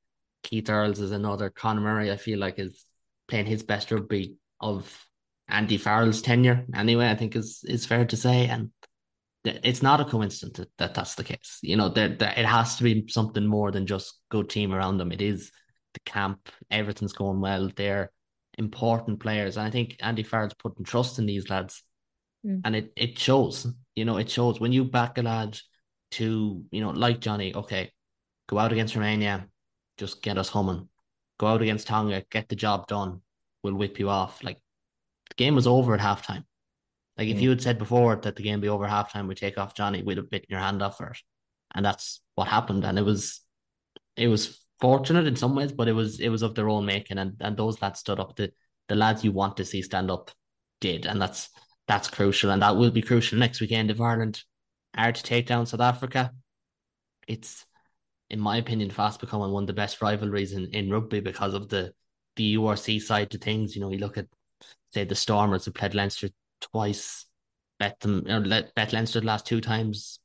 Keith 0.43 0.69
Earls 0.69 0.99
is 0.99 1.11
another. 1.11 1.49
Conor 1.49 1.81
Murray, 1.81 2.11
I 2.11 2.17
feel 2.17 2.39
like, 2.39 2.59
is 2.59 2.85
playing 3.27 3.47
his 3.47 3.63
best 3.63 3.91
rugby 3.91 4.35
of 4.61 5.05
Andy 5.47 5.77
Farrell's 5.77 6.21
tenure. 6.21 6.65
Anyway, 6.73 7.09
I 7.09 7.15
think 7.15 7.35
is 7.35 7.63
is 7.67 7.85
fair 7.85 8.05
to 8.05 8.17
say, 8.17 8.47
and 8.47 8.71
it's 9.45 9.83
not 9.83 10.01
a 10.01 10.05
coincidence 10.05 10.57
that, 10.57 10.69
that 10.77 10.93
that's 10.95 11.15
the 11.15 11.23
case. 11.23 11.59
You 11.61 11.75
know, 11.75 11.89
there, 11.89 12.09
there 12.09 12.33
it 12.35 12.45
has 12.45 12.77
to 12.77 12.83
be 12.83 13.05
something 13.09 13.45
more 13.45 13.71
than 13.71 13.85
just 13.85 14.19
good 14.29 14.49
team 14.49 14.73
around 14.73 14.97
them. 14.97 15.11
It 15.11 15.21
is 15.21 15.51
the 15.93 15.99
camp, 16.01 16.49
everything's 16.71 17.13
going 17.13 17.41
well. 17.41 17.69
They're 17.75 18.11
important 18.57 19.19
players, 19.19 19.57
and 19.57 19.67
I 19.67 19.71
think 19.71 19.97
Andy 19.99 20.23
Farrell's 20.23 20.53
putting 20.55 20.85
trust 20.85 21.19
in 21.19 21.25
these 21.25 21.49
lads, 21.49 21.83
mm. 22.45 22.61
and 22.63 22.75
it 22.75 22.91
it 22.95 23.19
shows. 23.19 23.67
You 23.95 24.05
know, 24.05 24.17
it 24.17 24.29
shows 24.29 24.59
when 24.59 24.71
you 24.71 24.85
back 24.85 25.17
a 25.17 25.21
lad 25.21 25.57
to 26.11 26.63
you 26.71 26.81
know 26.81 26.89
like 26.89 27.19
Johnny. 27.19 27.53
Okay, 27.55 27.91
go 28.47 28.57
out 28.57 28.71
against 28.71 28.95
Romania, 28.95 29.47
just 29.97 30.21
get 30.21 30.37
us 30.37 30.49
humming. 30.49 30.89
Go 31.37 31.47
out 31.47 31.61
against 31.61 31.87
Tonga, 31.87 32.23
get 32.31 32.47
the 32.49 32.55
job 32.55 32.87
done. 32.87 33.21
We'll 33.61 33.75
whip 33.75 33.99
you 33.99 34.09
off. 34.09 34.43
Like 34.43 34.57
the 35.29 35.35
game 35.35 35.55
was 35.55 35.67
over 35.67 35.93
at 35.93 35.99
halftime. 35.99 36.43
Like 37.17 37.29
if 37.29 37.37
mm. 37.37 37.41
you 37.41 37.49
had 37.49 37.61
said 37.61 37.77
before 37.77 38.15
that 38.15 38.35
the 38.35 38.43
game 38.43 38.59
be 38.59 38.69
over 38.69 38.85
halftime, 38.85 39.27
we 39.27 39.35
take 39.35 39.57
off 39.57 39.75
Johnny, 39.75 40.03
we'd 40.03 40.17
have 40.17 40.29
bitten 40.29 40.47
your 40.49 40.59
hand 40.59 40.81
off 40.81 40.97
for 40.97 41.09
it. 41.09 41.17
And 41.73 41.85
that's 41.85 42.21
what 42.35 42.47
happened. 42.47 42.83
And 42.83 42.99
it 42.99 43.03
was 43.03 43.41
it 44.15 44.27
was 44.27 44.59
fortunate 44.79 45.27
in 45.27 45.35
some 45.35 45.55
ways, 45.55 45.71
but 45.71 45.87
it 45.87 45.93
was 45.93 46.19
it 46.19 46.29
was 46.29 46.41
of 46.41 46.55
their 46.55 46.69
own 46.69 46.85
making 46.85 47.17
and, 47.17 47.35
and 47.39 47.57
those 47.57 47.81
lads 47.81 47.99
stood 47.99 48.19
up. 48.19 48.35
The 48.35 48.51
the 48.87 48.95
lads 48.95 49.23
you 49.23 49.31
want 49.31 49.57
to 49.57 49.65
see 49.65 49.81
stand 49.81 50.11
up 50.11 50.31
did. 50.81 51.05
And 51.05 51.21
that's 51.21 51.49
that's 51.87 52.09
crucial. 52.09 52.51
And 52.51 52.61
that 52.61 52.75
will 52.75 52.91
be 52.91 53.01
crucial 53.01 53.39
next 53.39 53.61
weekend 53.61 53.91
if 53.91 54.01
Ireland 54.01 54.43
are 54.97 55.11
to 55.11 55.23
take 55.23 55.47
down 55.47 55.65
South 55.65 55.81
Africa. 55.81 56.31
It's 57.27 57.65
in 58.29 58.39
my 58.39 58.57
opinion, 58.57 58.89
fast 58.89 59.19
becoming 59.19 59.51
one 59.51 59.63
of 59.63 59.67
the 59.67 59.73
best 59.73 60.01
rivalries 60.01 60.53
in, 60.53 60.65
in 60.73 60.89
rugby 60.89 61.19
because 61.19 61.53
of 61.53 61.69
the 61.69 61.93
the 62.35 62.55
URC 62.55 63.01
side 63.01 63.31
to 63.31 63.37
things. 63.37 63.75
You 63.75 63.81
know, 63.81 63.91
you 63.91 63.99
look 63.99 64.17
at 64.17 64.27
say 64.95 65.03
the 65.03 65.15
Stormers 65.15 65.65
have 65.65 65.73
played 65.73 65.93
Leinster 65.93 66.29
twice. 66.61 67.25
Bet 67.77 67.99
them 67.99 68.23
or 68.29 68.39
let 68.39 68.73
bet 68.73 68.93
Leinster 68.93 69.19
the 69.19 69.25
last 69.25 69.45
two 69.45 69.59
times. 69.59 70.19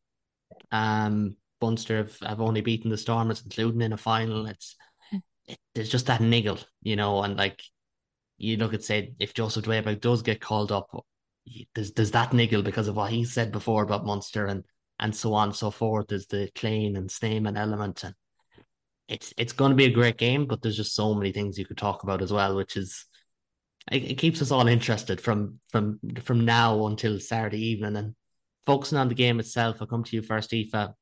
Um, 0.71 1.37
Munster 1.61 1.99
have, 1.99 2.17
have 2.21 2.41
only 2.41 2.61
beaten 2.61 2.91
the 2.91 2.97
Stormers, 2.97 3.43
including 3.45 3.83
in 3.83 3.93
a 3.93 3.97
final. 3.97 4.47
It's 4.47 4.77
it, 5.47 5.59
there's 5.75 5.89
just 5.89 6.07
that 6.07 6.21
niggle, 6.21 6.61
you 6.83 6.95
know, 6.95 7.23
and 7.23 7.37
like 7.37 7.61
you 8.39 8.57
look 8.57 8.73
at 8.73 8.85
say 8.85 9.15
if 9.19 9.35
Joseph 9.35 9.65
Dweba 9.65 10.01
does 10.01 10.23
get 10.23 10.41
called 10.41 10.71
up, 10.71 10.89
there's 11.75 11.93
there's 11.93 12.13
that 12.13 12.33
niggle 12.33 12.63
because 12.63 12.87
of 12.87 12.97
what 12.97 13.11
he 13.11 13.25
said 13.25 13.51
before 13.51 13.83
about 13.83 14.07
Munster 14.07 14.47
and 14.47 14.65
and 15.01 15.15
so 15.15 15.35
on 15.35 15.49
and 15.49 15.57
so 15.57 15.73
forth. 15.73 16.07
There's 16.09 16.27
the 16.27 16.49
Kleyn 16.55 16.97
and 16.97 17.11
Snyman 17.11 17.57
element, 17.57 18.05
and 18.05 18.15
it's 19.09 19.35
it's 19.37 19.53
going 19.53 19.71
to 19.71 19.77
be 19.77 19.87
a 19.87 19.91
great 19.91 20.19
game. 20.19 20.47
But 20.47 20.63
there's 20.63 20.77
just 20.77 20.95
so 20.95 21.15
many 21.15 21.33
things 21.33 21.59
you 21.59 21.67
could 21.67 21.79
talk 21.79 22.05
about 22.05 22.23
as 22.23 22.33
well, 22.33 22.55
which 22.55 22.77
is 22.77 23.07
it, 23.91 24.05
it 24.05 24.15
keeps 24.19 24.43
us 24.43 24.51
all 24.51 24.67
interested 24.67 25.21
from 25.21 25.61
from 25.71 25.99
from 26.23 26.45
now 26.45 26.87
until 26.87 27.19
Saturday 27.19 27.65
evening 27.67 27.97
and 27.97 28.15
focusing 28.67 28.99
on 28.99 29.09
the 29.09 29.15
game 29.15 29.41
itself. 29.41 29.79
I'll 29.81 29.87
come 29.87 30.05
to 30.05 30.17
you 30.17 30.23
first, 30.23 30.53
Aoife. 30.53 30.95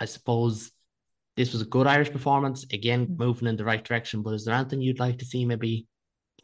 I 0.00 0.04
suppose 0.06 0.72
this 1.36 1.52
was 1.52 1.62
a 1.62 1.66
good 1.66 1.86
Irish 1.86 2.10
performance. 2.10 2.64
Again, 2.72 3.06
mm. 3.06 3.18
moving 3.18 3.48
in 3.48 3.56
the 3.56 3.64
right 3.64 3.82
direction. 3.82 4.22
But 4.22 4.34
is 4.34 4.44
there 4.44 4.54
anything 4.54 4.80
you'd 4.80 5.00
like 5.00 5.18
to 5.18 5.24
see 5.24 5.44
maybe 5.44 5.86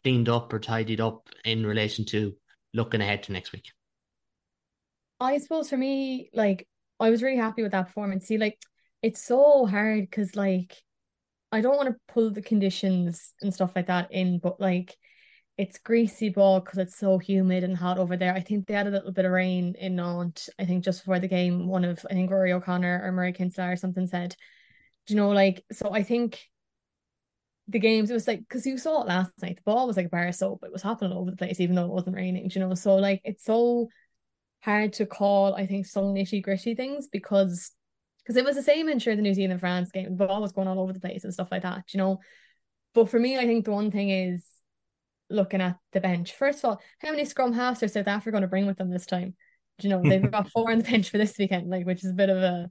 cleaned 0.03 0.29
up 0.29 0.51
or 0.53 0.59
tidied 0.59 1.01
up 1.01 1.29
in 1.45 1.65
relation 1.65 2.05
to 2.05 2.33
looking 2.73 3.01
ahead 3.01 3.23
to 3.23 3.31
next 3.31 3.51
week? 3.51 3.65
I 5.19 5.37
suppose 5.37 5.69
for 5.69 5.77
me, 5.77 6.29
like 6.33 6.67
I 6.99 7.09
was 7.09 7.21
really 7.21 7.37
happy 7.37 7.63
with 7.63 7.73
that 7.73 7.87
performance. 7.87 8.27
See, 8.27 8.37
like 8.37 8.57
it's 9.01 9.23
so 9.23 9.65
hard 9.65 10.01
because 10.01 10.35
like 10.35 10.75
I 11.51 11.61
don't 11.61 11.75
want 11.75 11.89
to 11.89 12.13
pull 12.13 12.31
the 12.31 12.41
conditions 12.41 13.33
and 13.41 13.53
stuff 13.53 13.73
like 13.75 13.87
that 13.87 14.11
in, 14.11 14.39
but 14.39 14.59
like 14.59 14.95
it's 15.57 15.77
greasy 15.77 16.29
ball 16.29 16.59
because 16.59 16.79
it's 16.79 16.97
so 16.97 17.17
humid 17.17 17.63
and 17.63 17.75
hot 17.77 17.97
over 17.97 18.17
there. 18.17 18.33
I 18.33 18.39
think 18.39 18.65
they 18.65 18.73
had 18.73 18.87
a 18.87 18.91
little 18.91 19.11
bit 19.11 19.25
of 19.25 19.31
rain 19.31 19.75
in 19.77 19.95
Nantes. 19.95 20.49
I 20.57 20.65
think 20.65 20.83
just 20.83 21.01
before 21.01 21.19
the 21.19 21.27
game, 21.27 21.67
one 21.67 21.83
of 21.85 22.05
I 22.09 22.13
think 22.13 22.31
Rory 22.31 22.53
O'Connor 22.53 23.01
or 23.03 23.11
Murray 23.11 23.33
Kinsella 23.33 23.71
or 23.73 23.75
something 23.75 24.07
said, 24.07 24.35
Do 25.05 25.13
you 25.13 25.19
know, 25.19 25.29
like 25.29 25.63
so 25.71 25.91
I 25.91 26.03
think 26.03 26.39
the 27.67 27.79
games 27.79 28.09
it 28.09 28.13
was 28.13 28.27
like 28.27 28.39
because 28.39 28.65
you 28.65 28.77
saw 28.77 29.01
it 29.01 29.07
last 29.07 29.31
night, 29.41 29.57
the 29.57 29.61
ball 29.63 29.87
was 29.87 29.97
like 29.97 30.07
a 30.07 30.09
bar 30.09 30.27
of 30.27 30.35
soap. 30.35 30.63
It 30.63 30.71
was 30.71 30.81
happening 30.81 31.11
all 31.11 31.21
over 31.21 31.31
the 31.31 31.37
place, 31.37 31.59
even 31.59 31.75
though 31.75 31.85
it 31.85 31.91
wasn't 31.91 32.15
raining, 32.15 32.49
you 32.53 32.61
know. 32.61 32.73
So 32.73 32.95
like 32.95 33.21
it's 33.23 33.43
so 33.43 33.89
hard 34.61 34.93
to 34.93 35.05
call, 35.05 35.53
I 35.55 35.65
think, 35.67 35.85
some 35.85 36.05
nitty 36.05 36.41
gritty 36.43 36.75
things 36.75 37.07
because 37.07 37.71
because 38.23 38.37
it 38.37 38.45
was 38.45 38.55
the 38.55 38.63
same 38.63 38.89
in 38.89 38.99
sure 38.99 39.15
the 39.15 39.21
New 39.21 39.33
Zealand 39.33 39.59
France 39.59 39.91
game. 39.91 40.15
The 40.17 40.25
ball 40.25 40.41
was 40.41 40.51
going 40.51 40.67
all 40.67 40.79
over 40.79 40.93
the 40.93 40.99
place 40.99 41.23
and 41.23 41.33
stuff 41.33 41.49
like 41.51 41.63
that, 41.63 41.85
you 41.93 41.97
know. 41.97 42.19
But 42.93 43.09
for 43.09 43.19
me, 43.19 43.37
I 43.37 43.45
think 43.45 43.65
the 43.65 43.71
one 43.71 43.91
thing 43.91 44.09
is 44.09 44.45
looking 45.29 45.61
at 45.61 45.77
the 45.93 46.01
bench. 46.01 46.33
First 46.33 46.59
of 46.59 46.65
all, 46.65 46.81
how 46.99 47.11
many 47.11 47.25
scrum 47.25 47.53
halves 47.53 47.81
are 47.83 47.87
South 47.87 48.07
Africa 48.07 48.31
going 48.31 48.41
to 48.41 48.47
bring 48.47 48.67
with 48.67 48.77
them 48.77 48.89
this 48.91 49.05
time? 49.05 49.35
Do 49.79 49.87
you 49.87 49.93
know 49.93 50.01
they've 50.03 50.29
got 50.29 50.49
four 50.51 50.71
on 50.71 50.79
the 50.79 50.83
bench 50.83 51.09
for 51.09 51.17
this 51.17 51.37
weekend, 51.37 51.69
like 51.69 51.85
which 51.85 52.03
is 52.03 52.11
a 52.11 52.15
bit 52.15 52.29
of 52.29 52.37
a 52.37 52.69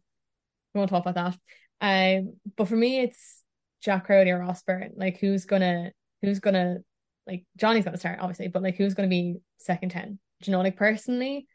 we 0.75 0.79
won't 0.79 0.91
talk 0.91 1.05
about 1.05 1.37
that. 1.81 2.21
Um, 2.21 2.35
but 2.57 2.69
for 2.69 2.77
me, 2.77 3.01
it's 3.01 3.43
Jack 3.83 4.07
Crowley 4.07 4.31
or 4.31 4.41
Ross 4.41 4.63
Byrne. 4.63 4.93
Like 4.97 5.19
who's 5.19 5.45
gonna 5.47 5.93
who's 6.23 6.39
gonna 6.39 6.79
like 7.27 7.45
Johnny's 7.57 7.85
gonna 7.85 7.97
start 7.97 8.19
obviously, 8.21 8.49
but 8.49 8.63
like 8.63 8.77
who's 8.77 8.95
gonna 8.95 9.09
be 9.09 9.37
second 9.59 9.91
ten? 9.91 10.19
Do 10.43 10.51
you 10.51 10.57
know, 10.57 10.63
like 10.63 10.77
personally, 10.77 11.47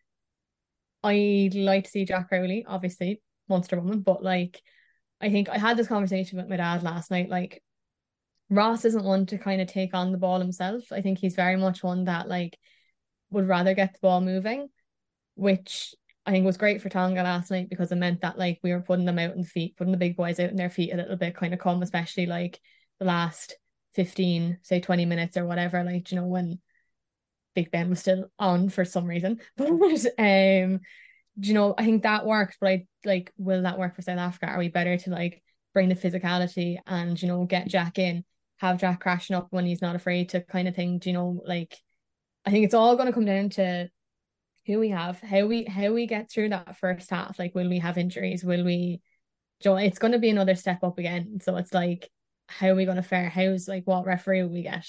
I'd 1.04 1.56
like 1.56 1.86
to 1.86 1.90
see 1.90 2.06
Jack 2.06 2.30
Crowley, 2.30 2.66
obviously, 2.68 3.22
Munster 3.50 3.80
woman, 3.80 4.02
but 4.02 4.24
like 4.24 4.62
I 5.22 5.30
think 5.30 5.50
I 5.50 5.58
had 5.58 5.78
this 5.78 5.88
conversation 5.88 6.38
with 6.38 6.50
my 6.50 6.58
dad 6.58 6.84
last 6.84 7.12
night. 7.12 7.30
Like 7.30 7.64
Ross 8.50 8.86
isn't 8.86 9.04
one 9.04 9.26
to 9.28 9.38
kind 9.38 9.62
of 9.62 9.68
take 9.68 9.94
on 9.94 10.12
the 10.12 10.18
ball 10.18 10.40
himself. 10.40 10.92
I 10.92 11.02
think 11.02 11.20
he's 11.20 11.36
very 11.36 11.56
much 11.56 11.84
one 11.84 12.06
that 12.06 12.28
like 12.28 12.58
would 13.32 13.48
rather 13.48 13.74
get 13.74 13.94
the 13.94 14.00
ball 14.02 14.22
moving, 14.22 14.70
which 15.36 15.96
I 16.26 16.32
think 16.32 16.46
was 16.46 16.58
great 16.58 16.82
for 16.82 16.90
Tonga 16.90 17.24
last 17.24 17.52
night 17.52 17.70
because 17.70 17.92
it 17.92 17.98
meant 17.98 18.22
that 18.22 18.38
like 18.38 18.60
we 18.64 18.72
were 18.72 18.82
putting 18.82 19.06
them 19.06 19.20
out 19.20 19.34
in 19.34 19.42
the 19.42 19.48
feet, 19.48 19.78
putting 19.78 19.92
the 19.92 19.98
big 19.98 20.16
boys 20.16 20.40
out 20.40 20.50
in 20.50 20.56
their 20.56 20.70
feet 20.70 20.94
a 20.94 20.98
little 20.98 21.18
bit, 21.18 21.36
kind 21.36 21.54
of 21.54 21.60
come, 21.60 21.82
especially 21.82 22.26
like 22.26 22.60
the 23.00 23.06
last 23.06 23.58
15, 23.96 24.60
say 24.64 24.80
20 24.80 25.06
minutes 25.06 25.38
or 25.38 25.46
whatever, 25.46 25.84
like 25.84 26.12
you 26.12 26.18
know, 26.18 26.28
when 26.28 26.60
Big 27.56 27.72
Ben 27.72 27.90
was 27.90 28.00
still 28.00 28.32
on 28.38 28.70
for 28.70 28.86
some 28.86 29.06
reason. 29.06 29.40
But 29.58 30.06
um, 30.20 30.82
you 31.38 31.54
know, 31.54 31.74
I 31.78 31.86
think 31.86 32.04
that 32.04 32.26
worked, 32.26 32.58
but 32.60 32.70
I 32.70 32.86
like, 33.04 33.32
will 33.38 33.64
that 33.64 33.78
work 33.78 33.96
for 33.96 34.02
South 34.02 34.20
Africa? 34.20 34.48
Are 34.48 34.60
we 34.60 34.70
better 34.70 34.98
to 34.98 35.10
like 35.10 35.42
bring 35.74 35.90
the 35.90 35.96
physicality 35.96 36.78
and 36.88 37.22
you 37.22 37.28
know 37.28 37.46
get 37.46 37.68
Jack 37.68 38.00
in, 38.00 38.24
have 38.58 38.80
Jack 38.80 39.02
crashing 39.02 39.36
up 39.36 39.48
when 39.50 39.66
he's 39.66 39.82
not 39.82 39.96
afraid 39.96 40.30
to 40.30 40.42
kind 40.42 40.68
of 40.68 40.76
thing? 40.76 41.00
Do 41.00 41.10
you 41.10 41.14
know, 41.14 41.42
like, 41.46 41.78
I 42.46 42.52
think 42.52 42.66
it's 42.66 42.74
all 42.74 42.96
going 42.96 43.08
to 43.08 43.14
come 43.14 43.26
down 43.26 43.50
to 43.52 43.90
who 44.66 44.80
we 44.80 44.90
have, 44.90 45.20
how 45.22 45.46
we 45.46 45.66
how 45.66 45.92
we 45.92 46.08
get 46.08 46.30
through 46.32 46.50
that 46.50 46.78
first 46.78 47.10
half. 47.10 47.38
Like, 47.38 47.54
will 47.56 47.70
we 47.70 47.80
have 47.80 47.98
injuries? 47.98 48.44
Will 48.44 48.64
we? 48.64 49.02
You 49.64 49.72
know, 49.72 49.78
it's 49.78 50.00
going 50.00 50.12
to 50.14 50.20
be 50.20 50.30
another 50.30 50.56
step 50.56 50.84
up 50.84 50.98
again. 50.98 51.40
So 51.42 51.56
it's 51.56 51.74
like, 51.74 52.10
how 52.48 52.68
are 52.70 52.76
we 52.76 52.86
going 52.86 52.98
to 52.98 53.04
fare? 53.04 53.30
How's 53.30 53.68
like 53.68 53.84
what 53.86 54.06
referee 54.06 54.44
will 54.44 54.50
we 54.50 54.64
get? 54.64 54.86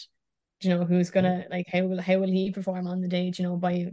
Do 0.61 0.68
you 0.68 0.74
know 0.74 0.84
who's 0.84 1.11
gonna 1.11 1.44
mm. 1.47 1.51
like 1.51 1.66
how 1.70 1.82
will 1.82 2.01
how 2.01 2.18
will 2.18 2.30
he 2.30 2.51
perform 2.51 2.86
on 2.86 3.01
the 3.01 3.09
day? 3.09 3.30
Do 3.30 3.42
you 3.42 3.49
know 3.49 3.57
by 3.57 3.92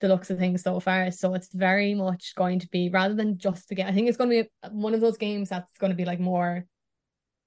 the 0.00 0.08
looks 0.08 0.30
of 0.30 0.38
things 0.38 0.62
so 0.62 0.80
far. 0.80 1.10
So 1.10 1.34
it's 1.34 1.52
very 1.52 1.94
much 1.94 2.34
going 2.34 2.58
to 2.60 2.68
be 2.68 2.88
rather 2.88 3.14
than 3.14 3.38
just 3.38 3.70
a 3.70 3.74
game. 3.74 3.86
I 3.86 3.92
think 3.92 4.08
it's 4.08 4.16
going 4.16 4.30
to 4.30 4.44
be 4.44 4.50
one 4.70 4.94
of 4.94 5.00
those 5.00 5.18
games 5.18 5.48
that's 5.48 5.76
going 5.78 5.90
to 5.90 5.96
be 5.96 6.04
like 6.04 6.20
more 6.20 6.64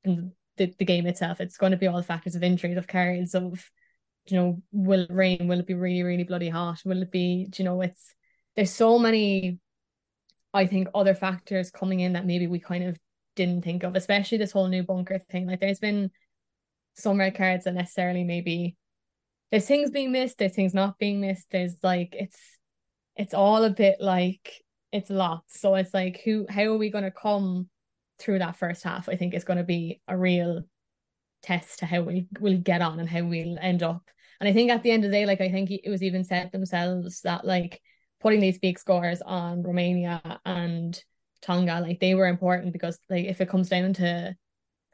in 0.03 0.31
the, 0.57 0.73
the 0.77 0.85
game 0.85 1.07
itself. 1.07 1.41
It's 1.41 1.57
going 1.57 1.71
to 1.71 1.77
be 1.77 1.87
all 1.87 1.97
the 1.97 2.03
factors 2.03 2.35
of 2.35 2.43
injuries, 2.43 2.77
of 2.77 2.87
carries, 2.87 3.33
of 3.33 3.63
you 4.27 4.37
know, 4.37 4.61
will 4.71 5.01
it 5.01 5.11
rain? 5.11 5.47
Will 5.47 5.59
it 5.59 5.67
be 5.67 5.73
really, 5.73 6.03
really 6.03 6.23
bloody 6.23 6.49
hot? 6.49 6.79
Will 6.85 7.01
it 7.01 7.11
be, 7.11 7.49
you 7.55 7.65
know, 7.65 7.81
it's 7.81 8.13
there's 8.55 8.71
so 8.71 8.99
many, 8.99 9.59
I 10.53 10.65
think, 10.67 10.87
other 10.93 11.15
factors 11.15 11.71
coming 11.71 11.99
in 11.99 12.13
that 12.13 12.25
maybe 12.25 12.47
we 12.47 12.59
kind 12.59 12.83
of 12.83 12.97
didn't 13.35 13.63
think 13.63 13.83
of, 13.83 13.95
especially 13.95 14.37
this 14.37 14.51
whole 14.51 14.67
new 14.67 14.83
bunker 14.83 15.19
thing. 15.29 15.47
Like 15.47 15.59
there's 15.59 15.79
been 15.79 16.11
some 16.95 17.19
red 17.19 17.35
cards 17.35 17.65
that 17.65 17.73
necessarily 17.73 18.23
maybe 18.23 18.77
there's 19.53 19.67
things 19.67 19.91
being 19.91 20.11
missed, 20.11 20.39
there's 20.39 20.55
things 20.55 20.73
not 20.73 20.97
being 20.97 21.21
missed. 21.21 21.51
There's 21.51 21.75
like 21.83 22.15
it's 22.17 22.39
it's 23.15 23.35
all 23.35 23.63
a 23.63 23.69
bit 23.69 23.97
like 24.01 24.51
it's 24.91 25.11
lots. 25.11 25.59
So 25.59 25.75
it's 25.75 25.93
like 25.93 26.21
who 26.25 26.47
how 26.49 26.63
are 26.63 26.77
we 26.77 26.89
gonna 26.89 27.11
come 27.11 27.69
through 28.17 28.39
that 28.39 28.57
first 28.57 28.83
half? 28.83 29.07
I 29.07 29.15
think 29.15 29.35
is 29.35 29.43
gonna 29.43 29.63
be 29.63 30.01
a 30.07 30.17
real 30.17 30.63
test 31.43 31.79
to 31.79 31.85
how 31.85 32.01
we 32.01 32.25
will 32.39 32.57
get 32.57 32.81
on 32.81 32.99
and 32.99 33.07
how 33.07 33.23
we'll 33.25 33.59
end 33.61 33.83
up. 33.83 34.01
And 34.39 34.49
I 34.49 34.53
think 34.53 34.71
at 34.71 34.81
the 34.81 34.89
end 34.89 35.05
of 35.05 35.11
the 35.11 35.17
day, 35.17 35.27
like 35.27 35.39
I 35.39 35.51
think 35.51 35.69
it 35.69 35.87
was 35.87 36.01
even 36.01 36.23
said 36.23 36.51
themselves 36.51 37.21
that 37.21 37.45
like 37.45 37.79
putting 38.21 38.39
these 38.39 38.57
big 38.57 38.79
scores 38.79 39.21
on 39.21 39.61
Romania 39.61 40.41
and 40.45 40.99
Tonga, 41.43 41.79
like 41.79 41.99
they 41.99 42.15
were 42.15 42.25
important 42.25 42.73
because 42.73 42.97
like 43.07 43.25
if 43.25 43.39
it 43.39 43.49
comes 43.49 43.69
down 43.69 43.93
to 43.93 44.35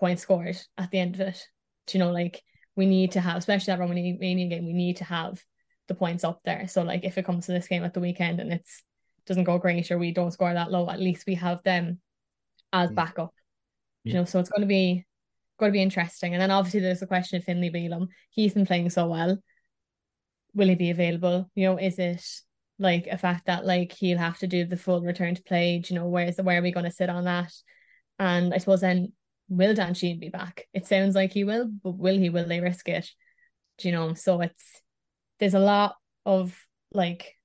points 0.01 0.21
scored 0.21 0.57
at 0.77 0.91
the 0.91 0.99
end 0.99 1.15
of 1.15 1.21
it, 1.21 1.47
you 1.93 1.99
know, 1.99 2.11
like 2.11 2.43
we 2.79 2.85
need 2.85 3.11
to 3.11 3.19
have, 3.19 3.35
especially 3.35 3.73
that 3.73 3.79
Romania 3.79 4.13
game, 4.13 4.65
we 4.65 4.71
need 4.73 4.97
to 4.97 5.03
have 5.03 5.43
the 5.89 5.95
points 5.95 6.23
up 6.23 6.39
there. 6.45 6.65
So 6.69 6.81
like 6.81 7.03
if 7.03 7.17
it 7.17 7.25
comes 7.25 7.45
to 7.45 7.51
this 7.51 7.67
game 7.67 7.83
at 7.83 7.93
the 7.93 7.99
weekend 7.99 8.39
and 8.39 8.53
it's 8.53 8.83
doesn't 9.25 9.43
go 9.43 9.57
great 9.57 9.91
or 9.91 9.97
we 9.97 10.13
don't 10.13 10.31
score 10.31 10.53
that 10.53 10.71
low, 10.71 10.89
at 10.89 11.01
least 11.01 11.27
we 11.27 11.35
have 11.35 11.61
them 11.63 11.99
as 12.71 12.89
mm. 12.89 12.95
backup. 12.95 13.33
Yeah. 14.05 14.13
You 14.13 14.19
know, 14.19 14.25
so 14.25 14.39
it's 14.39 14.49
going 14.49 14.61
to 14.61 14.67
be 14.67 15.05
going 15.59 15.73
to 15.73 15.73
be 15.73 15.81
interesting. 15.81 16.33
And 16.33 16.41
then 16.41 16.51
obviously 16.51 16.79
there's 16.79 17.01
the 17.01 17.05
question 17.05 17.37
of 17.37 17.43
Finlay 17.43 17.69
Bealham. 17.69 18.07
He's 18.29 18.53
been 18.53 18.65
playing 18.65 18.89
so 18.91 19.07
well. 19.07 19.37
Will 20.53 20.69
he 20.69 20.75
be 20.75 20.89
available? 20.89 21.51
You 21.55 21.67
know, 21.67 21.77
is 21.77 21.99
it 21.99 22.25
like 22.79 23.07
a 23.07 23.17
fact 23.17 23.47
that 23.47 23.65
like 23.65 23.91
he'll 23.91 24.17
have 24.17 24.39
to 24.39 24.47
do 24.47 24.63
the 24.63 24.77
full 24.77 25.01
return 25.01 25.35
to 25.35 25.43
play? 25.43 25.79
Do 25.79 25.93
you 25.93 25.99
know, 25.99 26.07
where's 26.07 26.37
the 26.37 26.43
where 26.43 26.59
are 26.59 26.63
we 26.63 26.71
going 26.71 26.85
to 26.85 26.91
sit 26.91 27.09
on 27.09 27.25
that? 27.25 27.51
And 28.17 28.53
I 28.53 28.57
suppose 28.57 28.79
then 28.79 29.11
will 29.49 29.73
Dan 29.73 29.93
Sheehan 29.93 30.19
be 30.19 30.29
back? 30.29 30.67
It 30.73 30.87
sounds 30.87 31.15
like 31.15 31.33
he 31.33 31.43
will, 31.43 31.69
but 31.83 31.97
will 31.97 32.17
he? 32.17 32.29
Will 32.29 32.47
they 32.47 32.61
risk 32.61 32.87
it? 32.87 33.09
Do 33.77 33.87
you 33.87 33.93
know? 33.93 34.13
So 34.13 34.41
it's 34.41 34.81
there's 35.39 35.53
a 35.53 35.59
lot 35.59 35.95
of 36.25 36.57
like 36.91 37.35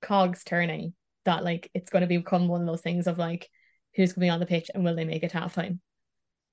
cogs 0.00 0.44
turning 0.44 0.94
that 1.24 1.44
like 1.44 1.70
it's 1.74 1.90
going 1.90 2.02
to 2.02 2.06
become 2.06 2.48
one 2.48 2.60
of 2.60 2.66
those 2.66 2.80
things 2.80 3.06
of 3.06 3.18
like 3.18 3.48
who's 3.94 4.12
going 4.12 4.20
to 4.20 4.26
be 4.26 4.30
on 4.30 4.40
the 4.40 4.46
pitch 4.46 4.70
and 4.72 4.84
will 4.84 4.96
they 4.96 5.04
make 5.04 5.22
it 5.22 5.32
halftime? 5.32 5.78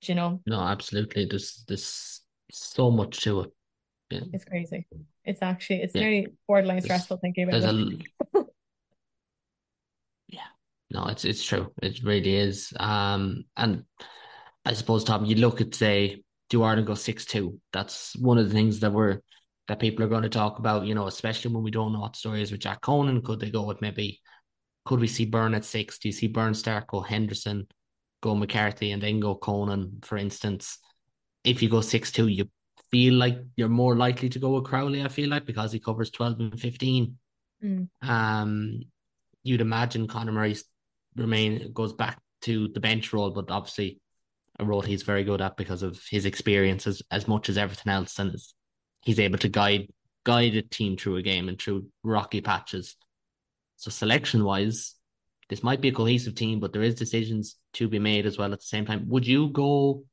Do 0.01 0.11
you 0.11 0.15
know? 0.15 0.41
No, 0.45 0.59
absolutely. 0.59 1.25
There's 1.29 1.63
there's 1.67 2.21
so 2.51 2.91
much 2.91 3.21
to 3.21 3.41
it. 3.41 3.51
Yeah. 4.09 4.21
It's 4.33 4.45
crazy. 4.45 4.85
It's 5.23 5.41
actually 5.41 5.81
it's 5.81 5.95
yeah. 5.95 6.01
very 6.01 6.27
borderline 6.47 6.77
there's, 6.77 6.85
stressful 6.85 7.17
thinking 7.17 7.47
about 7.47 7.63
it. 7.63 8.03
A... 8.33 8.43
yeah. 10.27 10.41
No, 10.91 11.07
it's 11.07 11.25
it's 11.25 11.43
true. 11.43 11.71
It 11.81 12.03
really 12.03 12.35
is. 12.35 12.73
Um 12.79 13.45
and 13.57 13.83
I 14.65 14.73
suppose 14.73 15.03
Tom, 15.03 15.25
you 15.25 15.35
look 15.35 15.61
at 15.61 15.75
say, 15.75 16.23
do 16.49 16.63
Ireland 16.63 16.87
go 16.87 16.95
six 16.95 17.25
two? 17.25 17.59
That's 17.71 18.15
one 18.17 18.37
of 18.37 18.47
the 18.47 18.53
things 18.53 18.79
that 18.79 18.91
we're 18.91 19.19
that 19.67 19.79
people 19.79 20.05
are 20.05 20.09
going 20.09 20.23
to 20.23 20.29
talk 20.29 20.59
about, 20.59 20.85
you 20.85 20.93
know, 20.93 21.07
especially 21.07 21.51
when 21.53 21.63
we 21.63 21.71
don't 21.71 21.91
know 21.91 21.99
what 21.99 22.13
the 22.13 22.19
story 22.19 22.41
is 22.41 22.51
with 22.51 22.61
Jack 22.61 22.81
Conan. 22.81 23.21
Could 23.21 23.39
they 23.39 23.49
go 23.49 23.63
with 23.63 23.81
maybe 23.81 24.21
could 24.85 24.99
we 24.99 25.07
see 25.07 25.25
Byrne 25.25 25.55
at 25.55 25.65
six? 25.65 25.97
Do 25.97 26.07
you 26.07 26.11
see 26.11 26.27
Byrne 26.27 26.53
start 26.53 26.87
go 26.87 27.01
Henderson, 27.01 27.67
go 28.21 28.35
McCarthy, 28.35 28.91
and 28.91 29.01
then 29.01 29.19
go 29.19 29.35
Conan, 29.35 29.99
for 30.03 30.17
instance? 30.17 30.77
If 31.43 31.63
you 31.63 31.69
go 31.69 31.81
six 31.81 32.11
two, 32.11 32.27
you 32.27 32.49
feel 32.91 33.15
like 33.15 33.39
you're 33.55 33.69
more 33.69 33.95
likely 33.95 34.29
to 34.29 34.39
go 34.39 34.51
with 34.51 34.65
Crowley, 34.65 35.03
I 35.03 35.07
feel 35.07 35.29
like, 35.29 35.45
because 35.45 35.71
he 35.71 35.79
covers 35.79 36.11
twelve 36.11 36.39
and 36.39 36.59
fifteen. 36.59 37.17
Mm. 37.63 37.89
Um 38.01 38.81
you'd 39.43 39.61
imagine 39.61 40.07
Conor 40.07 40.31
Murray 40.31 40.55
remain 41.15 41.71
goes 41.71 41.93
back 41.93 42.19
to 42.41 42.67
the 42.69 42.79
bench 42.79 43.13
role, 43.13 43.31
but 43.31 43.49
obviously 43.49 43.99
a 44.59 44.65
role 44.65 44.81
he's 44.81 45.03
very 45.03 45.23
good 45.23 45.41
at 45.41 45.57
because 45.57 45.83
of 45.83 46.01
his 46.09 46.25
experience 46.25 46.87
as, 46.87 47.01
as 47.11 47.27
much 47.27 47.49
as 47.49 47.57
everything 47.57 47.91
else 47.91 48.17
and 48.19 48.35
he's 49.01 49.19
able 49.19 49.37
to 49.37 49.49
guide 49.49 49.87
guide 50.23 50.55
a 50.55 50.61
team 50.61 50.97
through 50.97 51.17
a 51.17 51.21
game 51.21 51.47
and 51.49 51.61
through 51.61 51.87
rocky 52.03 52.41
patches. 52.41 52.95
So 53.77 53.91
selection 53.91 54.43
wise, 54.43 54.95
this 55.49 55.63
might 55.63 55.81
be 55.81 55.89
a 55.89 55.93
cohesive 55.93 56.35
team, 56.35 56.59
but 56.59 56.73
there 56.73 56.81
is 56.81 56.95
decisions 56.95 57.57
to 57.73 57.87
be 57.87 57.99
made 57.99 58.25
as 58.25 58.37
well 58.37 58.51
at 58.51 58.59
the 58.59 58.65
same 58.65 58.85
time. 58.85 59.07
Would 59.09 59.27
you 59.27 59.49
go 59.49 60.03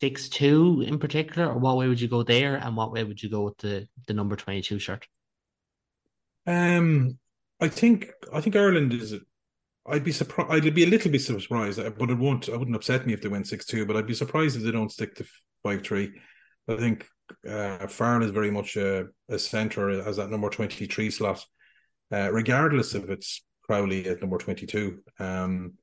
six 0.00 0.28
two 0.28 0.82
in 0.86 0.98
particular, 0.98 1.48
or 1.48 1.58
what 1.58 1.76
way 1.76 1.88
would 1.88 2.00
you 2.00 2.08
go 2.08 2.22
there, 2.22 2.56
and 2.56 2.76
what 2.76 2.92
way 2.92 3.04
would 3.04 3.22
you 3.22 3.30
go 3.30 3.42
with 3.42 3.58
the 3.58 3.88
the 4.06 4.14
number 4.14 4.36
twenty 4.36 4.62
two 4.62 4.78
shirt? 4.78 5.06
Um, 6.46 7.18
I 7.60 7.68
think 7.68 8.10
I 8.32 8.40
think 8.40 8.56
Ireland 8.56 8.92
is. 8.94 9.14
I'd 9.86 10.04
be 10.04 10.12
surprised. 10.12 10.50
I'd 10.52 10.74
be 10.74 10.84
a 10.84 10.88
little 10.88 11.10
bit 11.10 11.22
surprised, 11.22 11.80
but 11.98 12.10
it 12.10 12.18
won't. 12.18 12.48
I 12.48 12.56
wouldn't 12.56 12.76
upset 12.76 13.06
me 13.06 13.12
if 13.12 13.20
they 13.20 13.28
went 13.28 13.48
six 13.48 13.66
two. 13.66 13.84
But 13.84 13.96
I'd 13.96 14.06
be 14.06 14.14
surprised 14.14 14.56
if 14.56 14.62
they 14.62 14.70
don't 14.70 14.92
stick 14.92 15.14
to 15.16 15.24
five 15.62 15.82
three. 15.82 16.12
I 16.68 16.76
think 16.76 17.06
uh, 17.48 17.86
Farrell 17.88 18.22
is 18.22 18.30
very 18.30 18.50
much 18.50 18.76
a, 18.76 19.06
a 19.28 19.38
centre 19.38 19.90
as 19.90 20.16
that 20.16 20.30
number 20.30 20.48
23 20.48 21.10
slot, 21.10 21.44
uh, 22.12 22.30
regardless 22.32 22.94
if 22.94 23.08
it's 23.10 23.42
Crowley 23.64 24.06
at 24.06 24.20
number 24.20 24.38
22. 24.38 25.00
Um, 25.18 25.74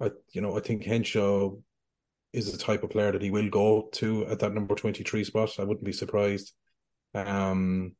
I, 0.00 0.10
you 0.32 0.40
know, 0.40 0.56
I 0.56 0.60
think 0.60 0.84
Henshaw 0.84 1.56
is 2.32 2.52
the 2.52 2.58
type 2.58 2.82
of 2.84 2.90
player 2.90 3.12
that 3.12 3.22
he 3.22 3.30
will 3.30 3.48
go 3.48 3.88
to 3.94 4.26
at 4.26 4.38
that 4.40 4.54
number 4.54 4.74
23 4.74 5.24
spot. 5.24 5.50
I 5.58 5.64
wouldn't 5.64 5.84
be 5.84 5.92
surprised. 5.92 6.52
Um, 7.14 7.96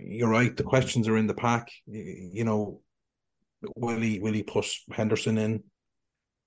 you're 0.00 0.28
right. 0.28 0.56
The 0.56 0.64
questions 0.64 1.08
are 1.08 1.16
in 1.16 1.26
the 1.26 1.34
pack. 1.34 1.70
You 1.86 2.44
know, 2.44 2.80
will 3.76 4.00
he 4.00 4.18
will 4.18 4.32
he 4.32 4.42
push 4.42 4.80
Henderson 4.92 5.38
in? 5.38 5.62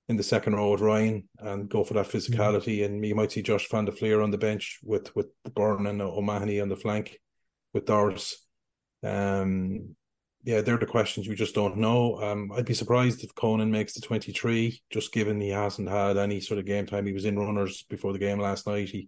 in 0.09 0.17
the 0.17 0.23
second 0.23 0.53
row 0.53 0.71
with 0.71 0.81
Ryan 0.81 1.27
and 1.39 1.69
go 1.69 1.83
for 1.83 1.93
that 1.93 2.07
physicality. 2.07 2.79
Mm-hmm. 2.79 2.93
And 2.93 3.05
you 3.05 3.15
might 3.15 3.31
see 3.31 3.41
Josh 3.41 3.67
van 3.69 3.85
der 3.85 3.91
Flier 3.91 4.21
on 4.21 4.31
the 4.31 4.37
bench 4.37 4.79
with 4.83 5.15
with 5.15 5.27
Byrne 5.55 5.87
and 5.87 6.01
O'Mahony 6.01 6.59
on 6.59 6.69
the 6.69 6.75
flank 6.75 7.19
with 7.73 7.85
Doris. 7.85 8.45
Um, 9.01 9.95
yeah, 10.43 10.59
they're 10.59 10.77
the 10.77 10.85
questions 10.85 11.27
we 11.27 11.35
just 11.35 11.55
don't 11.55 11.77
know. 11.77 12.21
Um, 12.21 12.51
I'd 12.51 12.65
be 12.65 12.73
surprised 12.73 13.23
if 13.23 13.33
Conan 13.33 13.71
makes 13.71 13.93
the 13.93 14.01
23, 14.01 14.81
just 14.89 15.13
given 15.13 15.39
he 15.39 15.49
hasn't 15.49 15.89
had 15.89 16.17
any 16.17 16.41
sort 16.41 16.59
of 16.59 16.65
game 16.65 16.85
time. 16.85 17.05
He 17.05 17.13
was 17.13 17.23
in 17.23 17.39
runners 17.39 17.85
before 17.89 18.11
the 18.11 18.19
game 18.19 18.39
last 18.39 18.67
night. 18.67 18.89
He 18.89 19.07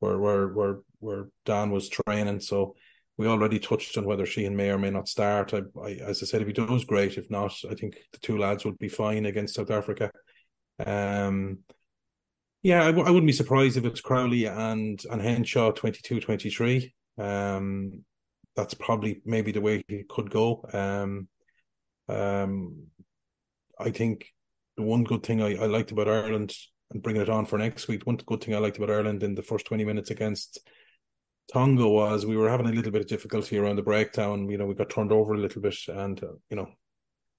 where 0.00 0.18
where 0.18 0.48
where 0.48 0.78
where 1.00 1.28
Dan 1.44 1.70
was 1.70 1.90
training. 1.90 2.40
So 2.40 2.74
we 3.22 3.28
already 3.28 3.60
touched 3.60 3.96
on 3.96 4.04
whether 4.04 4.26
Sheehan 4.26 4.56
may 4.56 4.70
or 4.70 4.78
may 4.78 4.90
not 4.90 5.08
start. 5.08 5.54
I, 5.54 5.62
I, 5.80 5.90
as 5.92 6.22
I 6.22 6.26
said, 6.26 6.42
if 6.42 6.48
he 6.48 6.52
does, 6.52 6.84
great. 6.84 7.16
If 7.16 7.30
not, 7.30 7.54
I 7.70 7.74
think 7.74 7.96
the 8.12 8.18
two 8.18 8.36
lads 8.36 8.64
would 8.64 8.78
be 8.78 8.88
fine 8.88 9.26
against 9.26 9.54
South 9.54 9.70
Africa. 9.70 10.10
Um, 10.84 11.60
yeah, 12.62 12.82
I 12.82 12.86
w- 12.86 13.06
I 13.06 13.10
wouldn't 13.10 13.28
be 13.28 13.32
surprised 13.32 13.76
if 13.76 13.84
it's 13.84 14.00
Crowley 14.00 14.46
and 14.46 15.00
and 15.10 15.22
Henshaw 15.22 15.70
22 15.70 16.20
23. 16.20 16.92
Um, 17.18 18.04
that's 18.56 18.74
probably 18.74 19.22
maybe 19.24 19.52
the 19.52 19.60
way 19.60 19.84
he 19.86 20.02
could 20.08 20.28
go. 20.30 20.64
Um, 20.72 21.28
um, 22.08 22.86
I 23.78 23.90
think 23.90 24.26
the 24.76 24.82
one 24.82 25.04
good 25.04 25.22
thing 25.22 25.40
I, 25.40 25.54
I 25.56 25.66
liked 25.66 25.92
about 25.92 26.08
Ireland 26.08 26.54
and 26.90 27.02
bringing 27.02 27.22
it 27.22 27.28
on 27.28 27.46
for 27.46 27.58
next 27.58 27.86
week, 27.86 28.04
one 28.04 28.16
good 28.16 28.42
thing 28.42 28.54
I 28.54 28.58
liked 28.58 28.78
about 28.78 28.90
Ireland 28.90 29.22
in 29.22 29.34
the 29.34 29.42
first 29.42 29.66
20 29.66 29.84
minutes 29.84 30.10
against 30.10 30.58
Tonga 31.50 31.88
was 31.88 32.24
we 32.24 32.36
were 32.36 32.48
having 32.48 32.66
a 32.66 32.72
little 32.72 32.92
bit 32.92 33.02
of 33.02 33.08
difficulty 33.08 33.58
around 33.58 33.76
the 33.76 33.82
breakdown. 33.82 34.48
You 34.48 34.58
know, 34.58 34.66
we 34.66 34.74
got 34.74 34.90
turned 34.90 35.12
over 35.12 35.34
a 35.34 35.38
little 35.38 35.60
bit, 35.60 35.76
and 35.88 36.22
uh, 36.22 36.32
you 36.48 36.56
know, 36.56 36.68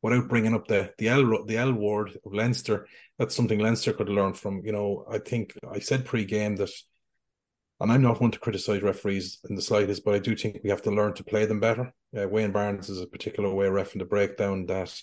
without 0.01 0.29
bringing 0.29 0.53
up 0.53 0.67
the 0.67 0.93
the 0.97 1.09
L 1.09 1.45
the 1.45 1.57
L 1.57 1.73
word 1.73 2.17
of 2.25 2.33
Leinster, 2.33 2.87
that's 3.17 3.35
something 3.35 3.59
Leinster 3.59 3.93
could 3.93 4.09
learn 4.09 4.33
from. 4.33 4.61
You 4.65 4.71
know, 4.71 5.05
I 5.09 5.19
think 5.19 5.53
I 5.69 5.79
said 5.79 6.05
pre-game 6.05 6.57
that, 6.57 6.71
and 7.79 7.91
I'm 7.91 8.01
not 8.01 8.21
one 8.21 8.31
to 8.31 8.39
criticize 8.39 8.81
referees 8.81 9.39
in 9.49 9.55
the 9.55 9.61
slightest, 9.61 10.03
but 10.03 10.13
I 10.13 10.19
do 10.19 10.35
think 10.35 10.59
we 10.63 10.69
have 10.69 10.83
to 10.83 10.91
learn 10.91 11.13
to 11.15 11.23
play 11.23 11.45
them 11.45 11.59
better. 11.59 11.93
Uh, 12.15 12.27
Wayne 12.27 12.51
Barnes 12.51 12.89
is 12.89 13.01
a 13.01 13.07
particular 13.07 13.53
way 13.53 13.67
of 13.67 13.73
refing 13.73 13.99
the 13.99 14.05
breakdown 14.05 14.65
that 14.67 14.93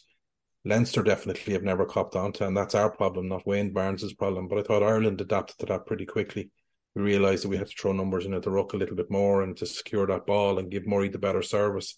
Leinster 0.65 1.03
definitely 1.03 1.55
have 1.55 1.65
never 1.65 1.87
copped 1.87 2.15
onto, 2.15 2.45
and 2.45 2.57
that's 2.57 2.75
our 2.75 2.91
problem, 2.91 3.29
not 3.29 3.47
Wayne 3.47 3.73
Barnes's 3.73 4.13
problem. 4.13 4.47
But 4.47 4.59
I 4.59 4.63
thought 4.63 4.83
Ireland 4.83 5.21
adapted 5.21 5.59
to 5.59 5.67
that 5.67 5.87
pretty 5.87 6.07
quickly 6.07 6.51
we 6.95 7.03
realised 7.03 7.45
that 7.45 7.49
we 7.49 7.57
had 7.57 7.69
to 7.69 7.75
throw 7.77 7.93
numbers 7.93 8.27
in 8.27 8.35
at 8.35 8.43
the 8.43 8.51
ruck 8.51 8.73
a 8.73 8.77
little 8.77 8.97
bit 8.97 9.11
more 9.11 9.43
and 9.43 9.57
to 9.57 9.67
secure 9.67 10.07
that 10.07 10.27
ball 10.27 10.59
and 10.59 10.71
give 10.71 10.87
Murray 10.87 11.09
the 11.09 11.19
better 11.19 11.43
service. 11.43 11.97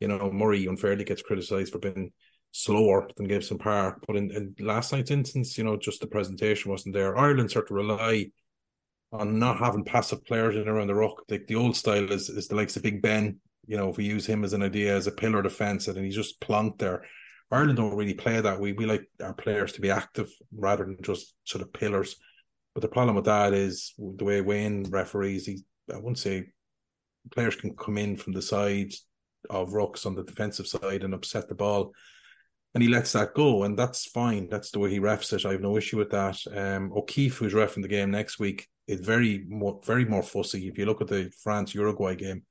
You 0.00 0.08
know, 0.08 0.30
Murray 0.30 0.66
unfairly 0.66 1.04
gets 1.04 1.22
criticised 1.22 1.72
for 1.72 1.80
being 1.80 2.12
slower 2.52 3.08
than 3.16 3.26
Gibson 3.26 3.58
Park, 3.58 4.04
but 4.06 4.16
in, 4.16 4.30
in 4.30 4.54
last 4.64 4.92
night's 4.92 5.10
instance, 5.10 5.58
you 5.58 5.64
know, 5.64 5.76
just 5.76 6.00
the 6.00 6.06
presentation 6.06 6.70
wasn't 6.70 6.94
there. 6.94 7.16
Ireland 7.16 7.50
sort 7.50 7.70
of 7.70 7.76
rely 7.76 8.30
on 9.12 9.38
not 9.38 9.58
having 9.58 9.84
passive 9.84 10.24
players 10.24 10.54
in 10.54 10.68
around 10.68 10.88
the 10.88 10.94
ruck. 10.94 11.22
Like 11.28 11.46
the 11.46 11.56
old 11.56 11.76
style 11.76 12.10
is 12.12 12.28
is 12.28 12.48
the 12.48 12.56
likes 12.56 12.76
of 12.76 12.82
Big 12.82 13.02
Ben. 13.02 13.40
You 13.66 13.76
know, 13.76 13.90
if 13.90 13.96
we 13.96 14.04
use 14.04 14.26
him 14.26 14.44
as 14.44 14.52
an 14.52 14.62
idea 14.62 14.96
as 14.96 15.06
a 15.06 15.12
pillar 15.12 15.42
defence, 15.42 15.88
and 15.88 15.98
he's 15.98 16.14
just 16.14 16.40
plonked 16.40 16.78
there. 16.78 17.04
Ireland 17.50 17.78
don't 17.78 17.96
really 17.96 18.14
play 18.14 18.40
that. 18.40 18.60
We 18.60 18.72
we 18.72 18.86
like 18.86 19.08
our 19.22 19.34
players 19.34 19.72
to 19.72 19.80
be 19.80 19.90
active 19.90 20.30
rather 20.54 20.84
than 20.84 20.98
just 21.02 21.34
sort 21.44 21.62
of 21.62 21.72
pillars. 21.72 22.16
But 22.78 22.82
the 22.82 22.94
problem 22.94 23.16
with 23.16 23.24
that 23.24 23.54
is 23.54 23.92
the 23.98 24.24
way 24.24 24.40
Wayne 24.40 24.84
referees. 24.88 25.46
He, 25.46 25.64
I 25.92 25.96
wouldn't 25.96 26.20
say 26.20 26.44
players 27.32 27.56
can 27.56 27.74
come 27.74 27.98
in 27.98 28.16
from 28.16 28.34
the 28.34 28.40
side 28.40 28.92
of 29.50 29.70
rucks 29.70 30.06
on 30.06 30.14
the 30.14 30.22
defensive 30.22 30.68
side 30.68 31.02
and 31.02 31.12
upset 31.12 31.48
the 31.48 31.56
ball. 31.56 31.92
and 32.74 32.82
he 32.84 32.88
lets 32.88 33.10
that 33.14 33.34
go, 33.34 33.64
and 33.64 33.76
that's 33.76 34.06
fine. 34.06 34.46
That's 34.48 34.70
the 34.70 34.78
way 34.78 34.90
he 34.90 35.00
refs 35.00 35.32
it. 35.32 35.44
I 35.44 35.50
have 35.50 35.60
no 35.60 35.76
issue 35.76 35.96
with 35.98 36.10
that. 36.10 36.38
Um, 36.54 36.92
O'Keeffe, 36.92 37.38
who's 37.38 37.52
refing 37.52 37.82
the 37.82 37.88
game 37.88 38.12
next 38.12 38.38
week, 38.38 38.68
is 38.86 39.00
very 39.00 39.44
more 39.48 39.80
very 39.84 40.04
more 40.04 40.22
fussy. 40.22 40.68
If 40.68 40.78
you 40.78 40.86
look 40.86 41.00
at 41.00 41.08
the 41.08 41.32
France 41.42 41.74
Uruguay 41.74 42.14
game, 42.14 42.44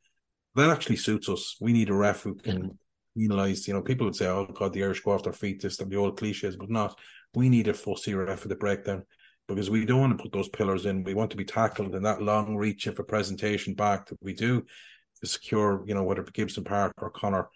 that 0.55 0.69
actually 0.69 0.97
suits 0.97 1.29
us. 1.29 1.55
We 1.61 1.71
need 1.71 1.89
a 1.89 1.93
ref 1.93 2.23
who 2.23 2.35
can 2.35 2.77
penalise. 3.17 3.65
You 3.65 3.75
know, 3.75 3.81
people 3.81 4.07
would 4.07 4.17
say, 4.17 4.27
"Oh 4.27 4.45
God, 4.53 4.73
the 4.73 4.83
Irish 4.83 4.99
go 4.99 5.11
off 5.11 5.23
their 5.23 5.31
feet." 5.31 5.61
This 5.61 5.77
the 5.77 5.95
old 5.95 6.17
cliches, 6.17 6.57
but 6.57 6.69
not. 6.69 6.99
We 7.33 7.47
need 7.47 7.69
a 7.69 7.73
fussy 7.73 8.13
ref 8.13 8.41
for 8.41 8.49
the 8.49 8.55
breakdown 8.57 9.05
because 9.47 9.69
we 9.69 9.85
don't 9.85 10.01
want 10.01 10.17
to 10.17 10.21
put 10.21 10.31
those 10.31 10.49
pillars 10.49 10.85
in. 10.85 11.03
We 11.03 11.13
want 11.13 11.31
to 11.31 11.37
be 11.37 11.45
tackled 11.45 11.95
in 11.95 12.03
that 12.03 12.21
long 12.21 12.55
reach 12.55 12.87
of 12.87 12.99
a 12.99 13.03
presentation 13.03 13.73
back 13.73 14.07
that 14.07 14.21
we 14.21 14.33
do 14.33 14.65
to 15.21 15.27
secure, 15.27 15.83
you 15.87 15.93
know, 15.93 16.03
whether 16.03 16.23
Gibson 16.23 16.63
Park 16.63 16.93
or 16.97 17.09
Conor 17.09 17.49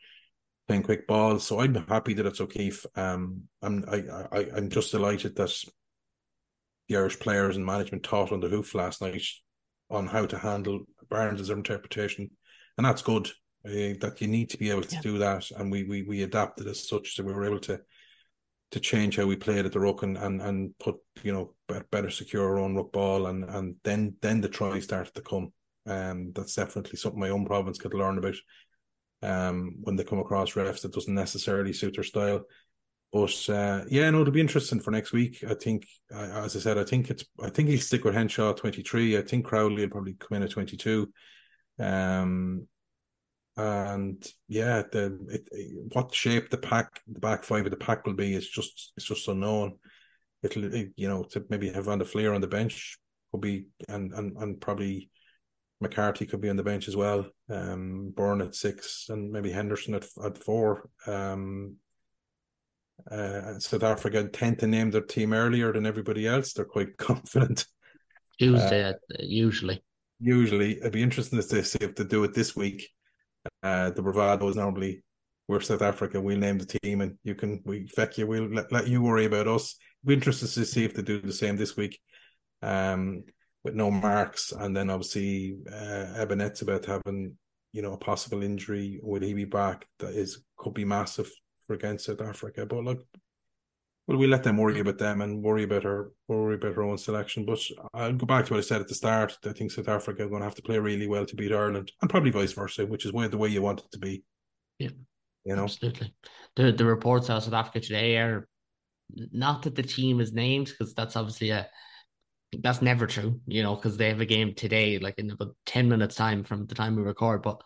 playing 0.68 0.84
quick 0.84 1.08
balls. 1.08 1.46
So 1.46 1.60
I'm 1.60 1.76
happy 1.76 2.14
that 2.14 2.26
it's 2.26 2.42
O'Keeffe. 2.42 2.86
Um, 2.96 3.44
I'm 3.62 3.84
I, 3.90 4.04
I 4.32 4.48
I'm 4.56 4.70
just 4.70 4.92
delighted 4.92 5.36
that 5.36 5.54
the 6.88 6.98
Irish 6.98 7.20
players 7.20 7.58
and 7.58 7.66
management 7.66 8.04
taught 8.04 8.32
on 8.32 8.40
the 8.40 8.50
hoof 8.50 8.74
last 8.74 9.02
night 9.02 9.26
on 9.90 10.08
how 10.08 10.26
to 10.26 10.38
handle 10.38 10.86
Barnes' 11.10 11.50
interpretation, 11.50 12.30
and 12.78 12.86
that's 12.86 13.02
good. 13.02 13.30
Uh, 13.64 13.94
that 14.00 14.18
you 14.20 14.28
need 14.28 14.50
to 14.50 14.58
be 14.58 14.72
able 14.72 14.82
to 14.82 14.96
yeah. 14.96 15.02
do 15.02 15.18
that, 15.20 15.52
and 15.52 15.72
we 15.72 15.84
we 15.84 16.04
we 16.04 16.24
adapted 16.24 16.68
as 16.68 16.88
such, 16.88 17.16
so 17.16 17.24
we 17.24 17.34
were 17.34 17.46
able 17.46 17.60
to 17.60 17.80
to 18.72 18.80
change 18.80 19.18
how 19.18 19.26
we 19.26 19.36
played 19.36 19.66
at 19.66 19.74
the 19.74 19.80
ruck 19.80 20.04
and 20.04 20.18
and, 20.18 20.42
and 20.42 20.78
put 20.80 20.96
you 21.24 21.32
know 21.34 21.54
better 21.92 22.10
secure 22.10 22.46
our 22.46 22.60
own 22.60 22.76
ruck 22.76 22.92
ball, 22.92 23.28
and 23.28 23.44
and 23.44 23.76
then 23.84 24.16
then 24.22 24.42
the 24.42 24.50
try 24.50 24.80
started 24.80 25.14
to 25.16 25.22
come. 25.22 25.52
Um, 25.86 26.32
that's 26.34 26.56
definitely 26.56 26.98
something 26.98 27.20
my 27.20 27.30
own 27.30 27.46
province 27.46 27.78
could 27.78 27.94
learn 27.94 28.18
about. 28.18 28.36
Um, 29.24 29.76
when 29.82 29.96
they 29.96 30.04
come 30.04 30.18
across 30.18 30.54
refs 30.54 30.82
that 30.82 30.94
doesn't 30.94 31.14
necessarily 31.14 31.74
suit 31.74 31.94
their 31.96 32.04
style. 32.04 32.42
But 33.14 33.50
uh, 33.50 33.84
yeah, 33.90 34.10
no, 34.10 34.22
it'll 34.22 34.34
be 34.34 34.40
interesting 34.40 34.80
for 34.80 34.92
next 34.92 35.12
week. 35.12 35.44
I 35.48 35.54
think, 35.54 35.86
as 36.12 36.56
I 36.56 36.60
said, 36.60 36.78
I 36.78 36.86
think 36.86 37.10
it's. 37.10 37.26
I 37.44 37.50
think 37.50 37.70
he'll 37.70 37.80
stick 37.80 38.06
with 38.06 38.16
Henshaw 38.16 38.54
twenty 38.54 38.84
three. 38.84 39.18
I 39.18 39.22
think 39.22 39.46
Crowley 39.46 39.82
will 39.84 39.90
probably 39.90 40.14
come 40.14 40.38
in 40.38 40.44
at 40.44 40.52
twenty 40.52 40.78
two. 40.78 41.12
Um, 41.78 42.68
and 43.58 44.26
yeah, 44.48 44.84
the 44.92 45.20
it, 45.30 45.94
what 45.94 46.14
shape 46.14 46.50
the 46.50 46.58
pack, 46.58 47.02
the 47.08 47.20
back 47.20 47.44
five 47.44 47.66
of 47.66 47.72
the 47.72 47.78
pack 47.78 48.06
will 48.06 48.14
be 48.14 48.34
is 48.34 48.48
just 48.48 48.94
it's 48.98 49.06
just 49.06 49.28
unknown. 49.28 49.78
It'll 50.44 50.74
it, 50.74 50.92
you 50.96 51.08
know 51.08 51.24
to 51.32 51.46
maybe 51.50 51.70
have 51.70 51.86
Van 51.86 52.00
der 52.00 52.06
Flier 52.06 52.34
on 52.34 52.42
the 52.42 52.48
bench 52.48 52.98
could 53.32 53.42
be 53.42 53.66
and 53.88 54.14
and 54.14 54.38
and 54.38 54.62
probably 54.62 55.10
McCarthy 55.82 56.26
could 56.26 56.42
be 56.42 56.50
on 56.50 56.58
the 56.58 56.64
bench 56.64 56.88
as 56.88 56.96
well. 56.96 57.26
Um, 57.50 58.14
Byrne 58.16 58.42
at 58.42 58.56
six 58.56 59.08
and 59.10 59.32
maybe 59.32 59.52
Henderson 59.52 59.96
at 59.96 60.06
at 60.24 60.38
four. 60.38 60.90
Um, 61.08 61.78
uh, 63.10 63.58
South 63.60 63.84
Africa 63.84 64.28
tend 64.28 64.60
to 64.60 64.68
name 64.68 64.92
their 64.92 65.02
team 65.02 65.34
earlier 65.34 65.74
than 65.74 65.86
everybody 65.88 66.28
else. 66.28 66.54
They're 66.54 66.66
quite 66.66 66.98
confident. 66.98 67.66
Tuesday, 68.40 68.84
uh, 68.84 68.94
usually. 69.20 69.84
Usually, 70.20 70.78
it'd 70.78 70.92
be 70.92 71.02
interesting 71.02 71.42
to 71.42 71.64
see 71.64 71.80
if 71.82 71.96
they 71.96 72.04
do 72.04 72.24
it 72.24 72.34
this 72.34 72.56
week. 72.56 72.88
Uh, 73.64 73.92
the 73.92 74.02
bravado 74.02 74.48
is 74.48 74.56
normally 74.56 75.04
we're 75.48 75.60
South 75.60 75.82
Africa. 75.82 76.22
We'll 76.22 76.38
name 76.38 76.58
the 76.58 76.80
team, 76.82 77.02
and 77.02 77.18
you 77.24 77.36
can 77.36 77.62
we 77.66 77.88
feck 77.88 78.18
you. 78.18 78.26
We'll 78.26 78.54
let, 78.54 78.72
let 78.72 78.88
you 78.88 79.02
worry 79.02 79.26
about 79.26 79.48
us. 79.48 79.76
We're 80.04 80.14
interested 80.14 80.48
to 80.54 80.66
see 80.66 80.86
if 80.86 80.94
they 80.94 81.02
do 81.02 81.20
the 81.22 81.34
same 81.34 81.58
this 81.58 81.76
week. 81.76 82.00
Um, 82.62 83.24
with 83.64 83.76
no 83.76 83.92
Marx, 83.92 84.52
and 84.52 84.76
then 84.76 84.90
obviously 84.90 85.58
uh, 85.72 86.16
Etzebeth 86.18 86.86
having 86.86 87.38
you 87.74 87.82
know 87.82 87.94
a 87.94 87.98
possible 87.98 88.44
injury. 88.44 89.00
Would 89.04 89.24
he 89.24 89.34
be 89.34 89.46
back? 89.46 89.86
That 90.00 90.16
is 90.16 90.44
could 90.58 90.74
be 90.74 90.86
massive 90.86 91.30
for 91.68 91.74
against 91.74 92.06
South 92.06 92.22
Africa. 92.22 92.66
But 92.66 92.84
look, 92.84 93.06
well, 94.12 94.20
we 94.20 94.28
let 94.28 94.44
them 94.44 94.58
worry 94.58 94.80
about 94.80 94.98
them 94.98 95.22
and 95.22 95.42
worry 95.42 95.64
about 95.64 95.86
our 95.86 96.12
worry 96.28 96.56
about 96.56 96.76
our 96.76 96.84
own 96.84 96.98
selection. 96.98 97.46
But 97.46 97.60
I'll 97.94 98.12
go 98.12 98.26
back 98.26 98.46
to 98.46 98.54
what 98.54 98.60
I 98.60 98.62
said 98.62 98.82
at 98.82 98.90
the 98.90 98.96
start. 98.96 99.38
I 99.46 99.54
think 99.54 99.72
South 99.72 99.88
Africa 99.88 100.24
are 100.24 100.28
going 100.28 100.42
to 100.42 100.46
have 100.46 100.56
to 100.56 100.62
play 100.62 100.78
really 100.80 101.08
well 101.08 101.26
to 101.26 101.36
beat 101.36 101.54
Ireland, 101.54 101.92
and 102.02 102.10
probably 102.10 102.32
vice 102.32 102.52
versa, 102.52 102.86
which 102.86 103.06
is 103.06 103.14
where 103.14 103.30
the 103.30 103.38
way 103.38 103.48
you 103.48 103.62
want 103.62 103.80
it 103.80 103.92
to 103.94 104.00
be. 104.00 104.24
Yeah, 104.80 104.90
you 105.46 105.56
know, 105.56 105.64
absolutely. 105.64 106.14
The 106.58 106.74
the 106.74 106.84
reports 106.84 107.30
out 107.30 107.38
of 107.38 107.44
South 107.44 107.54
Africa 107.54 107.80
today 107.80 108.18
are 108.18 108.50
not 109.14 109.64
that 109.64 109.76
the 109.76 109.84
team 109.84 110.20
is 110.20 110.34
named 110.34 110.68
because 110.68 110.94
that's 110.94 111.16
obviously 111.16 111.52
a 111.52 111.70
that's 112.60 112.82
never 112.82 113.08
true, 113.08 113.40
you 113.48 113.64
know, 113.64 113.76
because 113.76 113.96
they 113.96 114.10
have 114.10 114.20
a 114.20 114.26
game 114.26 114.54
today, 114.54 115.00
like 115.00 115.20
in 115.20 115.32
about 115.32 115.56
ten 115.66 115.88
minutes 115.88 116.16
time 116.16 116.44
from 116.44 116.66
the 116.68 116.76
time 116.76 116.96
we 116.96 117.04
record, 117.04 117.42
but. 117.42 117.62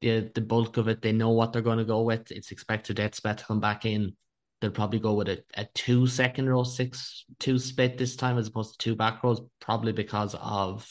The, 0.00 0.32
the 0.34 0.40
bulk 0.40 0.78
of 0.78 0.88
it, 0.88 1.00
they 1.00 1.12
know 1.12 1.30
what 1.30 1.52
they're 1.52 1.62
going 1.62 1.78
to 1.78 1.84
go 1.84 2.02
with. 2.02 2.32
It's 2.32 2.50
expected 2.50 2.96
Etzebeth 2.96 3.36
to 3.36 3.44
come 3.44 3.60
back 3.60 3.86
in 3.86 4.16
they'll 4.62 4.70
probably 4.70 5.00
go 5.00 5.14
with 5.14 5.28
a, 5.28 5.42
a 5.54 5.66
two 5.74 6.06
second 6.06 6.48
row 6.48 6.62
six 6.62 7.24
two 7.40 7.58
split 7.58 7.98
this 7.98 8.16
time 8.16 8.38
as 8.38 8.46
opposed 8.46 8.72
to 8.72 8.78
two 8.78 8.96
back 8.96 9.22
rows, 9.22 9.42
probably 9.60 9.92
because 9.92 10.34
of 10.40 10.88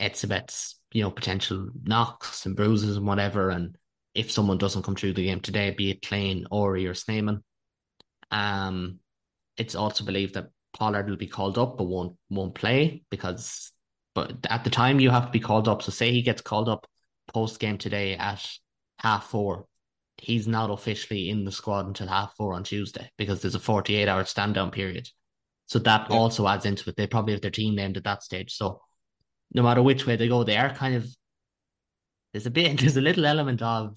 Etzebeth's, 0.00 0.80
you 0.92 1.02
know, 1.02 1.10
potential 1.10 1.68
knocks 1.84 2.46
and 2.46 2.56
bruises 2.56 2.96
and 2.96 3.06
whatever. 3.06 3.50
And 3.50 3.76
if 4.14 4.32
someone 4.32 4.58
doesn't 4.58 4.82
come 4.82 4.96
through 4.96 5.12
the 5.12 5.26
game 5.26 5.40
today, 5.40 5.70
be 5.70 5.90
it 5.90 6.02
Kleyn, 6.02 6.46
Orie, 6.50 6.88
or 6.88 6.94
Snyman, 6.94 7.44
um, 8.30 8.98
it's 9.58 9.74
also 9.74 10.04
believed 10.04 10.34
that 10.34 10.48
Pollard 10.76 11.08
will 11.08 11.16
be 11.16 11.26
called 11.26 11.58
up 11.58 11.76
but 11.76 11.84
won't 11.84 12.16
won't 12.30 12.54
play 12.54 13.02
because 13.10 13.72
but 14.14 14.46
at 14.48 14.64
the 14.64 14.70
time 14.70 14.98
you 14.98 15.10
have 15.10 15.26
to 15.26 15.32
be 15.32 15.40
called 15.40 15.68
up. 15.68 15.82
So 15.82 15.92
say 15.92 16.10
he 16.10 16.22
gets 16.22 16.40
called 16.40 16.68
up 16.68 16.86
post 17.28 17.60
game 17.60 17.76
today 17.76 18.14
at 18.16 18.44
half 18.98 19.26
four 19.26 19.66
he's 20.18 20.48
not 20.48 20.70
officially 20.70 21.30
in 21.30 21.44
the 21.44 21.52
squad 21.52 21.86
until 21.86 22.08
half 22.08 22.34
four 22.36 22.54
on 22.54 22.64
Tuesday 22.64 23.10
because 23.16 23.40
there's 23.40 23.54
a 23.54 23.60
48 23.60 24.08
hour 24.08 24.24
stand 24.24 24.54
down 24.54 24.70
period. 24.70 25.08
So 25.66 25.78
that 25.80 26.08
yeah. 26.10 26.16
also 26.16 26.46
adds 26.48 26.66
into 26.66 26.88
it. 26.90 26.96
They 26.96 27.06
probably 27.06 27.34
have 27.34 27.42
their 27.42 27.50
team 27.50 27.74
named 27.74 27.96
at 27.96 28.04
that 28.04 28.22
stage. 28.22 28.54
So 28.54 28.80
no 29.52 29.62
matter 29.62 29.82
which 29.82 30.06
way 30.06 30.16
they 30.16 30.28
go, 30.28 30.44
they 30.44 30.56
are 30.56 30.74
kind 30.74 30.96
of 30.96 31.06
there's 32.32 32.46
a 32.46 32.50
bit 32.50 32.78
there's 32.80 32.96
a 32.96 33.02
little 33.02 33.26
element 33.26 33.62
of, 33.62 33.96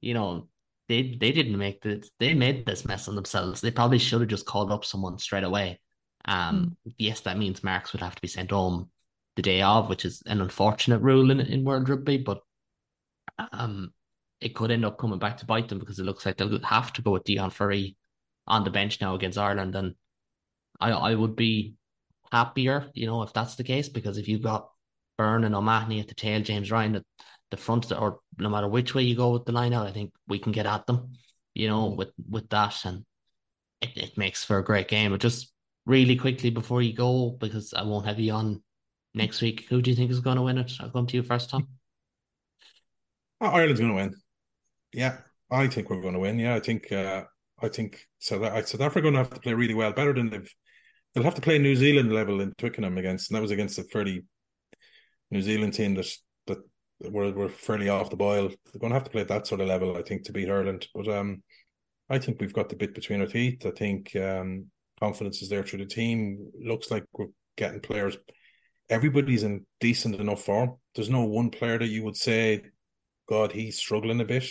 you 0.00 0.14
know, 0.14 0.48
they 0.88 1.16
they 1.20 1.32
didn't 1.32 1.58
make 1.58 1.82
this 1.82 2.10
they 2.20 2.32
made 2.32 2.64
this 2.64 2.84
mess 2.84 3.08
on 3.08 3.16
themselves. 3.16 3.60
They 3.60 3.70
probably 3.70 3.98
should 3.98 4.20
have 4.20 4.30
just 4.30 4.46
called 4.46 4.70
up 4.70 4.84
someone 4.84 5.18
straight 5.18 5.44
away. 5.44 5.80
Um 6.26 6.76
mm. 6.86 6.94
yes, 6.96 7.20
that 7.20 7.38
means 7.38 7.64
Marx 7.64 7.92
would 7.92 8.02
have 8.02 8.14
to 8.14 8.22
be 8.22 8.28
sent 8.28 8.52
home 8.52 8.90
the 9.34 9.42
day 9.42 9.62
of, 9.62 9.88
which 9.88 10.04
is 10.04 10.22
an 10.26 10.40
unfortunate 10.40 11.00
rule 11.00 11.30
in, 11.30 11.40
in 11.40 11.64
World 11.64 11.88
Rugby, 11.88 12.18
but 12.18 12.40
um 13.52 13.92
it 14.46 14.54
could 14.54 14.70
end 14.70 14.84
up 14.84 14.96
coming 14.96 15.18
back 15.18 15.36
to 15.38 15.44
bite 15.44 15.68
them 15.68 15.80
because 15.80 15.98
it 15.98 16.04
looks 16.04 16.24
like 16.24 16.36
they'll 16.36 16.62
have 16.62 16.92
to 16.92 17.02
go 17.02 17.10
with 17.10 17.24
Deon 17.24 17.52
Fourie 17.52 17.96
on 18.46 18.62
the 18.62 18.70
bench 18.70 19.00
now 19.00 19.16
against 19.16 19.38
Ireland. 19.38 19.74
And 19.74 19.96
I 20.78 20.92
I 20.92 21.14
would 21.16 21.34
be 21.34 21.74
happier, 22.30 22.88
you 22.94 23.06
know, 23.06 23.22
if 23.22 23.32
that's 23.32 23.56
the 23.56 23.64
case, 23.64 23.88
because 23.88 24.18
if 24.18 24.28
you've 24.28 24.42
got 24.42 24.70
Byrne 25.18 25.42
and 25.42 25.56
O'Mahony 25.56 25.98
at 25.98 26.06
the 26.06 26.14
tail, 26.14 26.40
James 26.42 26.70
Ryan 26.70 26.94
at 26.96 27.04
the 27.50 27.56
front, 27.56 27.90
or 27.90 28.20
no 28.38 28.48
matter 28.48 28.68
which 28.68 28.94
way 28.94 29.02
you 29.02 29.16
go 29.16 29.30
with 29.32 29.46
the 29.46 29.52
line 29.52 29.74
out, 29.74 29.88
I 29.88 29.92
think 29.92 30.12
we 30.28 30.38
can 30.38 30.52
get 30.52 30.66
at 30.66 30.86
them, 30.86 31.14
you 31.54 31.68
know, 31.68 31.88
mm-hmm. 31.88 31.96
with 31.96 32.12
with 32.30 32.48
that, 32.50 32.84
and 32.84 33.04
it, 33.80 33.96
it 33.96 34.16
makes 34.16 34.44
for 34.44 34.58
a 34.58 34.64
great 34.64 34.86
game. 34.86 35.10
But 35.10 35.20
just 35.20 35.52
really 35.86 36.14
quickly 36.14 36.50
before 36.50 36.82
you 36.82 36.92
go, 36.92 37.30
because 37.30 37.74
I 37.74 37.82
won't 37.82 38.06
have 38.06 38.20
you 38.20 38.32
on 38.32 38.62
next 39.12 39.42
week, 39.42 39.66
who 39.68 39.82
do 39.82 39.90
you 39.90 39.96
think 39.96 40.12
is 40.12 40.20
going 40.20 40.36
to 40.36 40.42
win 40.42 40.58
it? 40.58 40.72
I'll 40.78 40.90
come 40.90 41.08
to 41.08 41.16
you 41.16 41.24
first, 41.24 41.50
Tom. 41.50 41.66
Ireland's 43.40 43.80
going 43.80 43.90
to 43.90 43.96
win. 43.96 44.14
Yeah, 44.92 45.18
I 45.50 45.66
think 45.68 45.90
we're 45.90 46.00
going 46.00 46.14
to 46.14 46.20
win. 46.20 46.38
Yeah, 46.38 46.54
I 46.54 46.60
think 46.60 46.90
uh, 46.92 47.24
I 47.60 47.68
think 47.68 48.06
South 48.18 48.42
South 48.68 48.80
Africa 48.80 49.02
going 49.02 49.14
to 49.14 49.20
have 49.20 49.30
to 49.30 49.40
play 49.40 49.54
really 49.54 49.74
well, 49.74 49.92
better 49.92 50.12
than 50.12 50.30
they've. 50.30 50.54
They'll 51.14 51.24
have 51.24 51.34
to 51.34 51.40
play 51.40 51.58
New 51.58 51.76
Zealand 51.76 52.12
level 52.12 52.40
in 52.40 52.52
Twickenham 52.58 52.98
against, 52.98 53.30
and 53.30 53.36
that 53.36 53.42
was 53.42 53.50
against 53.50 53.78
a 53.78 53.84
fairly 53.84 54.24
New 55.30 55.42
Zealand 55.42 55.74
team 55.74 55.94
that 55.94 56.06
that 56.46 56.58
were 57.12 57.32
were 57.32 57.48
fairly 57.48 57.88
off 57.88 58.10
the 58.10 58.16
boil. 58.16 58.48
They're 58.48 58.80
going 58.80 58.90
to 58.90 58.96
have 58.96 59.04
to 59.04 59.10
play 59.10 59.22
at 59.22 59.28
that 59.28 59.46
sort 59.46 59.60
of 59.60 59.68
level, 59.68 59.96
I 59.96 60.02
think, 60.02 60.24
to 60.24 60.32
beat 60.32 60.50
Ireland. 60.50 60.88
But 60.94 61.08
um, 61.08 61.42
I 62.08 62.18
think 62.18 62.40
we've 62.40 62.52
got 62.52 62.68
the 62.68 62.76
bit 62.76 62.94
between 62.94 63.20
our 63.20 63.26
teeth. 63.26 63.64
I 63.66 63.70
think 63.70 64.14
um, 64.16 64.66
confidence 65.00 65.42
is 65.42 65.48
there 65.48 65.62
through 65.62 65.80
the 65.80 65.86
team. 65.86 66.50
Looks 66.60 66.90
like 66.90 67.04
we're 67.12 67.26
getting 67.56 67.80
players. 67.80 68.16
Everybody's 68.88 69.42
in 69.42 69.66
decent 69.80 70.14
enough 70.16 70.44
form. 70.44 70.76
There's 70.94 71.10
no 71.10 71.24
one 71.24 71.50
player 71.50 71.78
that 71.78 71.88
you 71.88 72.04
would 72.04 72.16
say, 72.16 72.62
God, 73.28 73.52
he's 73.52 73.76
struggling 73.78 74.20
a 74.20 74.24
bit. 74.24 74.44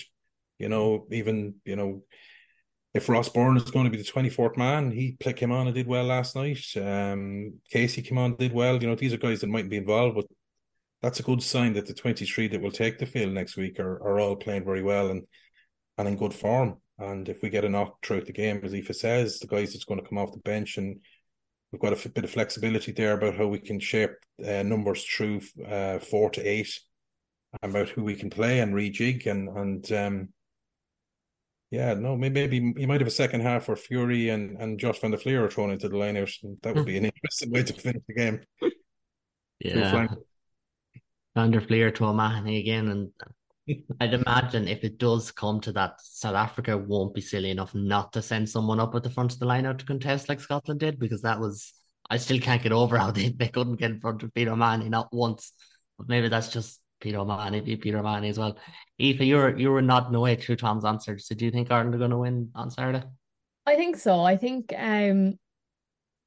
You 0.59 0.69
know, 0.69 1.07
even 1.11 1.55
you 1.65 1.75
know, 1.75 2.03
if 2.93 3.09
Ross 3.09 3.29
Byrne 3.29 3.57
is 3.57 3.71
going 3.71 3.85
to 3.85 3.91
be 3.91 3.97
the 3.97 4.03
twenty 4.03 4.29
fourth 4.29 4.57
man, 4.57 4.91
he 4.91 5.17
came 5.19 5.51
on 5.51 5.67
and 5.67 5.75
did 5.75 5.87
well 5.87 6.05
last 6.05 6.35
night. 6.35 6.65
Um, 6.75 7.59
Casey 7.69 8.01
came 8.01 8.17
on 8.17 8.35
did 8.35 8.53
well. 8.53 8.81
You 8.81 8.87
know, 8.87 8.95
these 8.95 9.13
are 9.13 9.17
guys 9.17 9.41
that 9.41 9.49
might 9.49 9.69
be 9.69 9.77
involved, 9.77 10.15
but 10.15 10.25
that's 11.01 11.19
a 11.19 11.23
good 11.23 11.43
sign 11.43 11.73
that 11.73 11.85
the 11.85 11.93
twenty 11.93 12.25
three 12.25 12.47
that 12.47 12.61
will 12.61 12.71
take 12.71 12.97
the 12.97 13.05
field 13.05 13.33
next 13.33 13.57
week 13.57 13.79
are, 13.79 13.95
are 14.01 14.19
all 14.19 14.35
playing 14.35 14.65
very 14.65 14.81
well 14.81 15.09
and 15.09 15.23
and 15.97 16.07
in 16.07 16.17
good 16.17 16.33
form. 16.33 16.77
And 16.97 17.27
if 17.27 17.41
we 17.41 17.49
get 17.49 17.65
a 17.65 17.69
knock 17.69 17.97
throughout 18.03 18.25
the 18.25 18.31
game, 18.31 18.61
as 18.63 18.73
Aoife 18.73 18.95
says, 18.95 19.39
the 19.39 19.47
guys 19.47 19.73
that's 19.73 19.83
going 19.83 20.01
to 20.01 20.07
come 20.07 20.17
off 20.17 20.31
the 20.31 20.39
bench 20.39 20.77
and 20.77 21.01
we've 21.71 21.81
got 21.81 21.91
a 21.91 21.97
f- 21.97 22.13
bit 22.13 22.23
of 22.23 22.29
flexibility 22.29 22.93
there 22.93 23.13
about 23.13 23.35
how 23.35 23.47
we 23.47 23.59
can 23.59 23.79
shape 23.81 24.11
uh, 24.47 24.63
numbers 24.63 25.03
through 25.03 25.41
uh, 25.67 25.99
four 25.99 26.29
to 26.29 26.41
eight 26.41 26.79
about 27.61 27.89
who 27.89 28.03
we 28.03 28.15
can 28.15 28.29
play 28.29 28.59
and 28.59 28.73
rejig 28.73 29.25
and 29.25 29.49
and 29.49 29.91
um, 29.91 30.29
yeah, 31.75 31.93
no, 31.93 32.15
maybe, 32.15 32.47
maybe 32.47 32.79
you 32.79 32.87
might 32.87 33.01
have 33.01 33.07
a 33.07 33.11
second 33.11 33.41
half 33.41 33.67
where 33.67 33.75
Fury 33.75 34.29
and, 34.29 34.57
and 34.61 34.79
Josh 34.79 34.99
van 34.99 35.11
der 35.11 35.17
Flier 35.17 35.43
are 35.43 35.49
thrown 35.49 35.71
into 35.71 35.89
the 35.89 35.97
line. 35.97 36.15
And 36.15 36.27
that 36.63 36.73
would 36.73 36.81
hmm. 36.81 36.85
be 36.85 36.97
an 36.97 37.05
interesting 37.05 37.51
way 37.51 37.63
to 37.63 37.73
finish 37.73 38.03
the 38.07 38.13
game. 38.13 38.41
Yeah. 39.59 40.07
Van 41.35 41.51
der 41.51 41.59
Flier 41.59 41.91
to 41.91 42.05
O'Mahony 42.05 42.59
again. 42.59 42.87
And 43.67 43.83
I'd 43.99 44.13
imagine 44.13 44.69
if 44.69 44.85
it 44.85 44.97
does 44.97 45.31
come 45.31 45.59
to 45.61 45.73
that, 45.73 45.99
South 46.01 46.35
Africa 46.35 46.77
won't 46.77 47.13
be 47.13 47.21
silly 47.21 47.51
enough 47.51 47.75
not 47.75 48.13
to 48.13 48.21
send 48.21 48.49
someone 48.49 48.79
up 48.79 48.95
at 48.95 49.03
the 49.03 49.09
front 49.09 49.33
of 49.33 49.39
the 49.39 49.45
line 49.45 49.65
out 49.65 49.79
to 49.79 49.85
contest 49.85 50.29
like 50.29 50.39
Scotland 50.39 50.79
did, 50.79 50.97
because 50.97 51.23
that 51.23 51.41
was, 51.41 51.73
I 52.09 52.17
still 52.17 52.39
can't 52.39 52.63
get 52.63 52.71
over 52.71 52.97
how 52.97 53.11
they, 53.11 53.29
they 53.29 53.49
couldn't 53.49 53.75
get 53.75 53.91
in 53.91 53.99
front 53.99 54.23
of 54.23 54.33
Peter 54.33 54.51
O'Mahony, 54.51 54.87
not 54.87 55.09
once. 55.11 55.51
But 55.97 56.07
maybe 56.07 56.29
that's 56.29 56.49
just 56.49 56.79
Peter 56.99 57.19
O'Mahony, 57.19 57.75
Peter 57.75 57.97
O'Mahony 57.97 58.29
as 58.29 58.39
well. 58.39 58.57
Aoife, 58.99 59.21
you 59.21 59.35
were 59.35 59.57
you 59.57 59.71
were 59.71 59.81
nodding 59.81 60.15
away 60.15 60.35
through 60.35 60.55
Tom's 60.55 60.85
answer. 60.85 61.19
So 61.19 61.35
do 61.35 61.45
you 61.45 61.51
think 61.51 61.71
Ireland 61.71 61.95
are 61.95 61.99
going 61.99 62.11
to 62.11 62.17
win 62.17 62.49
on 62.55 62.71
Saturday? 62.71 63.03
I 63.65 63.75
think 63.75 63.97
so. 63.97 64.21
I 64.21 64.37
think, 64.37 64.73
um, 64.77 65.39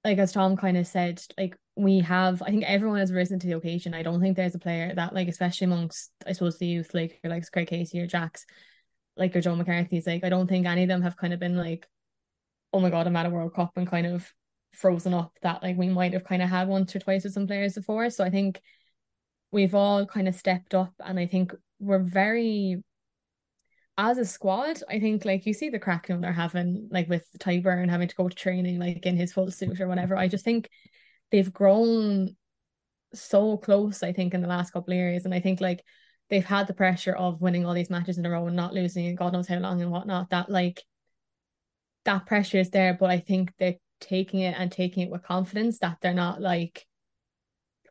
like 0.05 0.19
as 0.19 0.33
Tom 0.33 0.57
kind 0.57 0.77
of 0.77 0.87
said, 0.87 1.23
like 1.39 1.57
we 1.77 2.01
have, 2.01 2.43
I 2.43 2.51
think 2.51 2.65
everyone 2.65 2.99
has 2.99 3.13
risen 3.13 3.39
to 3.39 3.47
the 3.47 3.57
occasion. 3.57 3.95
I 3.95 4.03
don't 4.03 4.21
think 4.21 4.37
there's 4.37 4.57
a 4.57 4.59
player 4.59 4.93
that, 4.95 5.15
like, 5.15 5.29
especially 5.29 5.67
amongst, 5.67 6.11
I 6.27 6.33
suppose, 6.33 6.59
the 6.59 6.67
youth, 6.67 6.93
like, 6.93 7.21
like 7.23 7.51
Craig 7.53 7.69
Casey 7.69 8.01
or 8.01 8.07
Jacks, 8.09 8.45
like, 9.17 9.37
or 9.37 9.41
Joe 9.41 9.55
McCarthy's, 9.55 10.07
like, 10.07 10.25
I 10.25 10.29
don't 10.29 10.49
think 10.49 10.67
any 10.67 10.83
of 10.83 10.89
them 10.89 11.03
have 11.03 11.17
kind 11.17 11.33
of 11.33 11.39
been 11.39 11.57
like, 11.57 11.87
oh 12.73 12.81
my 12.81 12.91
God, 12.91 13.07
I'm 13.07 13.15
at 13.15 13.27
a 13.27 13.31
World 13.31 13.55
Cup 13.55 13.71
and 13.77 13.87
kind 13.87 14.09
of 14.09 14.29
frozen 14.73 15.15
up 15.15 15.33
that, 15.43 15.63
like, 15.63 15.77
we 15.77 15.89
might 15.89 16.15
have 16.15 16.25
kind 16.25 16.43
of 16.43 16.49
had 16.49 16.67
once 16.67 16.97
or 16.97 16.99
twice 16.99 17.23
with 17.23 17.33
some 17.33 17.47
players 17.47 17.75
before. 17.75 18.11
So 18.11 18.25
I 18.25 18.31
think 18.31 18.61
we've 19.51 19.75
all 19.75 20.07
kind 20.07 20.29
of 20.29 20.35
stepped 20.35 20.75
up 20.75 20.93
and 21.05 21.19
I 21.19 21.27
think 21.27 21.55
we're 21.81 22.03
very 22.03 22.83
as 23.99 24.17
a 24.17 24.25
squad, 24.25 24.81
I 24.89 25.01
think 25.01 25.25
like 25.25 25.45
you 25.45 25.53
see 25.53 25.71
the 25.71 25.81
crackdown 25.81 26.23
they're 26.23 26.33
having, 26.33 26.89
like 26.93 27.09
with 27.09 27.27
Tadhg 27.41 27.65
Beirne 27.65 27.91
having 27.91 28.07
to 28.07 28.15
go 28.15 28.29
to 28.29 28.35
training 28.35 28.79
like 28.79 29.05
in 29.05 29.17
his 29.17 29.33
full 29.33 29.51
suit 29.51 29.81
or 29.81 29.89
whatever. 29.89 30.17
I 30.17 30.29
just 30.29 30.45
think 30.45 30.71
they've 31.33 31.53
grown 31.53 32.37
so 33.13 33.57
close, 33.57 34.05
I 34.05 34.13
think, 34.13 34.35
in 34.35 34.41
the 34.41 34.47
last 34.47 34.73
couple 34.73 34.93
of 34.93 34.99
years. 34.99 35.25
And 35.25 35.35
I 35.35 35.41
think 35.41 35.61
like 35.61 35.83
they've 36.31 36.45
had 36.45 36.69
the 36.69 36.75
pressure 36.75 37.15
of 37.15 37.41
winning 37.41 37.67
all 37.67 37.75
these 37.75 37.91
matches 37.91 38.19
in 38.19 38.25
a 38.25 38.31
row 38.31 38.47
and 38.47 38.55
not 38.55 38.73
losing 38.73 39.07
and 39.07 39.19
God 39.19 39.33
knows 39.33 39.49
how 39.49 39.59
long 39.59 39.83
and 39.83 39.91
whatnot. 39.91 40.31
That 40.31 40.49
like 40.49 40.81
that 42.05 42.25
pressure 42.25 42.59
is 42.59 42.71
there, 42.71 42.95
but 42.95 43.11
I 43.11 43.19
think 43.19 43.53
they're 43.59 43.77
taking 44.01 44.41
it 44.41 44.55
and 44.57 44.71
taking 44.71 45.03
it 45.03 45.11
with 45.11 45.25
confidence 45.25 45.81
that 45.81 45.99
they're 46.01 46.15
not 46.15 46.41
like 46.41 46.87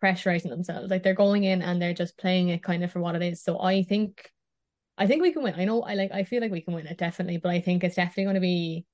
pressurizing 0.01 0.49
themselves. 0.49 0.89
Like 0.89 1.03
they're 1.03 1.13
going 1.13 1.43
in 1.43 1.61
and 1.61 1.81
they're 1.81 1.93
just 1.93 2.17
playing 2.17 2.49
it 2.49 2.63
kind 2.63 2.83
of 2.83 2.91
for 2.91 2.99
what 2.99 3.15
it 3.15 3.21
is. 3.21 3.41
So 3.41 3.61
I 3.61 3.83
think 3.83 4.31
I 4.97 5.07
think 5.07 5.21
we 5.21 5.31
can 5.31 5.43
win. 5.43 5.55
I 5.55 5.65
know 5.65 5.83
I 5.83 5.93
like 5.93 6.11
I 6.11 6.23
feel 6.23 6.41
like 6.41 6.51
we 6.51 6.61
can 6.61 6.73
win 6.73 6.87
it 6.87 6.97
definitely, 6.97 7.37
but 7.37 7.49
I 7.49 7.61
think 7.61 7.83
it's 7.83 7.95
definitely 7.95 8.25
going 8.25 8.35
to 8.35 8.41
be 8.41 8.85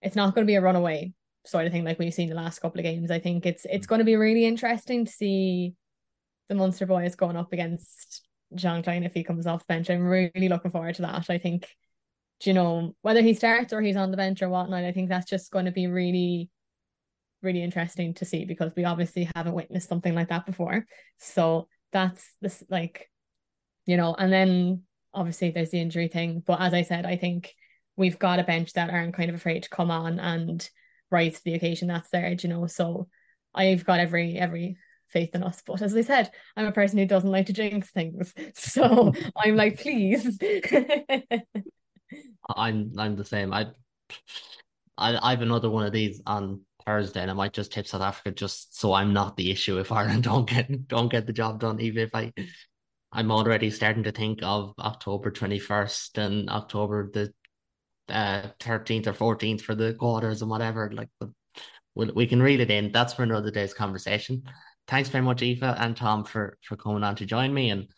it's 0.00 0.16
not 0.16 0.34
going 0.34 0.46
to 0.46 0.50
be 0.50 0.54
a 0.54 0.60
runaway 0.60 1.12
sort 1.44 1.66
of 1.66 1.72
thing 1.72 1.84
like 1.84 1.98
we've 1.98 2.14
seen 2.14 2.28
the 2.28 2.34
last 2.34 2.60
couple 2.60 2.78
of 2.78 2.84
games. 2.84 3.10
I 3.10 3.18
think 3.18 3.46
it's 3.46 3.66
it's 3.70 3.86
going 3.86 4.00
to 4.00 4.04
be 4.04 4.16
really 4.16 4.44
interesting 4.44 5.04
to 5.04 5.12
see 5.12 5.74
the 6.48 6.54
Munster 6.54 6.86
boys 6.86 7.14
going 7.14 7.36
up 7.36 7.52
against 7.52 8.26
Jean 8.54 8.82
Kleyn 8.82 9.04
if 9.04 9.12
he 9.12 9.24
comes 9.24 9.46
off 9.46 9.60
the 9.60 9.74
bench. 9.74 9.90
I'm 9.90 10.06
really 10.06 10.48
looking 10.48 10.70
forward 10.70 10.94
to 10.96 11.02
that. 11.02 11.28
I 11.28 11.38
think 11.38 11.68
you 12.44 12.54
know 12.54 12.94
whether 13.02 13.20
he 13.20 13.34
starts 13.34 13.72
or 13.72 13.82
he's 13.82 13.96
on 13.96 14.10
the 14.10 14.16
bench 14.16 14.42
or 14.42 14.48
whatnot. 14.48 14.84
I 14.84 14.92
think 14.92 15.08
that's 15.08 15.28
just 15.28 15.50
going 15.50 15.64
to 15.66 15.72
be 15.72 15.86
really 15.86 16.50
really 17.42 17.62
interesting 17.62 18.14
to 18.14 18.24
see 18.24 18.44
because 18.44 18.72
we 18.76 18.84
obviously 18.84 19.28
haven't 19.34 19.54
witnessed 19.54 19.88
something 19.88 20.14
like 20.14 20.28
that 20.28 20.46
before. 20.46 20.86
So 21.18 21.68
that's 21.92 22.24
this 22.40 22.62
like 22.68 23.10
you 23.86 23.96
know, 23.96 24.14
and 24.14 24.30
then 24.30 24.82
obviously 25.14 25.50
there's 25.50 25.70
the 25.70 25.80
injury 25.80 26.08
thing. 26.08 26.42
But 26.46 26.60
as 26.60 26.74
I 26.74 26.82
said, 26.82 27.06
I 27.06 27.16
think 27.16 27.54
we've 27.96 28.18
got 28.18 28.38
a 28.38 28.44
bench 28.44 28.74
that 28.74 28.90
aren't 28.90 29.14
kind 29.14 29.30
of 29.30 29.36
afraid 29.36 29.62
to 29.62 29.70
come 29.70 29.90
on 29.90 30.20
and 30.20 30.68
rise 31.10 31.34
to 31.34 31.44
the 31.44 31.54
occasion 31.54 31.88
that's 31.88 32.10
there, 32.10 32.36
you 32.38 32.48
know. 32.50 32.66
So 32.66 33.08
I've 33.54 33.84
got 33.84 34.00
every 34.00 34.38
every 34.38 34.76
faith 35.08 35.30
in 35.34 35.42
us. 35.42 35.62
But 35.66 35.80
as 35.82 35.96
I 35.96 36.02
said, 36.02 36.30
I'm 36.56 36.66
a 36.66 36.72
person 36.72 36.98
who 36.98 37.06
doesn't 37.06 37.30
like 37.30 37.46
to 37.46 37.52
jinx 37.52 37.90
things. 37.90 38.34
So 38.54 39.12
I'm 39.36 39.56
like, 39.56 39.80
please. 39.80 40.38
I'm 42.56 42.92
I'm 42.96 43.16
the 43.16 43.24
same. 43.24 43.52
I 43.52 43.66
I 44.96 45.18
I've 45.32 45.42
another 45.42 45.70
one 45.70 45.86
of 45.86 45.92
these 45.92 46.20
on 46.26 46.60
Thursday 46.88 47.20
and 47.20 47.30
I 47.30 47.34
might 47.34 47.52
just 47.52 47.70
tip 47.70 47.86
South 47.86 48.00
Africa 48.00 48.30
just 48.30 48.78
so 48.80 48.94
I'm 48.94 49.12
not 49.12 49.36
the 49.36 49.50
issue 49.50 49.78
if 49.78 49.92
Ireland 50.00 50.22
don't 50.22 50.48
get 50.48 50.88
don't 50.88 51.10
get 51.10 51.26
the 51.26 51.34
job 51.34 51.60
done, 51.60 51.80
even 51.80 52.02
if 52.02 52.14
I 52.14 52.32
I'm 53.12 53.30
already 53.30 53.70
starting 53.70 54.04
to 54.04 54.12
think 54.12 54.40
of 54.42 54.72
October 54.78 55.30
21st 55.30 56.18
and 56.18 56.50
October 56.50 57.10
the 57.12 57.32
uh, 58.08 58.48
13th 58.60 59.06
or 59.06 59.12
14th 59.12 59.60
for 59.60 59.74
the 59.74 59.94
quarters 59.94 60.40
and 60.40 60.50
whatever. 60.50 60.90
Like, 60.90 61.08
we 61.94 62.06
we 62.12 62.26
can 62.26 62.42
read 62.42 62.60
it 62.60 62.70
in. 62.70 62.90
That's 62.90 63.12
for 63.12 63.22
another 63.22 63.50
day's 63.50 63.74
conversation. 63.74 64.42
Thanks 64.86 65.10
very 65.10 65.24
much, 65.24 65.42
Aoife 65.42 65.62
and 65.62 65.94
Tom, 65.94 66.24
for 66.24 66.56
for 66.62 66.76
coming 66.76 67.04
on 67.04 67.16
to 67.16 67.26
join 67.26 67.52
me. 67.52 67.70
And 67.70 67.88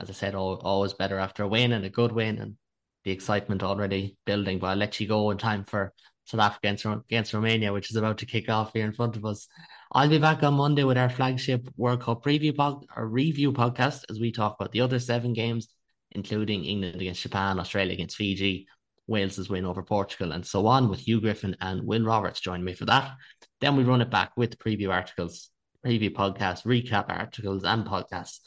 as 0.00 0.10
I 0.10 0.12
said, 0.12 0.34
always 0.34 0.94
better 0.94 1.18
after 1.18 1.44
a 1.44 1.48
win 1.48 1.72
and 1.72 1.84
a 1.84 1.90
good 1.90 2.12
win, 2.12 2.38
and 2.38 2.56
the 3.04 3.12
excitement 3.12 3.62
already 3.62 4.16
building. 4.26 4.58
But 4.58 4.68
I'll 4.68 4.76
let 4.76 4.98
you 4.98 5.06
go 5.06 5.30
in 5.30 5.38
time 5.38 5.64
for 5.64 5.92
South 6.30 6.40
Africa 6.40 6.68
against, 6.68 6.84
against 6.84 7.34
Romania, 7.34 7.72
which 7.72 7.90
is 7.90 7.96
about 7.96 8.18
to 8.18 8.26
kick 8.26 8.48
off 8.48 8.72
here 8.72 8.84
in 8.84 8.92
front 8.92 9.16
of 9.16 9.24
us. 9.24 9.48
I'll 9.92 10.08
be 10.08 10.18
back 10.18 10.42
on 10.42 10.54
Monday 10.54 10.84
with 10.84 10.96
our 10.96 11.10
flagship 11.10 11.68
World 11.76 12.02
Cup 12.02 12.24
preview 12.24 12.56
or 12.96 13.08
review 13.08 13.52
podcast 13.52 14.04
as 14.08 14.20
we 14.20 14.30
talk 14.30 14.56
about 14.58 14.70
the 14.70 14.80
other 14.80 15.00
seven 15.00 15.32
games, 15.32 15.68
including 16.12 16.64
England 16.64 17.00
against 17.00 17.22
Japan, 17.22 17.58
Australia 17.58 17.92
against 17.92 18.16
Fiji, 18.16 18.68
Wales's 19.08 19.50
win 19.50 19.66
over 19.66 19.82
Portugal, 19.82 20.32
and 20.32 20.46
so 20.46 20.66
on. 20.68 20.88
With 20.88 21.00
Hugh 21.00 21.20
Griffin 21.20 21.56
and 21.60 21.84
Will 21.84 22.04
Roberts 22.04 22.40
joining 22.40 22.64
me 22.64 22.74
for 22.74 22.84
that. 22.84 23.12
Then 23.60 23.76
we 23.76 23.82
run 23.82 24.00
it 24.00 24.10
back 24.10 24.30
with 24.36 24.58
preview 24.58 24.90
articles, 24.90 25.50
preview 25.84 26.10
podcasts, 26.14 26.64
recap 26.64 27.06
articles, 27.08 27.64
and 27.64 27.84
podcasts 27.84 28.38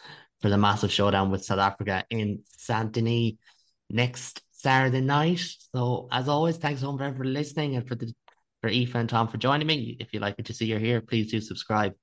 for 0.42 0.50
the 0.50 0.58
massive 0.58 0.92
showdown 0.92 1.32
with 1.32 1.44
South 1.44 1.60
Africa 1.60 2.06
in 2.10 2.40
Saint 2.58 2.94
Denis 2.94 3.34
next 3.90 4.42
Saturday 4.64 5.02
night. 5.02 5.46
So 5.76 6.08
as 6.12 6.30
always, 6.30 6.58
thanks 6.58 6.82
home 6.82 6.98
for 6.98 7.04
everyone 7.04 7.34
listening 7.34 7.76
and 7.76 7.88
for 7.88 7.96
the 7.96 8.14
for 8.62 8.70
Aoife 8.70 8.96
and 8.96 9.10
Tom 9.10 9.28
for 9.28 9.38
joining 9.38 9.68
me. 9.68 9.98
If 10.00 10.14
you 10.14 10.22
like 10.22 10.38
what 10.38 10.48
you 10.48 10.56
see 10.56 10.74
or 10.74 10.80
hear, 10.80 11.02
please 11.02 11.30
do 11.30 11.42
subscribe. 11.42 11.94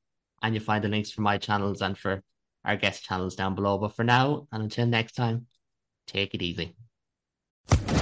And 0.43 0.55
you'll 0.55 0.63
find 0.63 0.85
the 0.85 0.89
links 0.89 1.11
for 1.11 1.23
my 1.23 1.39
channels 1.39 1.81
and 1.81 1.97
for 1.97 2.23
our 2.67 2.77
guest 2.77 3.03
channels 3.03 3.35
down 3.35 3.55
below. 3.55 3.79
But 3.79 3.97
for 3.97 4.05
now, 4.05 4.47
and 4.53 4.63
until 4.63 4.87
next 4.87 5.13
time, 5.13 5.47
take 6.07 6.35
it 6.35 6.43
easy. 6.43 6.75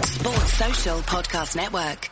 Sports 0.02 0.52
Social 0.54 0.98
Podcast 1.02 1.54
Network. 1.54 2.10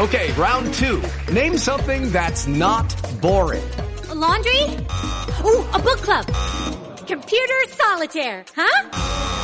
Okay, 0.00 0.32
round 0.32 0.72
two. 0.74 1.02
Name 1.30 1.58
something 1.58 2.10
that's 2.10 2.46
not 2.46 2.96
boring. 3.20 3.62
A 4.08 4.14
laundry? 4.14 4.62
Ooh, 5.44 5.64
a 5.74 5.78
book 5.78 5.98
club. 5.98 6.26
Computer 7.06 7.60
solitaire, 7.68 8.44
huh? 8.56 9.43